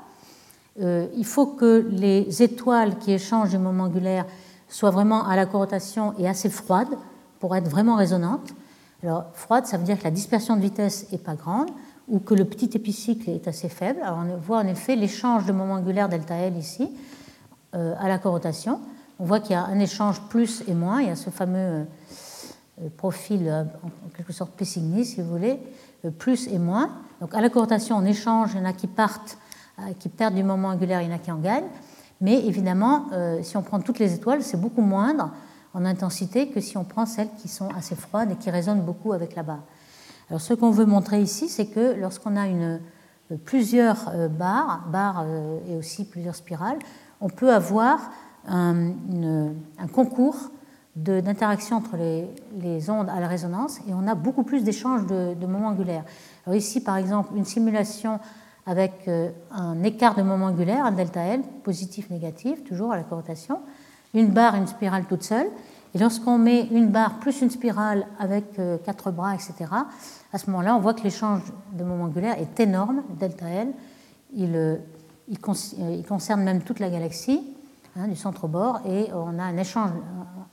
Euh, 0.80 1.06
il 1.16 1.26
faut 1.26 1.46
que 1.46 1.86
les 1.90 2.42
étoiles 2.42 2.96
qui 2.98 3.12
échangent 3.12 3.52
les 3.52 3.58
moments 3.58 3.84
angulaires 3.84 4.24
soient 4.68 4.90
vraiment 4.90 5.26
à 5.26 5.36
la 5.36 5.44
corotation 5.46 6.14
et 6.18 6.26
assez 6.26 6.48
froides 6.48 6.96
pour 7.38 7.54
être 7.56 7.68
vraiment 7.68 7.96
résonantes. 7.96 8.54
Alors, 9.02 9.26
froide, 9.34 9.66
ça 9.66 9.76
veut 9.76 9.84
dire 9.84 9.98
que 9.98 10.04
la 10.04 10.10
dispersion 10.10 10.56
de 10.56 10.62
vitesse 10.62 11.10
n'est 11.12 11.18
pas 11.18 11.34
grande 11.34 11.70
ou 12.08 12.18
que 12.20 12.34
le 12.34 12.44
petit 12.44 12.70
épicycle 12.74 13.30
est 13.30 13.48
assez 13.48 13.68
faible. 13.68 14.00
Alors 14.02 14.18
on 14.18 14.36
voit 14.36 14.58
en 14.58 14.66
effet 14.66 14.96
l'échange 14.96 15.44
de 15.46 15.52
moment 15.52 15.74
angulaire 15.74 16.08
delta 16.08 16.36
L 16.36 16.56
ici 16.56 16.90
euh, 17.74 17.94
à 17.98 18.08
la 18.08 18.18
corotation. 18.18 18.80
On 19.18 19.24
voit 19.24 19.40
qu'il 19.40 19.52
y 19.52 19.54
a 19.54 19.64
un 19.64 19.78
échange 19.78 20.20
plus 20.28 20.62
et 20.68 20.74
moins. 20.74 21.00
Il 21.00 21.08
y 21.08 21.10
a 21.10 21.16
ce 21.16 21.30
fameux 21.30 21.58
euh, 21.58 21.84
euh, 22.82 22.88
profil 22.96 23.66
en 23.82 24.08
quelque 24.16 24.32
sorte 24.32 24.52
Pessigny, 24.52 25.04
si 25.04 25.20
vous 25.20 25.28
voulez, 25.28 25.58
plus 26.18 26.46
et 26.48 26.58
moins. 26.58 26.90
Donc 27.20 27.34
à 27.34 27.40
la 27.40 27.48
corotation, 27.48 27.96
on 27.96 28.04
échange, 28.04 28.50
il 28.54 28.58
y 28.58 28.60
en 28.60 28.66
a 28.66 28.72
qui 28.72 28.86
partent, 28.86 29.38
qui 29.98 30.08
perdent 30.08 30.34
du 30.34 30.44
moment 30.44 30.68
angulaire, 30.68 31.00
il 31.00 31.08
y 31.08 31.12
en 31.12 31.16
a 31.16 31.18
qui 31.18 31.32
en 31.32 31.38
gagnent. 31.38 31.68
Mais 32.20 32.46
évidemment, 32.46 33.06
si 33.42 33.56
on 33.56 33.62
prend 33.62 33.80
toutes 33.80 33.98
les 33.98 34.14
étoiles, 34.14 34.42
c'est 34.42 34.60
beaucoup 34.60 34.82
moindre 34.82 35.30
en 35.76 35.84
intensité 35.84 36.48
que 36.48 36.60
si 36.60 36.78
on 36.78 36.84
prend 36.84 37.04
celles 37.04 37.28
qui 37.36 37.48
sont 37.48 37.68
assez 37.76 37.94
froides 37.94 38.32
et 38.32 38.36
qui 38.36 38.50
résonnent 38.50 38.80
beaucoup 38.80 39.12
avec 39.12 39.36
la 39.36 39.42
barre. 39.42 39.62
Alors, 40.30 40.40
ce 40.40 40.54
qu'on 40.54 40.70
veut 40.70 40.86
montrer 40.86 41.20
ici, 41.20 41.48
c'est 41.48 41.66
que 41.66 41.94
lorsqu'on 42.00 42.34
a 42.34 42.46
une, 42.46 42.80
euh, 43.30 43.36
plusieurs 43.44 44.08
euh, 44.08 44.28
barres, 44.28 44.86
barres 44.90 45.24
euh, 45.26 45.58
et 45.68 45.76
aussi 45.76 46.06
plusieurs 46.06 46.34
spirales, 46.34 46.78
on 47.20 47.28
peut 47.28 47.52
avoir 47.52 48.10
un, 48.48 48.92
concours 49.92 50.50
d'interaction 50.94 51.76
entre 51.76 51.96
les, 51.96 52.90
ondes 52.90 53.10
à 53.10 53.20
la 53.20 53.28
résonance 53.28 53.80
et 53.88 53.92
on 53.92 54.06
a 54.06 54.14
beaucoup 54.14 54.44
plus 54.44 54.62
d'échanges 54.62 55.06
de, 55.06 55.34
de, 55.34 55.46
moments 55.46 55.68
angulaires. 55.68 56.04
Alors 56.46 56.56
ici, 56.56 56.80
par 56.82 56.96
exemple, 56.96 57.32
une 57.36 57.44
simulation 57.44 58.20
avec 58.66 59.10
un 59.50 59.82
écart 59.82 60.14
de 60.14 60.22
moment 60.22 60.46
angulaire, 60.46 60.84
un 60.84 60.92
delta 60.92 61.22
L, 61.22 61.42
positif, 61.64 62.08
négatif, 62.10 62.62
toujours 62.64 62.92
à 62.92 62.96
la 62.96 63.02
corotation, 63.02 63.60
une 64.14 64.28
barre, 64.28 64.54
une 64.54 64.66
spirale 64.66 65.04
toute 65.04 65.22
seule, 65.22 65.48
et 65.94 65.98
lorsqu'on 65.98 66.38
met 66.38 66.66
une 66.72 66.88
barre 66.88 67.18
plus 67.20 67.40
une 67.40 67.50
spirale 67.50 68.06
avec 68.18 68.58
euh, 68.58 68.76
quatre 68.78 69.10
bras, 69.10 69.34
etc., 69.34 69.54
à 70.32 70.38
ce 70.38 70.50
moment-là, 70.50 70.76
on 70.76 70.80
voit 70.80 70.92
que 70.92 71.02
l'échange 71.02 71.40
de 71.72 71.84
moment 71.84 72.04
angulaire 72.04 72.38
est 72.38 72.60
énorme, 72.60 73.02
delta 73.18 73.48
L. 73.48 73.68
Il, 74.34 74.54
euh, 74.54 74.76
il, 75.28 75.38
concerne 75.38 76.42
même 76.42 76.60
toute 76.60 76.80
la 76.80 76.90
galaxie, 76.90 77.42
hein, 77.96 78.08
du 78.08 78.16
centre 78.16 78.44
au 78.44 78.48
bord, 78.48 78.80
et 78.86 79.08
on 79.14 79.38
a 79.38 79.42
un 79.42 79.56
échange 79.56 79.90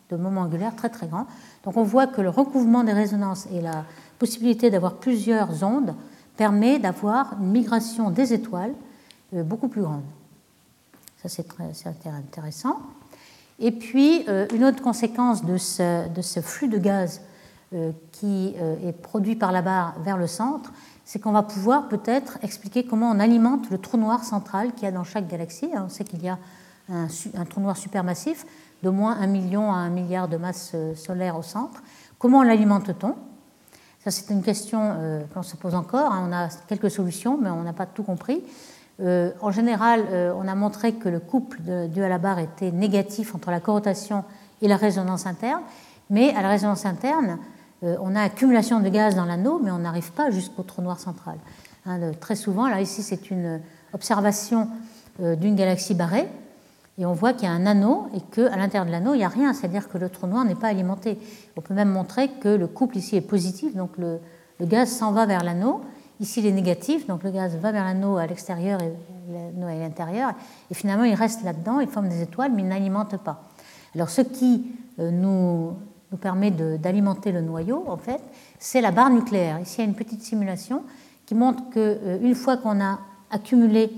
de 0.10 0.16
moment 0.16 0.42
angulaire 0.42 0.76
très 0.76 0.90
très 0.90 1.08
grand. 1.08 1.26
Donc 1.64 1.78
on 1.78 1.84
voit 1.84 2.08
que 2.08 2.22
le 2.22 2.30
recouvrement 2.30 2.84
des 2.84 2.94
résonances 2.94 3.48
et 3.52 3.62
la 3.62 3.84
possibilité 4.20 4.70
d'avoir 4.70 4.96
plusieurs 4.96 5.64
ondes 5.64 5.94
permet 6.38 6.80
d'avoir 6.80 7.36
une 7.40 7.52
migration 7.52 8.10
des 8.10 8.34
étoiles 8.34 8.74
euh, 9.34 9.44
beaucoup 9.44 9.68
plus 9.68 9.82
grande. 9.82 10.04
Ça 11.22 11.30
c'est 11.30 12.08
intéressant. 12.08 12.78
Et 13.60 13.72
puis, 13.72 14.26
euh, 14.28 14.48
une 14.54 14.64
autre 14.64 14.82
conséquence 14.82 15.44
de 15.46 15.58
ce, 15.58 16.40
flux 16.42 16.68
de 16.68 16.78
gaz 16.78 17.22
euh, 17.74 17.92
qui 18.12 18.56
euh, 18.60 18.76
est 18.88 18.94
produit 18.94 19.36
par 19.36 19.52
la 19.52 19.62
barre 19.62 19.96
vers 20.04 20.18
le 20.18 20.28
centre, 20.28 20.72
c'est 21.06 21.20
qu'on 21.20 21.32
va 21.32 21.44
pouvoir 21.44 21.88
peut-être 21.88 22.40
expliquer 22.42 22.86
comment 22.86 23.12
on 23.12 23.20
alimente 23.20 23.70
le 23.70 23.78
trou 23.78 23.98
noir 23.98 24.24
central 24.24 24.74
qu'il 24.74 24.84
y 24.84 24.88
a 24.88 24.92
dans 24.92 25.04
chaque 25.04 25.28
galaxie. 25.28 25.70
On 25.74 25.90
sait 25.90 26.04
qu'il 26.04 26.24
y 26.24 26.30
a 26.30 26.40
un, 26.90 27.46
trou 27.46 27.62
noir 27.62 27.78
supermassif 27.78 28.46
de 28.82 28.90
moins 28.90 29.18
1 29.20 29.28
million 29.28 29.72
à 29.72 29.78
1 29.78 29.90
milliard 29.90 30.28
de 30.28 30.38
masses 30.38 30.76
solaires 30.96 31.38
au 31.38 31.42
centre. 31.42 31.84
Comment 32.18 32.44
l'alimente-t-on? 32.44 33.16
Ça, 34.04 34.12
c'est 34.12 34.34
une 34.34 34.44
question 34.44 35.26
qu'on 35.34 35.44
se 35.44 35.56
pose 35.56 35.76
encore. 35.76 36.12
Hein. 36.12 36.28
On 36.30 36.34
a 36.34 36.50
quelques 36.68 36.92
solutions, 36.92 37.38
mais 37.42 37.50
on 37.50 37.64
n'a 37.64 37.72
pas 37.72 37.86
tout 37.86 38.04
compris. 38.04 38.44
Euh, 39.00 39.32
en 39.42 39.52
général, 39.52 40.06
euh, 40.12 40.34
on 40.38 40.48
a 40.48 40.56
montré 40.56 40.94
que 40.94 41.10
le 41.10 41.20
couple 41.20 41.60
dû 41.90 42.04
à 42.04 42.10
la 42.10 42.18
barre 42.18 42.40
était 42.40 42.72
négatif 42.72 43.34
entre 43.34 43.52
la 43.52 43.60
corotation 43.60 44.24
et 44.62 44.68
la 44.68 44.78
résonance 44.78 45.26
interne, 45.26 45.62
mais 46.10 46.34
à 46.36 46.42
la 46.42 46.50
résonance 46.50 46.86
interne, 46.86 47.40
euh, 47.84 47.96
on 48.02 48.16
a 48.16 48.22
accumulation 48.22 48.80
de 48.80 48.90
gaz 48.90 49.16
dans 49.16 49.26
l'anneau, 49.26 49.60
mais 49.64 49.72
on 49.72 49.80
n'arrive 49.80 50.12
pas 50.12 50.30
jusqu'au 50.32 50.64
trou 50.64 50.82
noir 50.82 51.00
central. 51.00 51.36
Hein, 51.86 52.12
très 52.20 52.36
souvent, 52.36 52.68
là 52.70 52.82
ici 52.82 53.02
c'est 53.04 53.30
une 53.30 53.60
observation 53.94 54.70
d'une 55.20 55.56
galaxie 55.56 55.94
barrée, 55.94 56.28
et 57.00 57.06
on 57.06 57.14
voit 57.14 57.34
qu'il 57.34 57.44
y 57.44 57.52
a 57.52 57.52
un 57.52 57.66
anneau 57.66 58.08
et 58.16 58.22
qu'à 58.22 58.56
l'intérieur 58.56 58.86
de 58.86 58.92
l'anneau, 58.92 59.16
il 59.16 59.18
n'y 59.18 59.24
a 59.24 59.30
rien, 59.30 59.54
c'est-à-dire 59.54 59.90
que 59.90 59.98
le 59.98 60.10
trou 60.10 60.28
noir 60.28 60.46
n'est 60.46 60.56
pas 60.56 60.68
alimenté. 60.68 61.18
On 61.58 61.62
peut 61.62 61.74
même 61.74 61.90
montrer 61.90 62.28
que 62.28 62.50
le 62.50 62.68
couple 62.68 62.98
ici 62.98 63.16
est 63.16 63.22
positif, 63.22 63.76
donc 63.76 63.98
le, 63.98 64.20
gaz 64.62 64.90
s'en 64.90 65.12
va 65.12 65.26
vers 65.26 65.44
l'anneau. 65.44 65.82
Ici, 66.20 66.40
il 66.42 66.46
est 66.46 66.52
négatif, 66.52 67.08
donc 67.08 67.24
le 67.24 67.32
gaz 67.32 67.56
va 67.58 67.72
vers 67.72 67.84
l'anneau 67.84 68.18
à 68.18 68.28
l'extérieur 68.28 68.82
et 68.82 68.94
l'anneau 69.32 69.68
à 69.68 69.76
l'intérieur. 69.76 70.34
Et 70.70 70.74
finalement, 70.74 71.04
il 71.04 71.16
reste 71.16 71.44
là-dedans, 71.44 71.80
il 71.80 71.88
forme 71.88 72.10
des 72.10 72.22
étoiles, 72.22 72.52
mais 72.54 72.62
il 72.62 72.68
n'alimente 72.68 73.18
pas. 73.18 73.44
Alors, 73.96 74.10
ce 74.10 74.22
qui 74.22 74.66
euh, 75.00 75.12
nous, 75.12 75.74
permet 76.22 76.52
d'alimenter 76.52 77.32
le 77.32 77.42
noyau, 77.42 77.84
en 77.88 77.98
fait, 77.98 78.22
c'est 78.60 78.82
la 78.82 78.92
barre 78.92 79.10
nucléaire. 79.10 79.60
Ici, 79.60 79.76
il 79.78 79.82
y 79.82 79.86
a 79.86 79.90
une 79.90 79.96
petite 79.96 80.22
simulation 80.22 80.84
qui 81.26 81.34
montre 81.34 81.70
qu'une 81.72 81.82
euh, 81.82 82.36
fois 82.36 82.58
qu'on 82.58 82.80
a 82.80 83.00
accumulé 83.32 83.92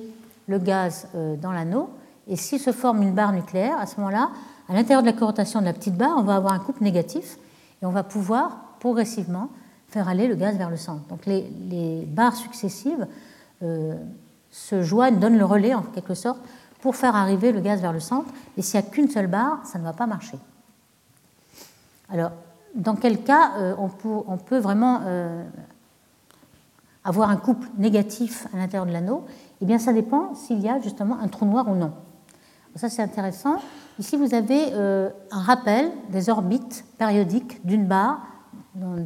le 0.47 0.59
gaz 0.59 1.09
euh, 1.15 1.35
dans 1.35 1.51
l'anneau, 1.51 1.89
et 2.27 2.37
s'il 2.37 2.59
se 2.59 2.71
forme 2.71 3.01
une 3.03 3.13
barre 3.13 3.33
nucléaire, 3.33 3.77
à 3.77 3.85
ce 3.85 3.97
moment-là, 3.97 4.29
à 4.67 4.73
l'intérieur 4.73 5.01
de 5.01 5.07
la 5.07 5.13
corotation 5.13 5.59
de 5.59 5.65
la 5.65 5.73
petite 5.73 5.95
barre, 5.95 6.15
on 6.17 6.23
va 6.23 6.35
avoir 6.35 6.53
un 6.53 6.59
couple 6.59 6.83
négatif 6.83 7.37
et 7.81 7.85
on 7.85 7.91
va 7.91 8.03
pouvoir 8.03 8.75
progressivement 8.79 9.49
faire 9.95 10.09
aller 10.09 10.27
le 10.27 10.35
gaz 10.35 10.57
vers 10.57 10.69
le 10.69 10.75
centre. 10.75 11.07
Donc 11.07 11.25
les, 11.25 12.05
barres 12.05 12.35
successives 12.35 13.07
euh, 13.63 13.95
se 14.51 14.81
joignent, 14.81 15.19
donnent 15.19 15.37
le 15.37 15.45
relais 15.45 15.73
en 15.73 15.83
quelque 15.83 16.15
sorte 16.15 16.39
pour 16.81 16.97
faire 16.97 17.15
arriver 17.15 17.53
le 17.53 17.61
gaz 17.61 17.79
vers 17.79 17.93
le 17.93 18.01
centre. 18.01 18.27
Et 18.57 18.61
s'il 18.61 18.77
n'y 18.77 18.85
a 18.85 18.89
qu'une 18.89 19.09
seule 19.09 19.27
barre, 19.27 19.59
ça 19.63 19.79
ne 19.79 19.85
va 19.85 19.93
pas 19.93 20.05
marcher. 20.05 20.37
Alors, 22.09 22.31
dans 22.75 22.97
quel 22.97 23.23
cas 23.23 23.53
euh, 23.57 23.73
on, 23.77 23.87
peut, 24.37 24.57
vraiment 24.57 24.99
euh, 25.05 25.41
avoir 27.05 27.29
un 27.29 27.37
couple 27.37 27.69
négatif 27.77 28.47
à 28.53 28.57
l'intérieur 28.57 28.85
de 28.85 28.91
l'anneau? 28.91 29.23
Eh 29.61 29.65
bien, 29.65 29.79
ça 29.79 29.93
dépend 29.93 30.35
s'il 30.35 30.59
y 30.59 30.67
a 30.67 30.81
justement 30.81 31.17
un 31.21 31.29
trou 31.29 31.45
noir 31.45 31.69
ou 31.69 31.75
non. 31.75 31.93
Ça, 32.75 32.89
c'est 32.89 33.01
intéressant. 33.01 33.61
Ici, 33.97 34.17
vous 34.17 34.33
avez 34.33 34.73
un 34.73 35.39
rappel 35.39 35.89
des 36.09 36.29
orbites 36.29 36.83
périodiques 36.97 37.65
d'une 37.65 37.85
barre 37.85 38.19
dans, 38.75 38.97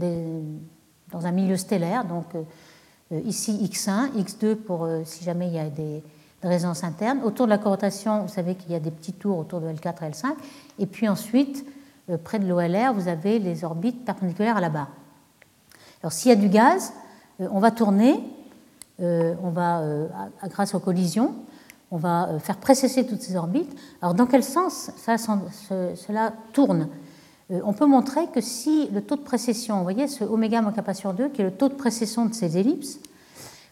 dans, 1.12 1.26
un 1.26 1.32
milieu 1.32 1.58
stellaire. 1.58 2.06
Donc, 2.06 2.26
euh, 2.36 3.22
ici, 3.26 3.60
X1, 3.64 4.12
X2 4.18 4.56
pour 4.56 4.86
euh, 4.86 5.02
si 5.06 5.24
jamais 5.24 5.48
il 5.48 5.54
y 5.54 5.60
a 5.60 5.70
des, 5.70 6.04
résonances 6.42 6.86
internes. 6.86 7.20
Autour 7.26 7.48
de 7.48 7.50
la 7.50 7.58
corrotation, 7.58 8.22
vous 8.22 8.30
savez 8.30 8.56
qu'il 8.56 8.72
y 8.72 8.76
a 8.76 8.80
des 8.80 8.92
petits 8.92 9.12
tours 9.12 9.38
autour 9.38 9.60
de 9.60 9.68
L4 9.68 10.06
et 10.06 10.12
L5. 10.12 10.28
Et 10.80 10.86
puis 10.86 11.10
ensuite, 11.10 11.66
près 12.24 12.40
de 12.40 12.48
l'OLR, 12.48 12.94
vous 12.94 13.10
avez 13.10 13.40
les 13.40 13.66
orbites 13.66 14.06
perpendiculaires 14.06 14.56
à 14.56 14.62
la 14.62 14.70
barre. 14.70 14.88
Alors, 16.02 16.14
s'il 16.14 16.30
y 16.30 16.32
a 16.32 16.38
du 16.38 16.48
gaz, 16.48 16.94
on 17.40 17.60
va 17.60 17.72
tourner, 17.72 18.24
on 19.00 19.50
va, 19.50 19.84
grâce 20.50 20.74
aux 20.74 20.80
collisions, 20.80 21.36
on 21.92 21.98
va 21.98 22.30
euh, 22.30 22.40
faire 22.40 22.58
précesser 22.58 23.06
toutes 23.06 23.22
ces 23.22 23.36
orbites. 23.36 23.76
Alors 24.02 24.14
dans 24.14 24.26
quel 24.26 24.44
sens 24.44 24.92
cela 24.98 26.34
tourne? 26.54 26.82
euh, 26.84 26.86
On 27.52 27.74
peut 27.74 27.86
montrer 27.86 28.28
que 28.28 28.42
si 28.42 28.88
le 28.94 29.02
taux 29.02 29.16
de 29.16 29.22
précession, 29.22 29.78
vous 29.78 29.84
voyez 29.84 30.08
ce 30.08 30.24
oméga 30.24 30.62
moins 30.62 30.72
kappa 30.72 30.94
sur 30.94 31.14
2, 31.14 31.30
qui 31.30 31.42
est 31.42 31.46
le 31.46 31.52
taux 31.52 31.70
de 31.70 31.74
précession 31.74 32.26
de 32.26 32.34
ces 32.34 32.58
ellipses, 32.58 33.00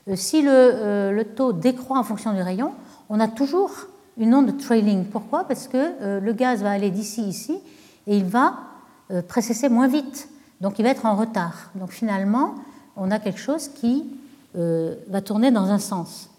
euh, 0.07 0.15
si 0.15 0.41
le, 0.41 1.23
taux 1.36 1.53
décroît 1.53 1.99
en 1.99 2.03
fonction 2.03 2.34
du 2.34 2.41
rayon, 2.41 2.71
on 3.09 3.19
a 3.19 3.28
toujours 3.28 3.71
une 4.17 4.34
onde 4.34 4.57
trailing. 4.57 5.05
Pourquoi? 5.05 5.43
Parce 5.43 5.67
que 5.67 6.19
le 6.19 6.34
gaz 6.34 6.63
va 6.63 6.71
aller 6.71 6.89
d'ici 6.89 7.21
ici 7.21 7.59
et 8.07 8.17
il 8.17 8.25
va 8.25 8.55
précesser 9.28 9.69
moins 9.69 9.88
vite. 9.88 10.28
Donc 10.59 10.80
il 10.80 10.84
va 10.84 10.89
être 10.89 11.05
en 11.05 11.15
retard. 11.15 11.69
Donc 11.75 11.91
finalement, 11.91 12.55
on 12.95 13.11
a 13.11 13.19
quelque 13.19 13.39
chose 13.39 13.67
qui 13.67 14.05
va 14.55 15.21
tourner 15.21 15.51
dans 15.51 15.69
un 15.69 15.78
sens. 15.78 16.32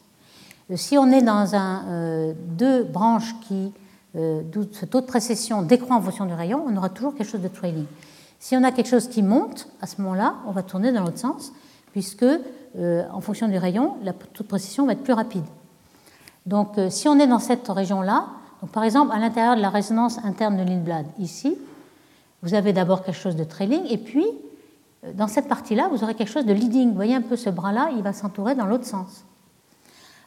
Euh, 0.70 0.76
si 0.76 0.98
on 0.98 1.10
est 1.10 1.22
dans 1.22 1.54
un, 1.54 1.84
euh, 1.86 2.32
deux 2.36 2.84
branches 2.84 3.34
qui, 3.46 3.72
euh, 4.16 4.42
ce 4.72 4.86
taux 4.86 5.00
de 5.00 5.06
précession 5.06 5.62
décroît 5.62 5.96
en 5.96 6.00
fonction 6.00 6.26
du 6.26 6.32
rayon, 6.32 6.64
on 6.66 6.76
aura 6.76 6.88
toujours 6.88 7.14
quelque 7.14 7.30
chose 7.30 7.42
de 7.42 7.48
trailing. 7.48 7.86
Si 8.38 8.56
on 8.56 8.64
a 8.64 8.72
quelque 8.72 8.88
chose 8.88 9.08
qui 9.08 9.22
monte, 9.22 9.68
à 9.80 9.86
ce 9.86 10.00
moment-là, 10.00 10.36
on 10.46 10.52
va 10.52 10.62
tourner 10.62 10.92
dans 10.92 11.02
l'autre 11.02 11.18
sens, 11.18 11.52
puisque 11.92 12.26
en 12.76 13.20
fonction 13.20 13.48
du 13.48 13.58
rayon, 13.58 13.96
la 14.04 14.12
taux 14.12 14.44
de 14.44 14.48
précession 14.48 14.86
va 14.86 14.92
être 14.92 15.02
plus 15.02 15.12
rapide. 15.12 15.44
Donc 16.46 16.76
si 16.90 17.08
on 17.08 17.18
est 17.18 17.26
dans 17.26 17.40
cette 17.40 17.66
région-là, 17.66 18.26
par 18.72 18.84
exemple 18.84 19.12
à 19.12 19.18
l'intérieur 19.18 19.56
de 19.56 19.60
la 19.60 19.70
résonance 19.70 20.18
interne 20.24 20.56
de 20.56 20.62
Lindblad, 20.62 21.06
ici, 21.18 21.58
vous 22.42 22.54
avez 22.54 22.72
d'abord 22.72 23.02
quelque 23.02 23.18
chose 23.18 23.34
de 23.34 23.42
trailing, 23.42 23.82
et 23.90 23.98
puis 23.98 24.24
dans 25.14 25.28
cette 25.28 25.48
partie-là, 25.48 25.88
vous 25.92 26.02
aurez 26.02 26.14
quelque 26.14 26.30
chose 26.30 26.46
de 26.46 26.52
leading. 26.52 26.90
Vous 26.90 26.94
voyez 26.94 27.14
un 27.14 27.22
peu 27.22 27.36
ce 27.36 27.50
bras-là, 27.50 27.90
il 27.96 28.02
va 28.02 28.12
s'entourer 28.12 28.54
dans 28.54 28.66
l'autre 28.66 28.84
sens. 28.86 29.24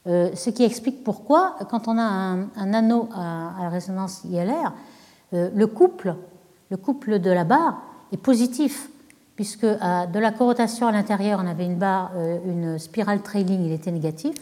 Euh, 0.08 0.32
ce 0.34 0.50
qui 0.50 0.64
explique 0.64 1.04
pourquoi, 1.04 1.58
quand 1.70 1.88
on 1.88 1.98
a 1.98 2.02
un, 2.02 2.74
anneau 2.74 3.08
à, 3.14 3.70
résonance 3.70 4.24
ILR, 4.26 4.74
euh, 5.34 5.50
le, 5.54 5.68
couple, 5.68 6.16
le 6.72 6.78
couple 6.78 7.20
de 7.20 7.30
la 7.30 7.44
barre 7.44 7.82
est 8.12 8.18
positif, 8.18 8.90
puisque 9.36 9.66
de 9.66 10.20
la 10.20 10.32
corrotation 10.32 10.88
à 10.88 10.92
l'intérieur, 10.92 11.40
on 11.44 11.48
avait 11.48 11.66
une, 11.66 11.78
barre, 11.78 12.12
euh, 12.16 12.40
une 12.46 12.80
spirale 12.80 13.22
trailing, 13.22 13.64
il 13.64 13.72
était 13.72 13.92
négatif. 13.92 14.36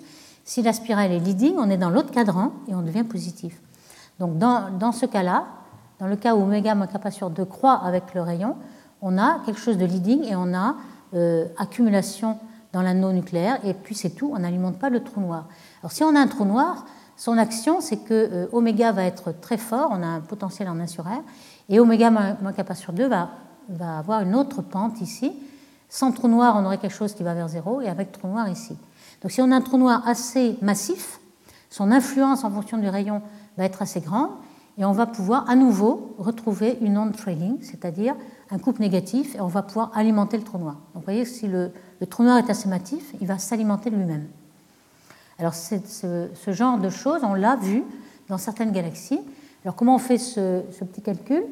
Si 0.45 0.61
la 0.61 0.73
spirale 0.73 1.11
est 1.11 1.19
leading, 1.19 1.55
on 1.57 1.69
est 1.69 1.77
dans 1.77 1.89
l'autre 1.89 2.11
cadran 2.11 2.53
et 2.67 2.73
on 2.73 2.81
devient 2.81 3.03
positif. 3.03 3.59
Donc 4.19 4.37
dans, 4.37 4.91
ce 4.91 5.05
cas-là, 5.05 5.45
dans 5.99 6.07
le 6.07 6.15
cas 6.15 6.35
où 6.35 6.41
oméga 6.41 6.73
moins 6.73 6.87
kappa 6.87 7.11
sur 7.11 7.29
2 7.29 7.45
croît 7.45 7.81
avec 7.83 8.13
le 8.13 8.21
rayon, 8.21 8.55
on 9.01 9.17
a 9.17 9.41
quelque 9.45 9.59
chose 9.59 9.77
de 9.77 9.85
leading 9.85 10.23
et 10.23 10.35
on 10.35 10.53
a 10.53 10.75
accumulation 11.57 12.37
dans 12.73 12.81
l'anneau 12.81 13.11
nucléaire, 13.11 13.59
et 13.65 13.73
puis 13.73 13.95
c'est 13.95 14.11
tout, 14.11 14.31
on 14.33 14.39
n'alimente 14.39 14.77
pas 14.77 14.89
le 14.89 15.03
trou 15.03 15.21
noir. 15.21 15.47
Alors 15.81 15.91
si 15.91 16.03
on 16.03 16.15
a 16.15 16.19
un 16.19 16.27
trou 16.27 16.45
noir, 16.45 16.85
son 17.17 17.37
action, 17.37 17.81
c'est 17.81 17.97
que 17.97 18.13
euh, 18.13 18.47
oméga 18.51 18.91
va 18.91 19.03
être 19.03 19.33
très 19.41 19.57
fort, 19.57 19.89
on 19.91 20.01
a 20.03 20.07
un 20.07 20.21
potentiel 20.21 20.69
en 20.69 20.79
1 20.79 20.87
sur 20.87 21.05
R, 21.05 21.21
et 21.67 21.79
oméga 21.79 22.11
moins 22.11 22.53
kappa 22.53 22.75
sur 22.75 22.93
2 22.93 23.07
va, 23.07 23.29
va 23.69 23.97
avoir 23.97 24.21
une 24.21 24.35
autre 24.35 24.61
pente 24.61 25.01
ici. 25.01 25.33
Sans 25.89 26.11
trou 26.11 26.27
noir, 26.27 26.55
on 26.57 26.65
aurait 26.65 26.77
quelque 26.77 26.95
chose 26.95 27.13
qui 27.13 27.23
va 27.23 27.33
vers 27.33 27.47
0, 27.47 27.81
et 27.81 27.89
avec 27.89 28.11
trou 28.11 28.27
noir 28.27 28.47
ici. 28.47 28.77
Donc 29.21 29.31
si 29.31 29.41
on 29.41 29.51
a 29.51 29.55
un 29.55 29.61
trou 29.61 29.77
noir 29.77 30.07
assez 30.07 30.57
massif, 30.61 31.19
son 31.69 31.91
influence 31.91 32.43
en 32.43 32.51
fonction 32.51 32.77
du 32.77 32.87
rayon 32.87 33.21
va 33.57 33.65
être 33.65 33.81
assez 33.81 33.99
grande, 33.99 34.29
et 34.77 34.85
on 34.85 34.93
va 34.93 35.05
pouvoir 35.05 35.49
à 35.49 35.55
nouveau 35.55 36.15
retrouver 36.19 36.77
une 36.79 36.97
onde 36.97 37.15
trailing, 37.15 37.57
c'est-à-dire 37.61 38.15
un 38.49 38.59
couple 38.59 38.79
négatif, 38.81 39.35
et 39.35 39.41
on 39.41 39.47
va 39.47 39.61
pouvoir 39.61 39.91
alimenter 39.93 40.37
le 40.37 40.43
trou 40.43 40.57
noir. 40.57 40.75
Donc 40.93 41.01
vous 41.01 41.05
voyez, 41.05 41.25
si 41.25 41.47
le, 41.47 41.73
le 41.99 42.07
trou 42.07 42.23
noir 42.23 42.37
est 42.37 42.49
assez 42.49 42.69
massif, 42.69 43.13
il 43.19 43.27
va 43.27 43.37
s'alimenter 43.37 43.89
lui-même. 43.89 44.27
Alors 45.37 45.53
ce, 45.53 45.79
genre 46.47 46.77
de 46.77 46.89
choses, 46.89 47.21
on 47.23 47.33
l'a 47.33 47.55
vu 47.55 47.83
dans 48.27 48.37
certaines 48.37 48.71
galaxies. 48.71 49.21
Alors 49.63 49.75
comment 49.75 49.95
on 49.95 49.99
fait 49.99 50.17
ce, 50.17 50.61
petit 50.83 51.01
calcul? 51.01 51.43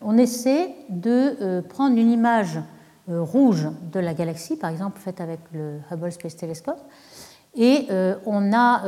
On 0.00 0.16
essaie 0.18 0.74
de 0.88 1.36
euh, 1.40 1.62
prendre 1.62 1.96
une 1.96 2.10
image 2.10 2.58
euh, 3.08 3.22
rouge 3.22 3.68
de 3.92 4.00
la 4.00 4.14
galaxie, 4.14 4.56
par 4.56 4.70
exemple 4.70 4.98
faite 4.98 5.20
avec 5.20 5.40
le 5.52 5.78
Hubble 5.90 6.10
Space 6.12 6.36
Telescope, 6.36 6.80
et 7.54 7.86
euh, 7.90 8.14
on 8.26 8.52
a 8.52 8.82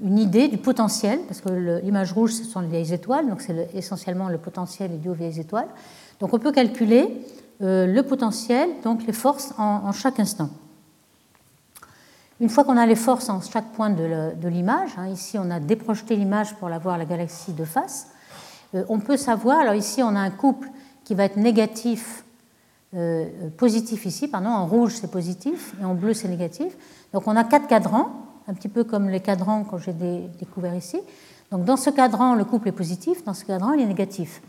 une 0.00 0.18
idée 0.18 0.46
du 0.48 0.58
potentiel, 0.58 1.20
parce 1.26 1.40
que 1.40 1.80
l'image 1.82 2.12
rouge, 2.12 2.32
ce 2.32 2.44
sont 2.44 2.60
les 2.60 2.68
vieilles 2.68 2.92
étoiles, 2.92 3.28
donc 3.28 3.40
c'est 3.40 3.68
essentiellement 3.74 4.28
le 4.28 4.38
potentiel 4.38 5.00
dû 5.00 5.08
aux 5.08 5.14
vieilles 5.14 5.40
étoiles. 5.40 5.68
Donc 6.20 6.34
on 6.34 6.38
peut 6.38 6.52
calculer 6.52 7.24
le 7.60 8.02
potentiel, 8.02 8.68
donc 8.84 9.04
les 9.06 9.12
forces 9.12 9.52
en, 9.58 9.90
chaque 9.92 10.20
instant. 10.20 10.50
Une 12.40 12.48
fois 12.48 12.62
qu'on 12.62 12.76
a 12.76 12.86
les 12.86 12.94
forces 12.94 13.28
en 13.28 13.40
chaque 13.40 13.72
point 13.72 13.90
de 13.90 14.48
l'image, 14.48 14.90
hein, 14.96 15.08
ici 15.08 15.38
on 15.38 15.50
a 15.50 15.58
déprojeté 15.58 16.14
l'image 16.14 16.54
pour 16.56 16.68
la 16.68 16.78
voir 16.78 16.98
la 16.98 17.04
galaxie 17.04 17.52
de 17.52 17.64
face, 17.64 18.08
euh, 18.74 18.84
on 18.88 19.00
peut 19.00 19.16
savoir, 19.16 19.60
alors 19.60 19.74
ici 19.74 20.02
on 20.02 20.14
a 20.14 20.20
un 20.20 20.30
couple 20.30 20.68
qui 21.04 21.14
va 21.14 21.24
être 21.24 21.36
négatif, 21.36 22.24
euh, 22.94 23.26
positif 23.56 24.06
ici, 24.06 24.28
pardon, 24.28 24.50
en 24.50 24.66
rouge 24.66 24.96
c'est 25.00 25.10
positif 25.10 25.74
et 25.80 25.84
en 25.84 25.94
bleu 25.94 26.14
c'est 26.14 26.28
négatif. 26.28 26.76
Donc 27.12 27.26
on 27.26 27.36
a 27.36 27.44
quatre 27.44 27.66
cadrans, 27.66 28.10
un 28.46 28.54
petit 28.54 28.68
peu 28.68 28.84
comme 28.84 29.08
les 29.08 29.20
cadrans 29.20 29.64
que 29.64 29.78
j'ai 29.78 29.92
découverts 29.92 30.74
ici. 30.74 31.00
Donc 31.50 31.64
dans 31.64 31.76
ce 31.76 31.90
cadran, 31.90 32.34
le 32.34 32.44
couple 32.44 32.68
est 32.68 32.72
positif, 32.72 33.24
dans 33.24 33.34
ce 33.34 33.44
cadran, 33.44 33.72
il 33.72 33.80
est 33.80 33.86
négatif. 33.86 34.42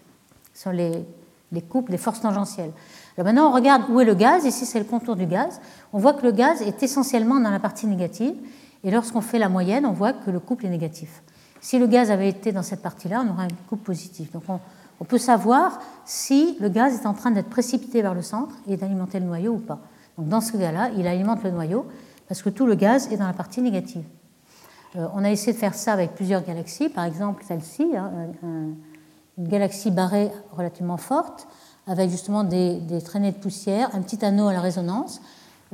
Ce 0.53 0.63
sont 0.63 0.71
les, 0.71 1.05
les 1.51 1.61
couples 1.61 1.91
des 1.91 1.97
forces 1.97 2.21
tangentielles. 2.21 2.71
Alors 3.17 3.25
maintenant, 3.25 3.49
on 3.49 3.53
regarde 3.53 3.83
où 3.89 3.99
est 3.99 4.05
le 4.05 4.15
gaz. 4.15 4.45
Ici, 4.45 4.65
c'est 4.65 4.79
le 4.79 4.85
contour 4.85 5.15
du 5.15 5.25
gaz. 5.25 5.59
On 5.93 5.99
voit 5.99 6.13
que 6.13 6.23
le 6.25 6.31
gaz 6.31 6.61
est 6.61 6.81
essentiellement 6.83 7.39
dans 7.39 7.49
la 7.49 7.59
partie 7.59 7.87
négative. 7.87 8.35
Et 8.83 8.91
lorsqu'on 8.91 9.21
fait 9.21 9.39
la 9.39 9.49
moyenne, 9.49 9.85
on 9.85 9.91
voit 9.91 10.13
que 10.13 10.31
le 10.31 10.39
couple 10.39 10.65
est 10.65 10.69
négatif. 10.69 11.21
Si 11.61 11.77
le 11.79 11.87
gaz 11.87 12.11
avait 12.11 12.29
été 12.29 12.51
dans 12.51 12.63
cette 12.63 12.81
partie-là, 12.81 13.23
on 13.27 13.33
aurait 13.33 13.43
un 13.45 13.67
couple 13.67 13.83
positif. 13.83 14.31
Donc 14.31 14.43
on, 14.47 15.05
peut 15.05 15.17
savoir 15.17 15.79
si 16.05 16.57
le 16.59 16.69
gaz 16.69 16.93
est 16.93 17.05
en 17.05 17.13
train 17.13 17.31
d'être 17.31 17.49
précipité 17.49 18.01
vers 18.01 18.13
le 18.13 18.21
centre 18.21 18.55
et 18.67 18.77
d'alimenter 18.77 19.19
le 19.19 19.25
noyau 19.25 19.53
ou 19.53 19.59
pas. 19.59 19.79
Donc 20.17 20.29
dans 20.29 20.41
ce 20.41 20.53
cas-là, 20.53 20.89
il 20.97 21.07
alimente 21.07 21.43
le 21.43 21.51
noyau 21.51 21.85
parce 22.27 22.41
que 22.41 22.49
tout 22.49 22.65
le 22.65 22.75
gaz 22.75 23.11
est 23.11 23.17
dans 23.17 23.27
la 23.27 23.33
partie 23.33 23.61
négative. 23.61 24.03
Euh, 24.95 25.07
on 25.13 25.23
a 25.23 25.29
essayé 25.29 25.53
de 25.53 25.57
faire 25.57 25.75
ça 25.75 25.93
avec 25.93 26.15
plusieurs 26.15 26.43
galaxies, 26.43 26.89
par 26.89 27.05
exemple 27.05 27.43
celle-ci, 27.45 27.91
hein, 27.95 28.11
galaxie 29.47 29.91
barrée 29.91 30.31
relativement 30.51 30.97
forte, 30.97 31.47
avec 31.87 32.09
justement 32.09 32.43
des, 32.43 32.79
traînées 33.03 33.31
de 33.31 33.37
poussière, 33.37 33.89
un 33.93 34.01
petit 34.01 34.23
anneau 34.23 34.47
à 34.47 34.53
la 34.53 34.61
résonance. 34.61 35.21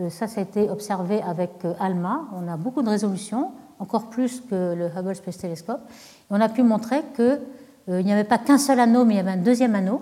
ça, 0.09 0.27
ça 0.27 0.39
a 0.39 0.43
été 0.43 0.69
observé 0.69 1.21
avec 1.21 1.51
ALMA. 1.79 2.27
On 2.33 2.47
a 2.47 2.57
beaucoup 2.57 2.81
de 2.83 2.89
résolution, 2.89 3.51
encore 3.79 4.09
plus 4.09 4.41
que 4.41 4.73
le 4.73 4.89
Hubble 4.95 5.15
Space 5.15 5.37
Telescope. 5.37 5.81
on 6.29 6.39
a 6.39 6.47
pu 6.47 6.63
montrer 6.63 7.03
qu'il 7.15 8.05
n'y 8.05 8.13
avait 8.13 8.23
pas 8.23 8.37
qu'un 8.37 8.57
seul 8.57 8.79
anneau, 8.79 9.03
mais 9.03 9.15
il 9.15 9.17
y 9.17 9.19
avait 9.19 9.31
un 9.31 9.37
deuxième 9.37 9.75
anneau, 9.75 10.01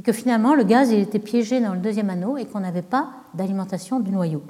et 0.00 0.02
que 0.02 0.12
finalement 0.12 0.54
le 0.54 0.64
gaz 0.64 0.92
était 0.92 1.18
piégé 1.18 1.60
dans 1.60 1.74
le 1.74 1.80
deuxième 1.80 2.08
anneau 2.08 2.38
et 2.38 2.46
qu'on 2.46 2.60
n'avait 2.60 2.80
pas 2.80 3.10
d'alimentation 3.34 4.00
du 4.00 4.10
noyau. 4.10 4.42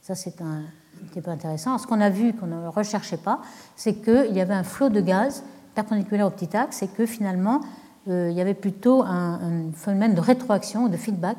Ça, 0.00 0.14
c'est 0.14 0.40
un, 0.40 0.62
petit 1.10 1.20
peu 1.20 1.30
intéressant. 1.30 1.76
Ce 1.76 1.86
qu'on 1.86 2.00
a 2.00 2.08
vu, 2.08 2.32
qu'on 2.32 2.46
ne 2.46 2.68
recherchait 2.68 3.18
pas, 3.18 3.40
c'est 3.76 3.94
qu'il 3.94 4.32
y 4.32 4.40
avait 4.40 4.54
un 4.54 4.62
flot 4.62 4.88
de 4.88 5.02
gaz 5.02 5.44
perpendiculaire 5.74 6.26
au 6.26 6.30
petit 6.30 6.56
axe 6.56 6.82
et 6.82 6.88
que 6.88 7.04
finalement, 7.04 7.56
euh, 7.56 7.83
il 8.06 8.32
y 8.32 8.40
avait 8.40 8.54
plutôt 8.54 9.02
un, 9.02 9.70
phénomène 9.74 10.14
de 10.14 10.20
rétroaction, 10.20 10.88
de 10.88 10.96
feedback, 10.96 11.38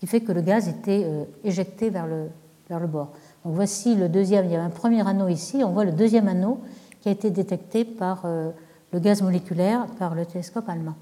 qui 0.00 0.06
fait 0.06 0.22
que 0.22 0.32
le 0.32 0.40
gaz 0.40 0.66
était 0.66 1.02
euh, 1.04 1.24
éjecté 1.44 1.90
vers 1.90 2.06
le, 2.06 2.30
bord. 2.86 3.10
Donc 3.44 3.54
voici 3.54 3.94
le 3.94 4.08
deuxième, 4.08 4.46
il 4.46 4.52
y 4.52 4.54
avait 4.54 4.64
un 4.64 4.70
premier 4.70 5.06
anneau 5.06 5.28
ici, 5.28 5.62
on 5.64 5.70
voit 5.70 5.84
le 5.84 5.92
deuxième 5.92 6.28
anneau 6.28 6.60
qui 7.00 7.08
a 7.08 7.12
été 7.12 7.30
détecté 7.30 7.84
par 7.84 8.22
euh, 8.24 8.50
le 8.92 8.98
gaz 8.98 9.22
moléculaire 9.22 9.86
par 9.98 10.14
le 10.14 10.24
télescope 10.24 10.68
allemand 10.68 10.94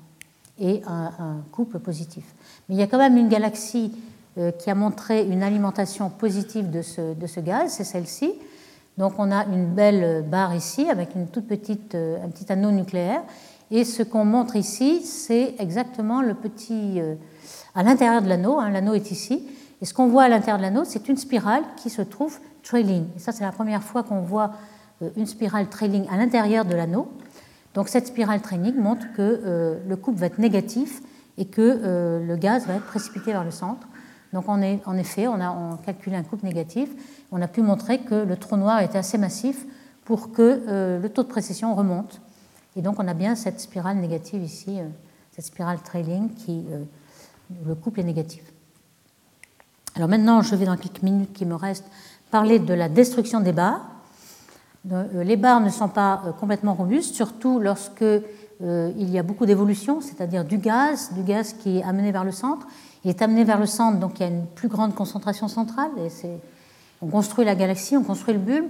et 0.58 0.82
un, 0.86 1.12
un, 1.18 1.36
couple 1.52 1.78
positif. 1.78 2.24
Mais 2.68 2.74
il 2.74 2.78
y 2.78 2.82
a 2.82 2.86
quand 2.88 2.98
même 2.98 3.16
une 3.16 3.28
galaxie 3.28 3.92
qui 4.60 4.70
a 4.70 4.74
montré 4.76 5.26
une 5.26 5.42
alimentation 5.42 6.10
positive 6.10 6.70
de 6.70 6.80
ce, 6.80 7.14
de 7.14 7.26
ce 7.26 7.40
gaz, 7.40 7.72
c'est 7.72 7.84
celle-ci. 7.84 8.32
Donc 8.96 9.14
on 9.18 9.32
a 9.32 9.44
une 9.46 9.66
belle 9.66 10.24
barre 10.24 10.54
ici 10.54 10.88
avec 10.88 11.16
une 11.16 11.26
toute 11.26 11.48
petite, 11.48 11.96
un 11.96 12.28
petit 12.28 12.50
anneau 12.52 12.70
nucléaire 12.70 13.22
et 13.70 13.84
ce 13.84 14.02
qu'on 14.02 14.24
montre 14.24 14.56
ici, 14.56 15.02
c'est 15.02 15.54
exactement 15.58 16.22
le 16.22 16.34
petit. 16.34 17.00
Euh, 17.00 17.14
à 17.74 17.82
l'intérieur 17.82 18.22
de 18.22 18.28
l'anneau, 18.28 18.58
hein, 18.58 18.70
l'anneau 18.70 18.94
est 18.94 19.10
ici. 19.10 19.46
Et 19.80 19.84
ce 19.84 19.94
qu'on 19.94 20.08
voit 20.08 20.24
à 20.24 20.28
l'intérieur 20.28 20.58
de 20.58 20.62
l'anneau, 20.62 20.84
c'est 20.84 21.08
une 21.08 21.16
spirale 21.16 21.62
qui 21.76 21.90
se 21.90 22.02
trouve 22.02 22.38
trailing. 22.62 23.06
Et 23.14 23.18
ça, 23.18 23.30
c'est 23.30 23.44
la 23.44 23.52
première 23.52 23.82
fois 23.82 24.02
qu'on 24.02 24.22
voit 24.22 24.52
euh, 25.02 25.10
une 25.16 25.26
spirale 25.26 25.68
trailing 25.68 26.06
à 26.10 26.16
l'intérieur 26.16 26.64
de 26.64 26.74
l'anneau. 26.74 27.08
Donc 27.74 27.88
cette 27.88 28.06
spirale 28.06 28.40
trailing 28.40 28.74
montre 28.76 29.06
que 29.14 29.40
euh, 29.44 29.78
le 29.86 29.96
couple 29.96 30.18
va 30.18 30.26
être 30.26 30.38
négatif 30.38 31.02
et 31.36 31.44
que 31.44 32.20
le 32.26 32.36
gaz 32.36 32.66
va 32.66 32.74
être 32.74 32.86
précipité 32.86 33.30
vers 33.30 33.44
le 33.44 33.52
centre. 33.52 33.86
Donc 34.32 34.48
en 34.48 34.60
effet, 34.96 35.28
on 35.28 35.40
a 35.40 35.78
calculé 35.86 36.16
un 36.16 36.24
couple 36.24 36.46
négatif. 36.46 36.90
On 37.30 37.40
a 37.40 37.46
pu 37.46 37.62
montrer 37.62 38.00
que 38.00 38.16
le 38.16 38.36
trou 38.36 38.56
noir 38.56 38.80
était 38.80 38.98
assez 38.98 39.18
massif 39.18 39.64
pour 40.04 40.32
que 40.32 40.98
le 41.00 41.08
taux 41.08 41.22
de 41.22 41.28
précession 41.28 41.76
remonte. 41.76 42.20
Et 42.78 42.80
donc 42.80 42.94
on 43.00 43.08
a 43.08 43.14
bien 43.14 43.34
cette 43.34 43.58
spirale 43.58 43.96
négative 43.96 44.40
ici, 44.40 44.78
euh, 44.78 44.84
cette 45.32 45.46
spirale 45.46 45.80
trailing 45.82 46.32
qui, 46.32 46.64
euh, 46.70 46.84
le 47.66 47.74
couple 47.74 47.98
est 47.98 48.04
négatif. 48.04 48.42
Alors 49.96 50.08
maintenant, 50.08 50.42
je 50.42 50.54
vais 50.54 50.64
dans 50.64 50.76
quelques 50.76 51.02
minutes 51.02 51.32
qui 51.32 51.44
me 51.44 51.56
restent 51.56 51.90
parler 52.30 52.60
de 52.60 52.72
la 52.72 52.88
destruction 52.88 53.40
des 53.40 53.50
barres. 53.50 53.84
Euh, 54.92 55.24
les 55.24 55.36
barres 55.36 55.60
ne 55.60 55.70
sont 55.70 55.88
pas 55.88 56.22
complètement 56.38 56.74
robustes, 56.74 57.16
surtout 57.16 57.58
lorsque 57.58 58.04
il 58.60 59.08
y 59.08 59.18
a 59.20 59.22
beaucoup 59.22 59.46
d'évolution, 59.46 60.00
c'est-à-dire 60.00 60.44
du 60.44 60.58
gaz, 60.58 61.12
du 61.12 61.22
gaz 61.22 61.52
qui 61.52 61.78
est 61.78 61.82
amené 61.84 62.10
vers 62.10 62.24
le 62.24 62.32
centre. 62.32 62.66
Il 63.04 63.10
est 63.10 63.22
amené 63.22 63.44
vers 63.44 63.58
le 63.58 63.66
centre, 63.66 64.00
donc 64.00 64.18
il 64.18 64.22
y 64.22 64.26
a 64.26 64.28
une 64.28 64.46
plus 64.46 64.66
grande 64.66 64.96
concentration 64.96 65.46
centrale. 65.46 65.90
On 67.00 67.06
construit 67.06 67.44
la 67.44 67.54
galaxie, 67.54 67.96
on 67.96 68.02
construit 68.02 68.34
le 68.34 68.40
bulbe, 68.40 68.68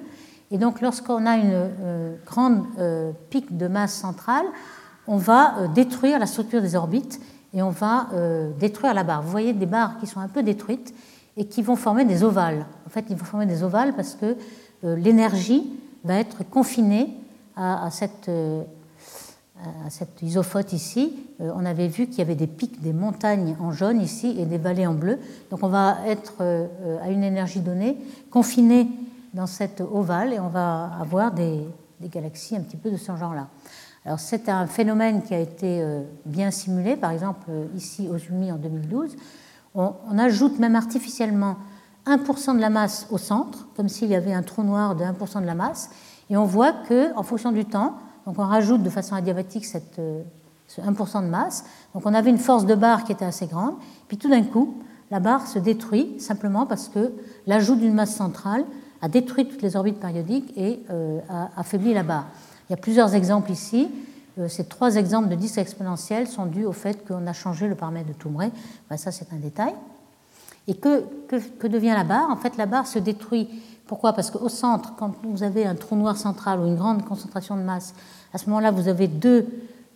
et 0.50 0.58
donc, 0.58 0.80
lorsqu'on 0.80 1.26
a 1.26 1.36
une 1.36 1.52
euh, 1.52 2.16
grande 2.26 2.64
euh, 2.78 3.12
pic 3.30 3.56
de 3.56 3.68
masse 3.68 3.92
centrale, 3.92 4.46
on 5.06 5.16
va 5.16 5.58
euh, 5.58 5.68
détruire 5.68 6.18
la 6.18 6.26
structure 6.26 6.62
des 6.62 6.74
orbites 6.74 7.20
et 7.54 7.62
on 7.62 7.70
va 7.70 8.08
détruire 8.60 8.92
la 8.92 9.04
barre. 9.04 9.22
Vous 9.22 9.30
voyez 9.30 9.54
des 9.54 9.64
barres 9.64 9.98
qui 9.98 10.06
sont 10.06 10.20
un 10.20 10.28
peu 10.28 10.42
détruites 10.42 10.94
et 11.38 11.46
qui 11.46 11.62
vont 11.62 11.76
former 11.76 12.04
des 12.04 12.22
ovales. 12.22 12.66
En 12.86 12.90
fait, 12.90 13.06
ils 13.08 13.16
vont 13.16 13.24
former 13.24 13.46
des 13.46 13.62
ovales 13.62 13.94
parce 13.94 14.14
que 14.14 14.36
l'énergie 14.82 15.72
va 16.04 16.16
être 16.16 16.46
confinée 16.50 17.16
à 17.56 17.88
cette 17.90 18.30
isophote 20.20 20.74
ici. 20.74 21.14
on 21.40 21.64
avait 21.64 21.88
vu 21.88 22.06
qu'il 22.06 22.18
y 22.18 22.20
avait 22.20 22.34
des 22.34 22.46
pics, 22.46 22.82
des 22.82 22.92
montagnes 22.92 23.56
en 23.60 23.72
jaune 23.72 24.02
ici 24.02 24.36
et 24.38 24.44
des 24.44 24.58
vallées 24.58 24.86
en 24.86 24.92
bleu. 24.92 25.18
Donc 25.50 25.60
on 25.62 25.68
va 25.68 25.96
être 26.06 26.44
à 27.02 27.08
une 27.08 27.24
énergie 27.24 27.60
donnée 27.60 27.96
confinée 28.30 28.88
dans 29.34 29.46
cette 29.46 29.80
ovale 29.80 30.32
et 30.32 30.40
on 30.40 30.48
va 30.48 30.90
avoir 31.00 31.32
des, 31.32 31.66
galaxies 32.02 32.56
un 32.56 32.60
petit 32.60 32.76
peu 32.76 32.90
de 32.90 32.96
ce 32.96 33.14
genre-là. 33.16 33.48
Alors 34.04 34.20
c'est 34.20 34.48
un 34.48 34.66
phénomène 34.66 35.22
qui 35.22 35.34
a 35.34 35.40
été 35.40 35.82
euh, 35.82 36.02
bien 36.24 36.50
simulé, 36.50 36.96
par 36.96 37.10
exemple 37.10 37.46
euh, 37.50 37.66
ici 37.74 38.08
aux 38.08 38.16
UMI 38.16 38.52
en 38.52 38.56
2012. 38.56 39.16
On, 39.74 40.18
ajoute 40.18 40.58
même 40.58 40.76
artificiellement 40.76 41.56
1% 42.06 42.56
de 42.56 42.60
la 42.60 42.70
masse 42.70 43.06
au 43.10 43.18
centre, 43.18 43.68
comme 43.76 43.88
s'il 43.88 44.08
y 44.08 44.14
avait 44.14 44.32
un 44.32 44.42
trou 44.42 44.62
noir 44.62 44.96
de 44.96 45.04
1% 45.04 45.40
de 45.40 45.46
la 45.46 45.54
masse, 45.54 45.90
et 46.30 46.36
on 46.36 46.44
voit 46.44 46.72
que 46.72 47.14
en 47.16 47.22
fonction 47.22 47.52
du 47.52 47.64
temps, 47.64 47.94
donc 48.26 48.38
on 48.38 48.44
rajoute 48.44 48.82
de 48.82 48.90
façon 48.90 49.14
adiabatique 49.14 49.66
cette, 49.66 49.98
euh, 49.98 50.22
ce 50.68 50.80
1% 50.80 51.22
de 51.22 51.28
masse, 51.28 51.64
donc 51.94 52.06
on 52.06 52.14
avait 52.14 52.30
une 52.30 52.38
force 52.38 52.64
de 52.64 52.74
barre 52.74 53.04
qui 53.04 53.12
était 53.12 53.24
assez 53.24 53.46
grande, 53.46 53.74
puis 54.08 54.16
tout 54.16 54.28
d'un 54.28 54.42
coup, 54.42 54.74
la 55.10 55.20
barre 55.20 55.46
se 55.46 55.58
détruit 55.58 56.18
simplement 56.18 56.66
parce 56.66 56.88
que 56.88 57.12
l'ajout 57.46 57.76
d'une 57.76 57.94
masse 57.94 58.14
centrale 58.14 58.64
a 59.00 59.08
détruit 59.08 59.46
toutes 59.46 59.62
les 59.62 59.76
orbites 59.76 60.00
périodiques 60.00 60.52
et 60.56 60.80
euh, 60.90 61.20
a 61.28 61.50
affaibli 61.56 61.94
la 61.94 62.02
barre. 62.02 62.26
Il 62.68 62.72
y 62.72 62.74
a 62.74 62.76
plusieurs 62.76 63.14
exemples 63.14 63.50
ici. 63.50 63.88
Euh, 64.38 64.48
ces 64.48 64.64
trois 64.64 64.96
exemples 64.96 65.28
de 65.28 65.34
disques 65.34 65.58
exponentiels 65.58 66.26
sont 66.26 66.46
dus 66.46 66.64
au 66.64 66.72
fait 66.72 67.06
qu'on 67.06 67.26
a 67.26 67.32
changé 67.32 67.68
le 67.68 67.74
paramètre 67.74 68.08
de 68.08 68.12
Toumré. 68.12 68.50
ça, 68.96 69.10
c'est 69.10 69.32
un 69.32 69.36
détail. 69.36 69.74
Et 70.66 70.74
que, 70.74 71.04
que, 71.28 71.66
devient 71.66 71.94
la 71.96 72.04
barre? 72.04 72.28
En 72.30 72.36
fait, 72.36 72.56
la 72.56 72.66
barre 72.66 72.86
se 72.86 72.98
détruit. 72.98 73.48
Pourquoi? 73.86 74.12
Parce 74.12 74.30
qu'au 74.30 74.50
centre, 74.50 74.94
quand 74.98 75.14
vous 75.22 75.42
avez 75.42 75.64
un 75.64 75.74
trou 75.74 75.96
noir 75.96 76.16
central 76.16 76.60
ou 76.60 76.66
une 76.66 76.76
grande 76.76 77.04
concentration 77.06 77.56
de 77.56 77.62
masse, 77.62 77.94
à 78.34 78.38
ce 78.38 78.50
moment-là, 78.50 78.70
vous 78.70 78.88
avez 78.88 79.08
deux 79.08 79.46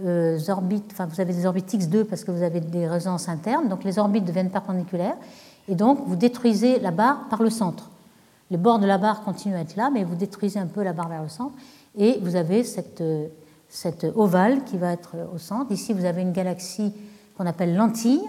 euh, 0.02 0.38
orbites, 0.48 0.90
enfin, 0.92 1.06
vous 1.06 1.20
avez 1.20 1.34
des 1.34 1.44
orbites 1.44 1.74
X2 1.74 2.04
parce 2.04 2.24
que 2.24 2.30
vous 2.30 2.42
avez 2.42 2.60
des 2.60 2.88
résonances 2.88 3.28
internes, 3.28 3.68
donc 3.68 3.84
les 3.84 3.98
orbites 3.98 4.24
deviennent 4.24 4.50
perpendiculaires, 4.50 5.16
et 5.68 5.74
donc 5.74 6.00
vous 6.06 6.16
détruisez 6.16 6.80
la 6.80 6.90
barre 6.90 7.28
par 7.28 7.42
le 7.42 7.50
centre. 7.50 7.91
Les 8.52 8.58
bords 8.58 8.78
de 8.78 8.86
la 8.86 8.98
barre 8.98 9.22
continuent 9.22 9.54
à 9.54 9.60
être 9.60 9.76
là, 9.76 9.88
mais 9.90 10.04
vous 10.04 10.14
détruisez 10.14 10.58
un 10.58 10.66
peu 10.66 10.82
la 10.82 10.92
barre 10.92 11.08
vers 11.08 11.22
le 11.22 11.30
centre 11.30 11.54
et 11.96 12.18
vous 12.20 12.36
avez 12.36 12.64
cette, 12.64 13.02
ovale 14.14 14.62
qui 14.64 14.76
va 14.76 14.92
être 14.92 15.16
au 15.34 15.38
centre. 15.38 15.72
Ici, 15.72 15.94
vous 15.94 16.04
avez 16.04 16.20
une 16.20 16.32
galaxie 16.32 16.92
qu'on 17.34 17.46
appelle 17.46 17.74
lentille, 17.74 18.20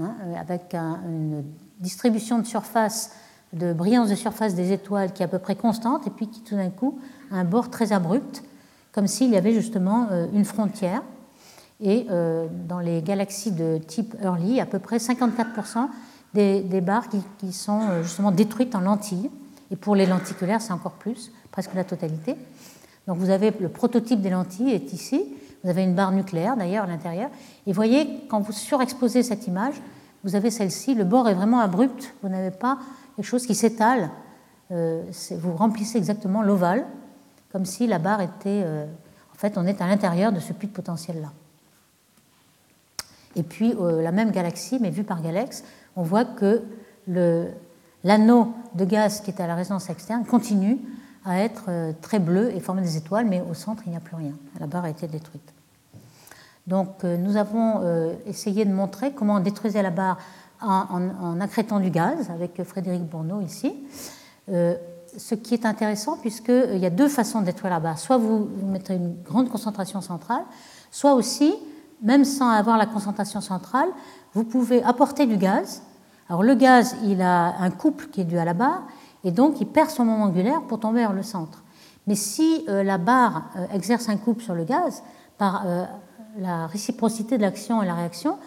hein, 0.00 0.14
avec 0.40 0.72
une 0.72 1.44
distribution 1.80 2.38
de 2.38 2.46
surface, 2.46 3.10
de 3.52 3.74
brillance 3.74 4.08
de 4.08 4.14
surface 4.14 4.54
des 4.54 4.72
étoiles 4.72 5.12
qui 5.12 5.22
est 5.22 5.26
à 5.26 5.28
peu 5.28 5.38
près 5.38 5.54
constante 5.54 6.06
et 6.06 6.10
puis 6.10 6.28
qui 6.28 6.40
tout 6.40 6.56
d'un 6.56 6.70
coup 6.70 6.98
a 7.30 7.36
un 7.36 7.44
bord 7.44 7.68
très 7.68 7.92
abrupt, 7.92 8.42
comme 8.90 9.06
s'il 9.06 9.28
y 9.28 9.36
avait 9.36 9.52
justement 9.52 10.06
euh, 10.12 10.28
une 10.32 10.46
frontière. 10.46 11.02
Et 11.78 12.06
euh, 12.08 12.48
dans 12.68 12.80
les 12.80 13.02
galaxies 13.02 13.52
de 13.52 13.76
type 13.86 14.14
early, 14.22 14.62
à 14.62 14.66
peu 14.66 14.78
près 14.78 14.96
54% 14.96 15.88
des, 16.32 16.80
barres 16.80 17.10
qui, 17.10 17.18
qui, 17.36 17.52
sont 17.52 17.82
euh, 17.82 18.02
justement 18.02 18.30
détruites 18.30 18.74
en 18.74 18.80
lentilles. 18.80 19.30
Et 19.72 19.76
pour 19.76 19.96
les 19.96 20.06
lenticulaires, 20.06 20.60
c'est 20.60 20.72
encore 20.72 20.92
plus, 20.92 21.32
presque 21.50 21.74
la 21.74 21.82
totalité. 21.82 22.36
Donc 23.08 23.16
vous 23.16 23.30
avez 23.30 23.52
le 23.58 23.70
prototype 23.70 24.20
des 24.20 24.30
lentilles 24.30 24.70
est 24.70 24.92
ici. 24.92 25.34
Vous 25.64 25.70
avez 25.70 25.82
une 25.82 25.94
barre 25.94 26.12
nucléaire 26.12 26.56
d'ailleurs 26.56 26.84
à 26.84 26.86
l'intérieur. 26.86 27.30
Et 27.66 27.72
voyez, 27.72 28.20
quand 28.28 28.40
vous 28.40 28.52
surexposez 28.52 29.22
cette 29.22 29.46
image, 29.46 29.74
vous 30.24 30.36
avez 30.36 30.50
celle-ci. 30.50 30.94
Le 30.94 31.04
bord 31.04 31.28
est 31.28 31.34
vraiment 31.34 31.60
abrupt. 31.60 32.14
Vous 32.22 32.28
n'avez 32.28 32.50
pas 32.50 32.78
quelque 33.16 33.24
chose 33.24 33.46
qui 33.46 33.54
s'étale. 33.54 34.10
Euh, 34.70 35.02
vous 35.32 35.56
remplissez 35.56 35.98
exactement 35.98 36.42
l'ovale, 36.42 36.84
comme 37.50 37.64
si 37.64 37.86
la 37.86 37.98
barre 37.98 38.20
était. 38.20 38.62
Euh, 38.64 38.84
en 39.32 39.38
fait, 39.38 39.56
on 39.56 39.66
est 39.66 39.80
à 39.80 39.86
l'intérieur 39.86 40.32
de 40.32 40.38
ce 40.38 40.52
puits 40.52 40.68
de 40.68 40.72
potentiel-là. 40.72 41.32
Et 43.36 43.42
puis, 43.42 43.74
euh, 43.80 44.02
la 44.02 44.12
même 44.12 44.32
galaxie, 44.32 44.78
mais 44.80 44.90
vue 44.90 45.04
par 45.04 45.22
Galax, 45.22 45.64
on 45.96 46.02
voit 46.02 46.24
que 46.24 46.62
le, 47.08 47.48
l'anneau 48.04 48.54
de 48.74 48.84
gaz 48.84 49.20
qui 49.20 49.30
est 49.30 49.40
à 49.40 49.46
la 49.46 49.54
résonance 49.54 49.90
externe 49.90 50.24
continue 50.24 50.78
à 51.24 51.38
être 51.38 51.64
euh, 51.68 51.92
très 52.00 52.18
bleu 52.18 52.54
et 52.54 52.60
former 52.60 52.82
des 52.82 52.96
étoiles, 52.96 53.26
mais 53.26 53.42
au 53.48 53.54
centre, 53.54 53.82
il 53.86 53.90
n'y 53.90 53.96
a 53.96 54.00
plus 54.00 54.16
rien. 54.16 54.32
La 54.58 54.66
barre 54.66 54.84
a 54.84 54.90
été 54.90 55.06
détruite. 55.06 55.52
Donc, 56.66 57.04
euh, 57.04 57.16
nous 57.16 57.36
avons 57.36 57.80
euh, 57.82 58.14
essayé 58.26 58.64
de 58.64 58.72
montrer 58.72 59.12
comment 59.12 59.36
on 59.36 59.40
détruisait 59.40 59.82
la 59.82 59.90
barre 59.90 60.18
en, 60.60 61.40
accrétant 61.40 61.80
du 61.80 61.90
gaz, 61.90 62.30
avec 62.30 62.62
Frédéric 62.62 63.02
Bourneau 63.02 63.40
ici. 63.40 63.74
ce 64.46 65.34
qui 65.34 65.54
est 65.54 65.66
intéressant, 65.66 66.16
puisqu'il 66.18 66.78
y 66.78 66.86
a 66.86 66.90
deux 66.90 67.08
façons 67.08 67.40
de 67.40 67.46
détruire 67.46 67.72
la 67.72 67.80
barre. 67.80 67.98
Soit 67.98 68.16
vous, 68.16 68.44
vous 68.44 68.66
mettez 68.68 68.94
une 68.94 69.16
grande 69.24 69.48
concentration 69.48 70.00
centrale, 70.00 70.44
soit 70.92 71.14
aussi, 71.14 71.52
même 72.00 72.24
sans 72.24 72.48
avoir 72.48 72.78
la 72.78 72.86
concentration 72.86 73.40
centrale, 73.40 73.88
vous 74.34 74.44
pouvez 74.44 74.84
apporter 74.84 75.26
du 75.26 75.36
gaz 75.36 75.82
alors 76.28 76.42
le 76.42 76.54
gaz, 76.54 76.96
il 77.04 77.20
a 77.20 77.60
un 77.60 77.70
couple 77.70 78.06
qui 78.06 78.20
est 78.20 78.24
dû 78.24 78.38
à 78.38 78.44
la 78.44 78.54
barre, 78.54 78.82
et 79.24 79.30
donc 79.30 79.60
il 79.60 79.66
perd 79.66 79.90
son 79.90 80.04
moment 80.04 80.24
angulaire 80.24 80.62
pour 80.62 80.80
tomber 80.80 81.00
vers 81.00 81.12
le 81.12 81.22
centre. 81.22 81.62
Mais 82.06 82.14
si 82.14 82.64
euh, 82.68 82.82
la 82.82 82.98
barre 82.98 83.44
euh, 83.56 83.66
exerce 83.74 84.08
un 84.08 84.16
couple 84.16 84.42
sur 84.42 84.54
le 84.54 84.64
gaz, 84.64 85.02
par 85.38 85.62
euh, 85.66 85.84
la 86.38 86.66
réciprocité 86.66 87.36
de 87.36 87.42
l'action 87.42 87.82
et 87.82 87.86
la 87.86 87.94
réaction, 87.94 88.38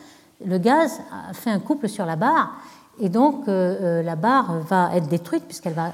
le 0.45 0.57
gaz 0.57 0.99
fait 1.33 1.49
un 1.49 1.59
couple 1.59 1.87
sur 1.87 2.05
la 2.05 2.17
barre, 2.17 2.51
Et 2.99 3.07
donc 3.07 3.47
la 3.47 4.15
barre 4.15 4.59
va 4.59 4.93
être 4.95 5.07
détruite 5.07 5.45
puisqu'elle 5.45 5.73
va, 5.73 5.93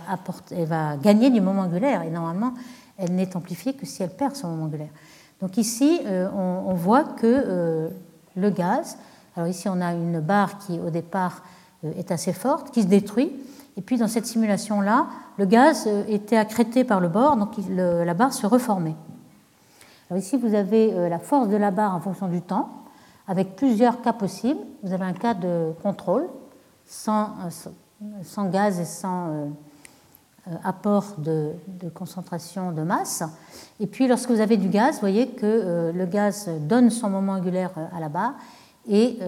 va 0.65 0.97
gagner 0.97 1.29
du 1.29 1.41
moment 1.41 1.63
angulaire. 1.63 2.01
Et 2.01 2.09
normalement, 2.09 2.53
elle 2.97 3.13
n'est 3.13 3.35
amplifiée 3.35 3.73
que 3.73 3.85
si 3.85 4.01
elle 4.01 4.09
perd 4.09 4.35
son 4.35 4.47
moment 4.47 4.65
angulaire. 4.65 4.89
Donc 5.41 5.57
ici, 5.57 6.01
on, 6.35 6.73
voit 6.73 7.03
que 7.03 7.91
le 8.35 8.49
gaz, 8.49 8.97
alors 9.35 9.47
ici 9.47 9.69
on 9.69 9.79
a 9.79 9.93
une 9.93 10.21
barre 10.21 10.57
qui 10.57 10.79
au 10.79 10.89
départ 10.89 11.43
est 11.83 12.11
assez 12.11 12.33
forte, 12.33 12.71
qui 12.71 12.83
se 12.83 12.87
détruit. 12.87 13.31
Et 13.77 13.81
puis 13.81 13.97
dans 13.97 14.07
cette 14.07 14.25
simulation-là, 14.25 15.07
le 15.37 15.45
gaz 15.45 15.87
était 16.07 16.37
accrété 16.37 16.83
par 16.83 16.99
le 16.99 17.07
bord, 17.07 17.37
donc 17.37 17.51
la 17.69 18.13
barre 18.13 18.33
se 18.33 18.45
reformait. 18.45 18.95
Alors 20.09 20.21
ici, 20.21 20.37
vous 20.37 20.53
avez 20.55 21.09
la 21.09 21.19
force 21.19 21.47
de 21.47 21.55
la 21.55 21.71
barre 21.71 21.95
en 21.95 22.01
fonction 22.01 22.27
du 22.27 22.41
temps 22.41 22.81
avec 23.27 23.55
plusieurs 23.55 24.01
cas 24.01 24.11
possibles. 24.11 24.59
Vous 24.83 24.91
avez 24.91 25.05
un 25.05 25.13
cas 25.13 25.33
de 25.33 25.71
contrôle, 25.81 26.27
sans, 26.85 27.29
gaz 28.51 28.79
et 28.79 28.85
sans 28.85 29.29
euh, 29.29 29.45
euh, 30.49 30.55
apport 30.63 31.15
de, 31.17 31.53
concentration 31.93 32.73
de 32.73 32.81
masse. 32.81 33.23
Et 33.79 33.87
puis 33.87 34.07
lorsque 34.07 34.29
vous 34.29 34.41
avez 34.41 34.57
du 34.57 34.67
gaz, 34.67 34.95
vous 34.95 34.99
voyez 34.99 35.29
que 35.29 35.45
euh, 35.45 35.91
le 35.93 36.05
gaz 36.05 36.49
donne 36.61 36.89
son 36.89 37.09
moment 37.09 37.33
angulaire 37.33 37.71
à 37.95 38.01
la 38.01 38.09
barre 38.09 38.33
et 38.87 39.19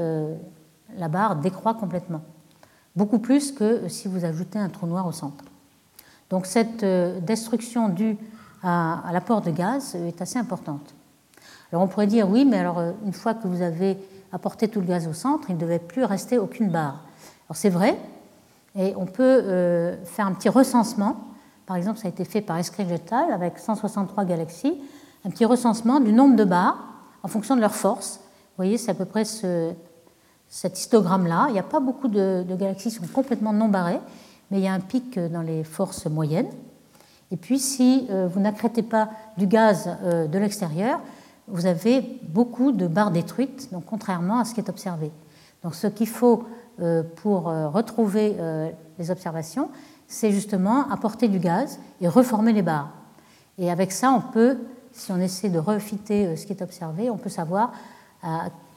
la 0.97 1.07
barre 1.07 1.35
décroît 1.35 1.75
complètement. 1.75 2.21
Beaucoup 2.95 3.19
plus 3.19 3.51
que 3.51 3.87
si 3.87 4.07
vous 4.07 4.25
ajoutez 4.25 4.59
un 4.59 4.69
trou 4.69 4.85
noir 4.85 5.07
au 5.07 5.11
centre. 5.11 5.43
Donc 6.29 6.45
cette 6.45 6.85
destruction 7.25 7.89
due 7.89 8.17
à 8.63 9.09
l'apport 9.11 9.41
de 9.41 9.51
gaz 9.51 9.95
est 9.95 10.21
assez 10.21 10.39
importante. 10.39 10.93
Alors 11.73 11.83
on 11.83 11.87
pourrait 11.87 12.05
dire 12.05 12.29
oui, 12.29 12.45
mais 12.45 12.59
alors 12.59 12.77
euh, 12.77 12.91
une 13.03 13.13
fois 13.13 13.33
que 13.33 13.47
vous 13.47 13.63
avez 13.63 13.97
apporté 14.31 14.67
tout 14.67 14.79
le 14.79 14.85
gaz 14.85 15.07
au 15.07 15.13
centre, 15.13 15.49
il 15.49 15.55
ne 15.55 15.59
devait 15.59 15.79
plus 15.79 16.03
rester 16.03 16.37
aucune 16.37 16.69
barre. 16.69 17.01
Alors 17.47 17.55
c'est 17.55 17.71
vrai, 17.71 17.97
et 18.75 18.93
on 18.95 19.07
peut 19.07 19.41
euh, 19.43 19.95
faire 20.05 20.27
un 20.27 20.33
petit 20.33 20.49
recensement. 20.49 21.17
Par 21.65 21.75
exemple, 21.75 21.97
ça 21.97 22.07
a 22.07 22.09
été 22.09 22.25
fait 22.25 22.41
par 22.41 22.59
Eskridge 22.59 22.91
et 22.91 23.31
avec 23.33 23.57
163 23.57 24.25
galaxies, 24.25 24.79
un 25.25 25.31
petit 25.31 25.45
recensement 25.45 25.99
du 25.99 26.13
nombre 26.13 26.35
de 26.35 26.43
barres 26.43 26.77
en 27.23 27.27
fonction 27.27 27.55
de 27.55 27.61
leur 27.61 27.73
force. 27.73 28.17
Vous 28.17 28.57
voyez, 28.57 28.77
c'est 28.77 28.91
à 28.91 28.93
peu 28.93 29.05
près 29.05 29.23
cet 30.53 30.79
histogramme-là. 30.79 31.45
Il 31.49 31.53
n'y 31.53 31.59
a 31.59 31.63
pas 31.63 31.79
beaucoup 31.79 32.07
de, 32.07 32.45
galaxies 32.47 32.89
qui 32.89 32.95
sont 32.95 33.07
complètement 33.07 33.53
non 33.53 33.69
barrées, 33.69 33.99
mais 34.51 34.59
il 34.59 34.63
y 34.63 34.67
a 34.67 34.73
un 34.73 34.79
pic 34.79 35.17
dans 35.17 35.41
les 35.41 35.63
forces 35.63 36.05
moyennes. 36.05 36.49
Et 37.31 37.37
puis, 37.37 37.57
si 37.57 38.05
euh, 38.11 38.27
vous 38.27 38.39
n'accrétez 38.39 38.83
pas 38.83 39.09
du 39.37 39.47
gaz 39.47 39.89
de 40.03 40.37
l'extérieur, 40.37 40.99
vous 41.47 41.65
avez 41.65 42.19
beaucoup 42.29 42.71
de 42.71 42.87
barres 42.87 43.11
détruites, 43.11 43.71
donc 43.71 43.85
contrairement 43.85 44.39
à 44.39 44.45
ce 44.45 44.53
qui 44.53 44.61
est 44.61 44.69
observé. 44.69 45.11
Donc 45.63 45.75
ce 45.75 45.87
qu'il 45.87 46.07
faut 46.07 46.43
euh, 46.81 47.03
pour 47.17 47.49
euh, 47.49 47.69
retrouver 47.69 48.35
euh, 48.39 48.69
les 48.99 49.11
observations, 49.11 49.69
c'est 50.07 50.31
justement 50.31 50.89
apporter 50.89 51.27
du 51.27 51.39
gaz 51.39 51.79
et 52.01 52.07
reformer 52.07 52.53
les 52.53 52.61
barres. 52.61 52.89
Et 53.57 53.71
avec 53.71 53.91
ça, 53.91 54.11
on 54.11 54.21
peut, 54.21 54.57
si 54.91 55.11
on 55.11 55.19
essaie 55.19 55.49
de 55.49 55.59
refiter 55.59 56.35
ce 56.35 56.45
qui 56.45 56.53
est 56.53 56.61
observé, 56.61 57.09
on 57.09 57.17
peut 57.17 57.29
savoir 57.29 57.71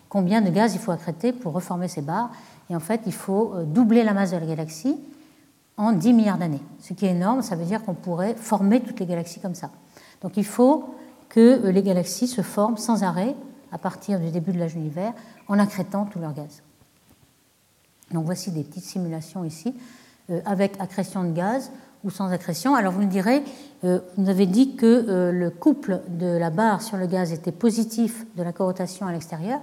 combien 0.09 0.41
de 0.41 0.51
gaz 0.51 0.75
il 0.75 0.81
faut 0.81 0.93
accréter 0.93 1.33
pour 1.33 1.53
reformer 1.53 1.89
ces 1.89 2.03
barres. 2.03 2.31
Et 2.71 2.77
en 2.77 2.81
fait, 2.81 3.03
il 3.07 3.13
faut 3.13 3.55
doubler 3.65 4.03
la 4.03 4.13
masse 4.13 4.33
de 4.33 4.37
la 4.37 4.47
galaxie 4.47 4.97
en 5.77 5.93
10 5.93 6.13
milliards 6.13 6.39
d'années. 6.39 6.63
Ce 6.81 6.95
qui 6.95 7.07
est 7.07 7.11
énorme, 7.11 7.43
ça 7.43 7.57
veut 7.57 7.65
dire 7.65 7.83
qu'on 7.85 7.95
pourrait 7.95 8.35
former 8.35 8.81
toutes 8.81 9.01
les 9.01 9.07
galaxies 9.07 9.41
comme 9.41 9.55
ça. 9.55 9.71
Donc 10.23 10.37
il 10.37 10.45
faut 10.45 10.95
que 11.29 11.69
les 11.69 11.83
galaxies 11.83 12.29
se 12.29 12.43
forment 12.43 12.77
sans 12.77 13.03
arrêt 13.03 13.35
à 13.73 13.79
partir 13.79 14.21
du 14.21 14.31
début 14.31 14.53
de 14.53 14.59
l'âge 14.59 14.75
de 14.75 14.79
l'univers 14.79 15.13
en 15.49 15.59
accrétant 15.59 16.07
tout 16.07 16.19
leur 16.19 16.33
gaz. 16.33 16.63
Donc 18.13 18.25
voici 18.25 18.51
des 18.51 18.63
petites 18.63 18.85
simulations 18.85 19.45
ici 19.45 19.75
euh, 20.31 20.41
avec 20.45 20.81
accrétion 20.81 21.25
de 21.25 21.33
gaz 21.33 21.71
ou 22.05 22.11
sans 22.11 22.31
accrétion. 22.31 22.75
Alors 22.75 22.93
vous 22.93 23.03
me 23.03 23.11
direz, 23.11 23.43
euh, 23.85 23.99
vous 24.17 24.29
avez 24.29 24.47
dit 24.47 24.77
que 24.77 24.87
euh, 24.87 25.33
le 25.33 25.51
couple 25.51 26.01
de 26.09 26.27
la 26.27 26.51
barre 26.51 26.83
sur 26.83 26.97
le 26.97 27.07
gaz 27.07 27.33
était 27.33 27.53
positif 27.53 28.25
de 28.37 28.43
la 28.43 28.53
corotation 28.53 29.07
à 29.07 29.13
l'extérieur. 29.13 29.61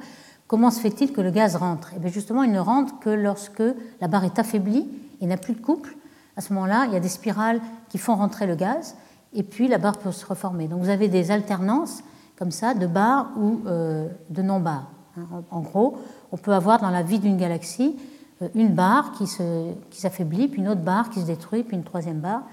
Comment 0.54 0.70
se 0.70 0.80
fait-il 0.82 1.12
que 1.14 1.22
le 1.22 1.32
gaz 1.32 1.56
rentre? 1.56 1.93
Et 1.93 1.95
eh 1.95 1.99
bien 1.99 2.12
justement, 2.12 2.43
il 2.43 2.51
ne 2.51 2.60
rentre 2.60 2.99
que 2.99 3.10
lorsque 3.10 3.64
la 3.99 4.08
barre 4.08 4.24
est 4.24 4.38
affaiblie 4.38 4.88
et 5.20 5.26
n'a 5.26 5.36
plus 5.36 5.56
de 5.56 5.60
couple. 5.60 5.97
À 6.38 6.41
ce 6.41 6.54
moment-là, 6.54 6.86
il 6.86 6.93
y 6.93 6.95
a 6.95 6.99
des 6.99 7.10
spirales 7.10 7.60
qui 7.89 7.97
font 7.97 8.16
rentrer 8.16 8.45
le 8.45 8.54
gaz 8.54 8.95
et 9.34 9.41
puis 9.41 9.68
la 9.68 9.80
barre 9.80 9.97
peut 9.97 10.12
se 10.12 10.24
reformer. 10.24 10.68
Donc 10.68 10.84
vous 10.84 10.89
avez 10.89 11.08
des 11.08 11.32
alternances 11.32 12.04
comme 12.38 12.51
ça 12.51 12.76
de 12.76 12.86
barres 12.86 13.32
ou 13.36 13.62
euh, 13.66 14.08
de 14.30 14.43
non-barres. 14.43 14.91
Hein. 15.18 15.24
En 15.49 15.62
gros, 15.62 15.97
on 16.32 16.38
peut 16.38 16.54
avoir 16.54 16.80
dans 16.80 16.91
la 16.91 17.01
vie 17.01 17.18
d'une 17.18 17.38
galaxie 17.38 17.95
euh, 18.43 18.49
une 18.54 18.76
barre 18.76 19.14
qui 19.14 19.26
s'affaiblit, 19.97 20.49
puis 20.49 20.62
une 20.62 20.68
autre 20.70 20.82
barre 20.82 21.10
qui 21.10 21.20
se 21.22 21.26
détruit, 21.26 21.64
puis 21.64 21.76
une 21.76 21.84
troisième 21.84 22.20
barre. 22.20 22.43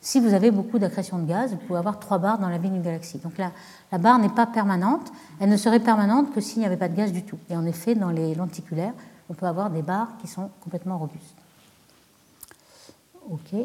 Si 0.00 0.20
vous 0.20 0.32
avez 0.32 0.50
beaucoup 0.50 0.78
d'accrétion 0.78 1.18
de 1.18 1.26
gaz, 1.26 1.50
vous 1.50 1.56
pouvez 1.56 1.78
avoir 1.78 1.98
trois 1.98 2.18
barres 2.18 2.38
dans 2.38 2.48
la 2.48 2.58
vie 2.58 2.70
d'une 2.70 2.82
galaxie. 2.82 3.18
Donc 3.18 3.32
la, 3.36 3.98
barre 3.98 4.18
n'est 4.18 4.28
pas 4.28 4.46
permanente, 4.46 5.12
elle 5.40 5.48
ne 5.48 5.56
serait 5.56 5.80
permanente 5.80 6.32
que 6.32 6.40
s'il 6.40 6.60
n'y 6.60 6.66
avait 6.66 6.76
pas 6.76 6.88
de 6.88 6.96
gaz 6.96 7.12
du 7.12 7.24
tout. 7.24 7.38
Et 7.50 7.56
en 7.56 7.66
effet, 7.66 7.94
dans 7.94 8.10
les 8.10 8.34
lenticulaires, 8.34 8.94
on 9.28 9.34
peut 9.34 9.46
avoir 9.46 9.70
des 9.70 9.82
barres 9.82 10.16
qui 10.20 10.28
sont 10.28 10.50
complètement 10.60 10.98
robustes. 10.98 11.36
OK. 13.30 13.58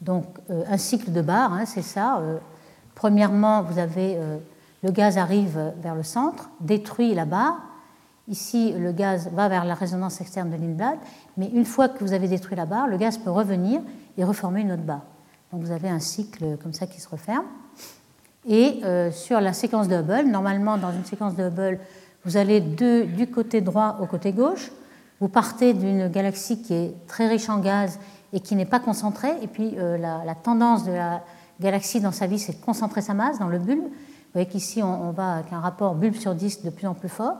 Donc 0.00 0.26
euh, 0.50 0.64
un 0.68 0.76
cycle 0.76 1.10
de 1.10 1.22
barre, 1.22 1.54
hein, 1.54 1.64
c'est 1.64 1.82
ça. 1.82 2.18
Euh, 2.18 2.38
premièrement, 2.94 3.62
vous 3.62 3.78
avez 3.78 4.16
euh, 4.16 4.38
le 4.82 4.90
gaz 4.90 5.16
arrive 5.16 5.72
vers 5.80 5.94
le 5.94 6.02
centre, 6.02 6.50
détruit 6.60 7.14
la 7.14 7.24
barre. 7.24 7.56
Ici, 8.28 8.72
le 8.72 8.92
gaz 8.92 9.30
va 9.32 9.48
vers 9.48 9.64
la 9.64 9.74
résonance 9.74 10.20
externe 10.20 10.50
de 10.50 10.56
Lindblad, 10.56 10.98
mais 11.36 11.48
une 11.48 11.64
fois 11.64 11.88
que 11.88 12.04
vous 12.04 12.12
avez 12.12 12.28
détruit 12.28 12.56
la 12.56 12.66
barre, 12.66 12.86
le 12.86 12.96
gaz 12.96 13.18
peut 13.18 13.30
revenir 13.30 13.80
et 14.16 14.22
reformer 14.22 14.60
une 14.60 14.72
autre 14.72 14.82
barre. 14.82 15.02
Donc 15.52 15.62
vous 15.62 15.70
avez 15.70 15.88
un 15.88 16.00
cycle 16.00 16.56
comme 16.62 16.72
ça 16.72 16.86
qui 16.86 17.00
se 17.00 17.08
referme. 17.08 17.44
Et 18.48 18.80
sur 19.12 19.40
la 19.40 19.52
séquence 19.52 19.86
de 19.86 19.96
Hubble, 19.96 20.28
normalement 20.28 20.78
dans 20.78 20.90
une 20.90 21.04
séquence 21.04 21.36
de 21.36 21.44
Hubble, 21.44 21.78
vous 22.24 22.36
allez 22.36 22.60
du 22.60 23.26
côté 23.28 23.60
droit 23.60 23.98
au 24.00 24.06
côté 24.06 24.32
gauche. 24.32 24.72
Vous 25.20 25.28
partez 25.28 25.72
d'une 25.72 26.08
galaxie 26.08 26.60
qui 26.62 26.74
est 26.74 26.94
très 27.06 27.28
riche 27.28 27.48
en 27.48 27.58
gaz 27.58 28.00
et 28.32 28.40
qui 28.40 28.56
n'est 28.56 28.66
pas 28.66 28.80
concentré. 28.80 29.28
Et 29.40 29.46
puis 29.46 29.74
euh, 29.78 29.96
la, 29.96 30.34
tendance 30.34 30.84
de 30.84 30.92
la 30.92 31.22
galaxie 31.60 32.00
dans 32.00 32.10
sa 32.10 32.26
vie, 32.26 32.38
c'est 32.38 32.58
de 32.60 32.64
concentrer 32.64 33.02
sa 33.02 33.14
masse 33.14 33.38
dans 33.38 33.46
le 33.46 33.58
bulbe. 33.58 33.84
Vous 33.84 34.32
voyez 34.32 34.48
qu'ici, 34.48 34.82
on, 34.82 35.12
va 35.12 35.34
avec 35.34 35.52
un 35.52 35.60
rapport 35.60 35.94
bulbe 35.94 36.14
sur 36.14 36.34
disque 36.34 36.64
de 36.64 36.70
plus 36.70 36.86
en 36.86 36.94
plus 36.94 37.08
fort. 37.08 37.36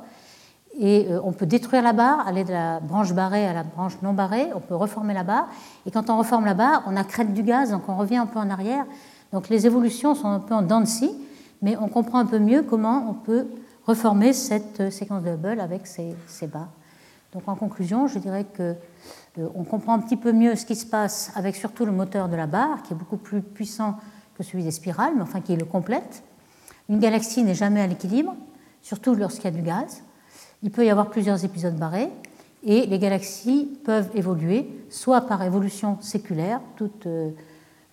Et 0.78 1.06
euh, 1.10 1.20
on 1.22 1.32
peut 1.32 1.46
détruire 1.46 1.82
la 1.82 1.92
barre, 1.92 2.26
aller 2.26 2.44
de 2.44 2.52
la 2.52 2.80
branche 2.80 3.12
barrée 3.12 3.46
à 3.46 3.52
la 3.52 3.62
branche 3.62 3.94
non 4.02 4.14
barrée, 4.14 4.48
on 4.54 4.60
peut 4.60 4.74
reformer 4.74 5.14
la 5.14 5.22
barre. 5.22 5.48
Et 5.86 5.90
quand 5.90 6.08
on 6.08 6.16
reforme 6.16 6.46
la 6.46 6.54
barre, 6.54 6.82
on 6.86 6.96
accrète 6.96 7.34
du 7.34 7.42
gaz, 7.42 7.70
donc 7.70 7.88
on 7.88 7.96
revient 7.96 8.16
un 8.16 8.26
peu 8.26 8.38
en 8.38 8.48
arrière. 8.48 8.86
Donc 9.32 9.48
les 9.48 9.66
évolutions 9.66 10.14
sont 10.14 10.28
un 10.28 10.40
peu 10.40 10.54
en 10.54 10.62
dents 10.62 10.80
de 10.80 10.86
mais 11.60 11.76
on 11.76 11.88
comprend 11.88 12.18
un 12.18 12.26
peu 12.26 12.38
mieux 12.38 12.62
comment 12.62 13.06
on 13.08 13.14
peut 13.14 13.46
reformer 13.86 14.32
cette 14.32 14.80
euh, 14.80 14.90
séquence 14.90 15.22
de 15.22 15.30
Hubble 15.30 15.60
avec 15.60 15.86
ces, 15.86 16.14
ces 16.26 16.46
barres. 16.46 16.70
Donc 17.32 17.48
en 17.48 17.54
conclusion, 17.54 18.06
je 18.06 18.18
dirais 18.18 18.44
que 18.44 18.74
euh, 19.38 19.48
on 19.54 19.64
comprend 19.64 19.94
un 19.94 20.00
petit 20.00 20.16
peu 20.16 20.32
mieux 20.32 20.54
ce 20.56 20.66
qui 20.66 20.76
se 20.76 20.86
passe 20.86 21.32
avec 21.34 21.56
surtout 21.56 21.86
le 21.86 21.92
moteur 21.92 22.28
de 22.28 22.36
la 22.36 22.46
barre, 22.46 22.82
qui 22.82 22.92
est 22.92 22.96
beaucoup 22.96 23.16
plus 23.16 23.40
puissant 23.40 23.96
que 24.36 24.42
celui 24.42 24.64
des 24.64 24.70
spirales, 24.70 25.14
mais 25.16 25.22
enfin 25.22 25.40
qui 25.40 25.56
le 25.56 25.64
complète. 25.64 26.22
Une 26.88 26.98
galaxie 26.98 27.42
n'est 27.42 27.54
jamais 27.54 27.80
à 27.80 27.86
l'équilibre, 27.86 28.34
surtout 28.82 29.14
lorsqu'il 29.14 29.44
y 29.44 29.48
a 29.48 29.50
du 29.50 29.62
gaz. 29.62 30.02
Il 30.62 30.70
peut 30.70 30.84
y 30.84 30.90
avoir 30.90 31.10
plusieurs 31.10 31.44
épisodes 31.44 31.76
barrés, 31.76 32.10
et 32.64 32.86
les 32.86 32.98
galaxies 32.98 33.68
peuvent 33.84 34.10
évoluer, 34.14 34.68
soit 34.88 35.22
par 35.22 35.42
évolution 35.42 35.98
séculaire, 36.00 36.60
toute 36.76 37.06
euh, 37.06 37.30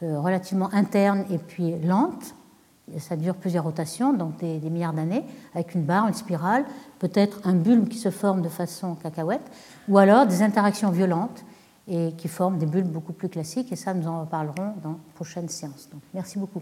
euh, 0.04 0.20
relativement 0.20 0.72
interne 0.74 1.26
et 1.32 1.40
puis 1.40 1.80
lente, 1.80 2.36
ça 2.98 3.16
dure 3.16 3.36
plusieurs 3.36 3.64
rotations, 3.64 4.14
donc 4.14 4.38
des, 4.38 4.60
milliards 4.70 4.94
d'années, 4.94 5.24
avec 5.54 5.76
une 5.76 5.84
barre, 5.84 6.08
une 6.08 6.14
spirale, 6.14 6.66
peut-être 7.00 7.42
un 7.44 7.54
bulbe 7.54 7.88
qui 7.88 7.98
se 7.98 8.10
forme 8.10 8.42
de 8.42 8.50
façon 8.50 8.96
cacahuète, 8.96 9.52
ou 9.88 9.98
alors 9.98 10.26
des 10.26 10.42
interactions 10.42 10.90
violentes 10.90 11.44
et 11.88 12.14
qui 12.18 12.28
forment 12.28 12.58
des 12.58 12.66
bulbes 12.66 12.92
beaucoup 12.92 13.14
plus 13.14 13.30
classiques, 13.30 13.72
et 13.72 13.76
ça 13.76 13.94
nous 13.94 14.08
en 14.08 14.22
reparlerons 14.22 14.74
dans 14.84 14.94
de 14.94 14.98
prochaines 15.16 15.50
séances. 15.50 15.90
Donc, 15.92 16.02
merci 16.14 16.38
beaucoup. 16.38 16.62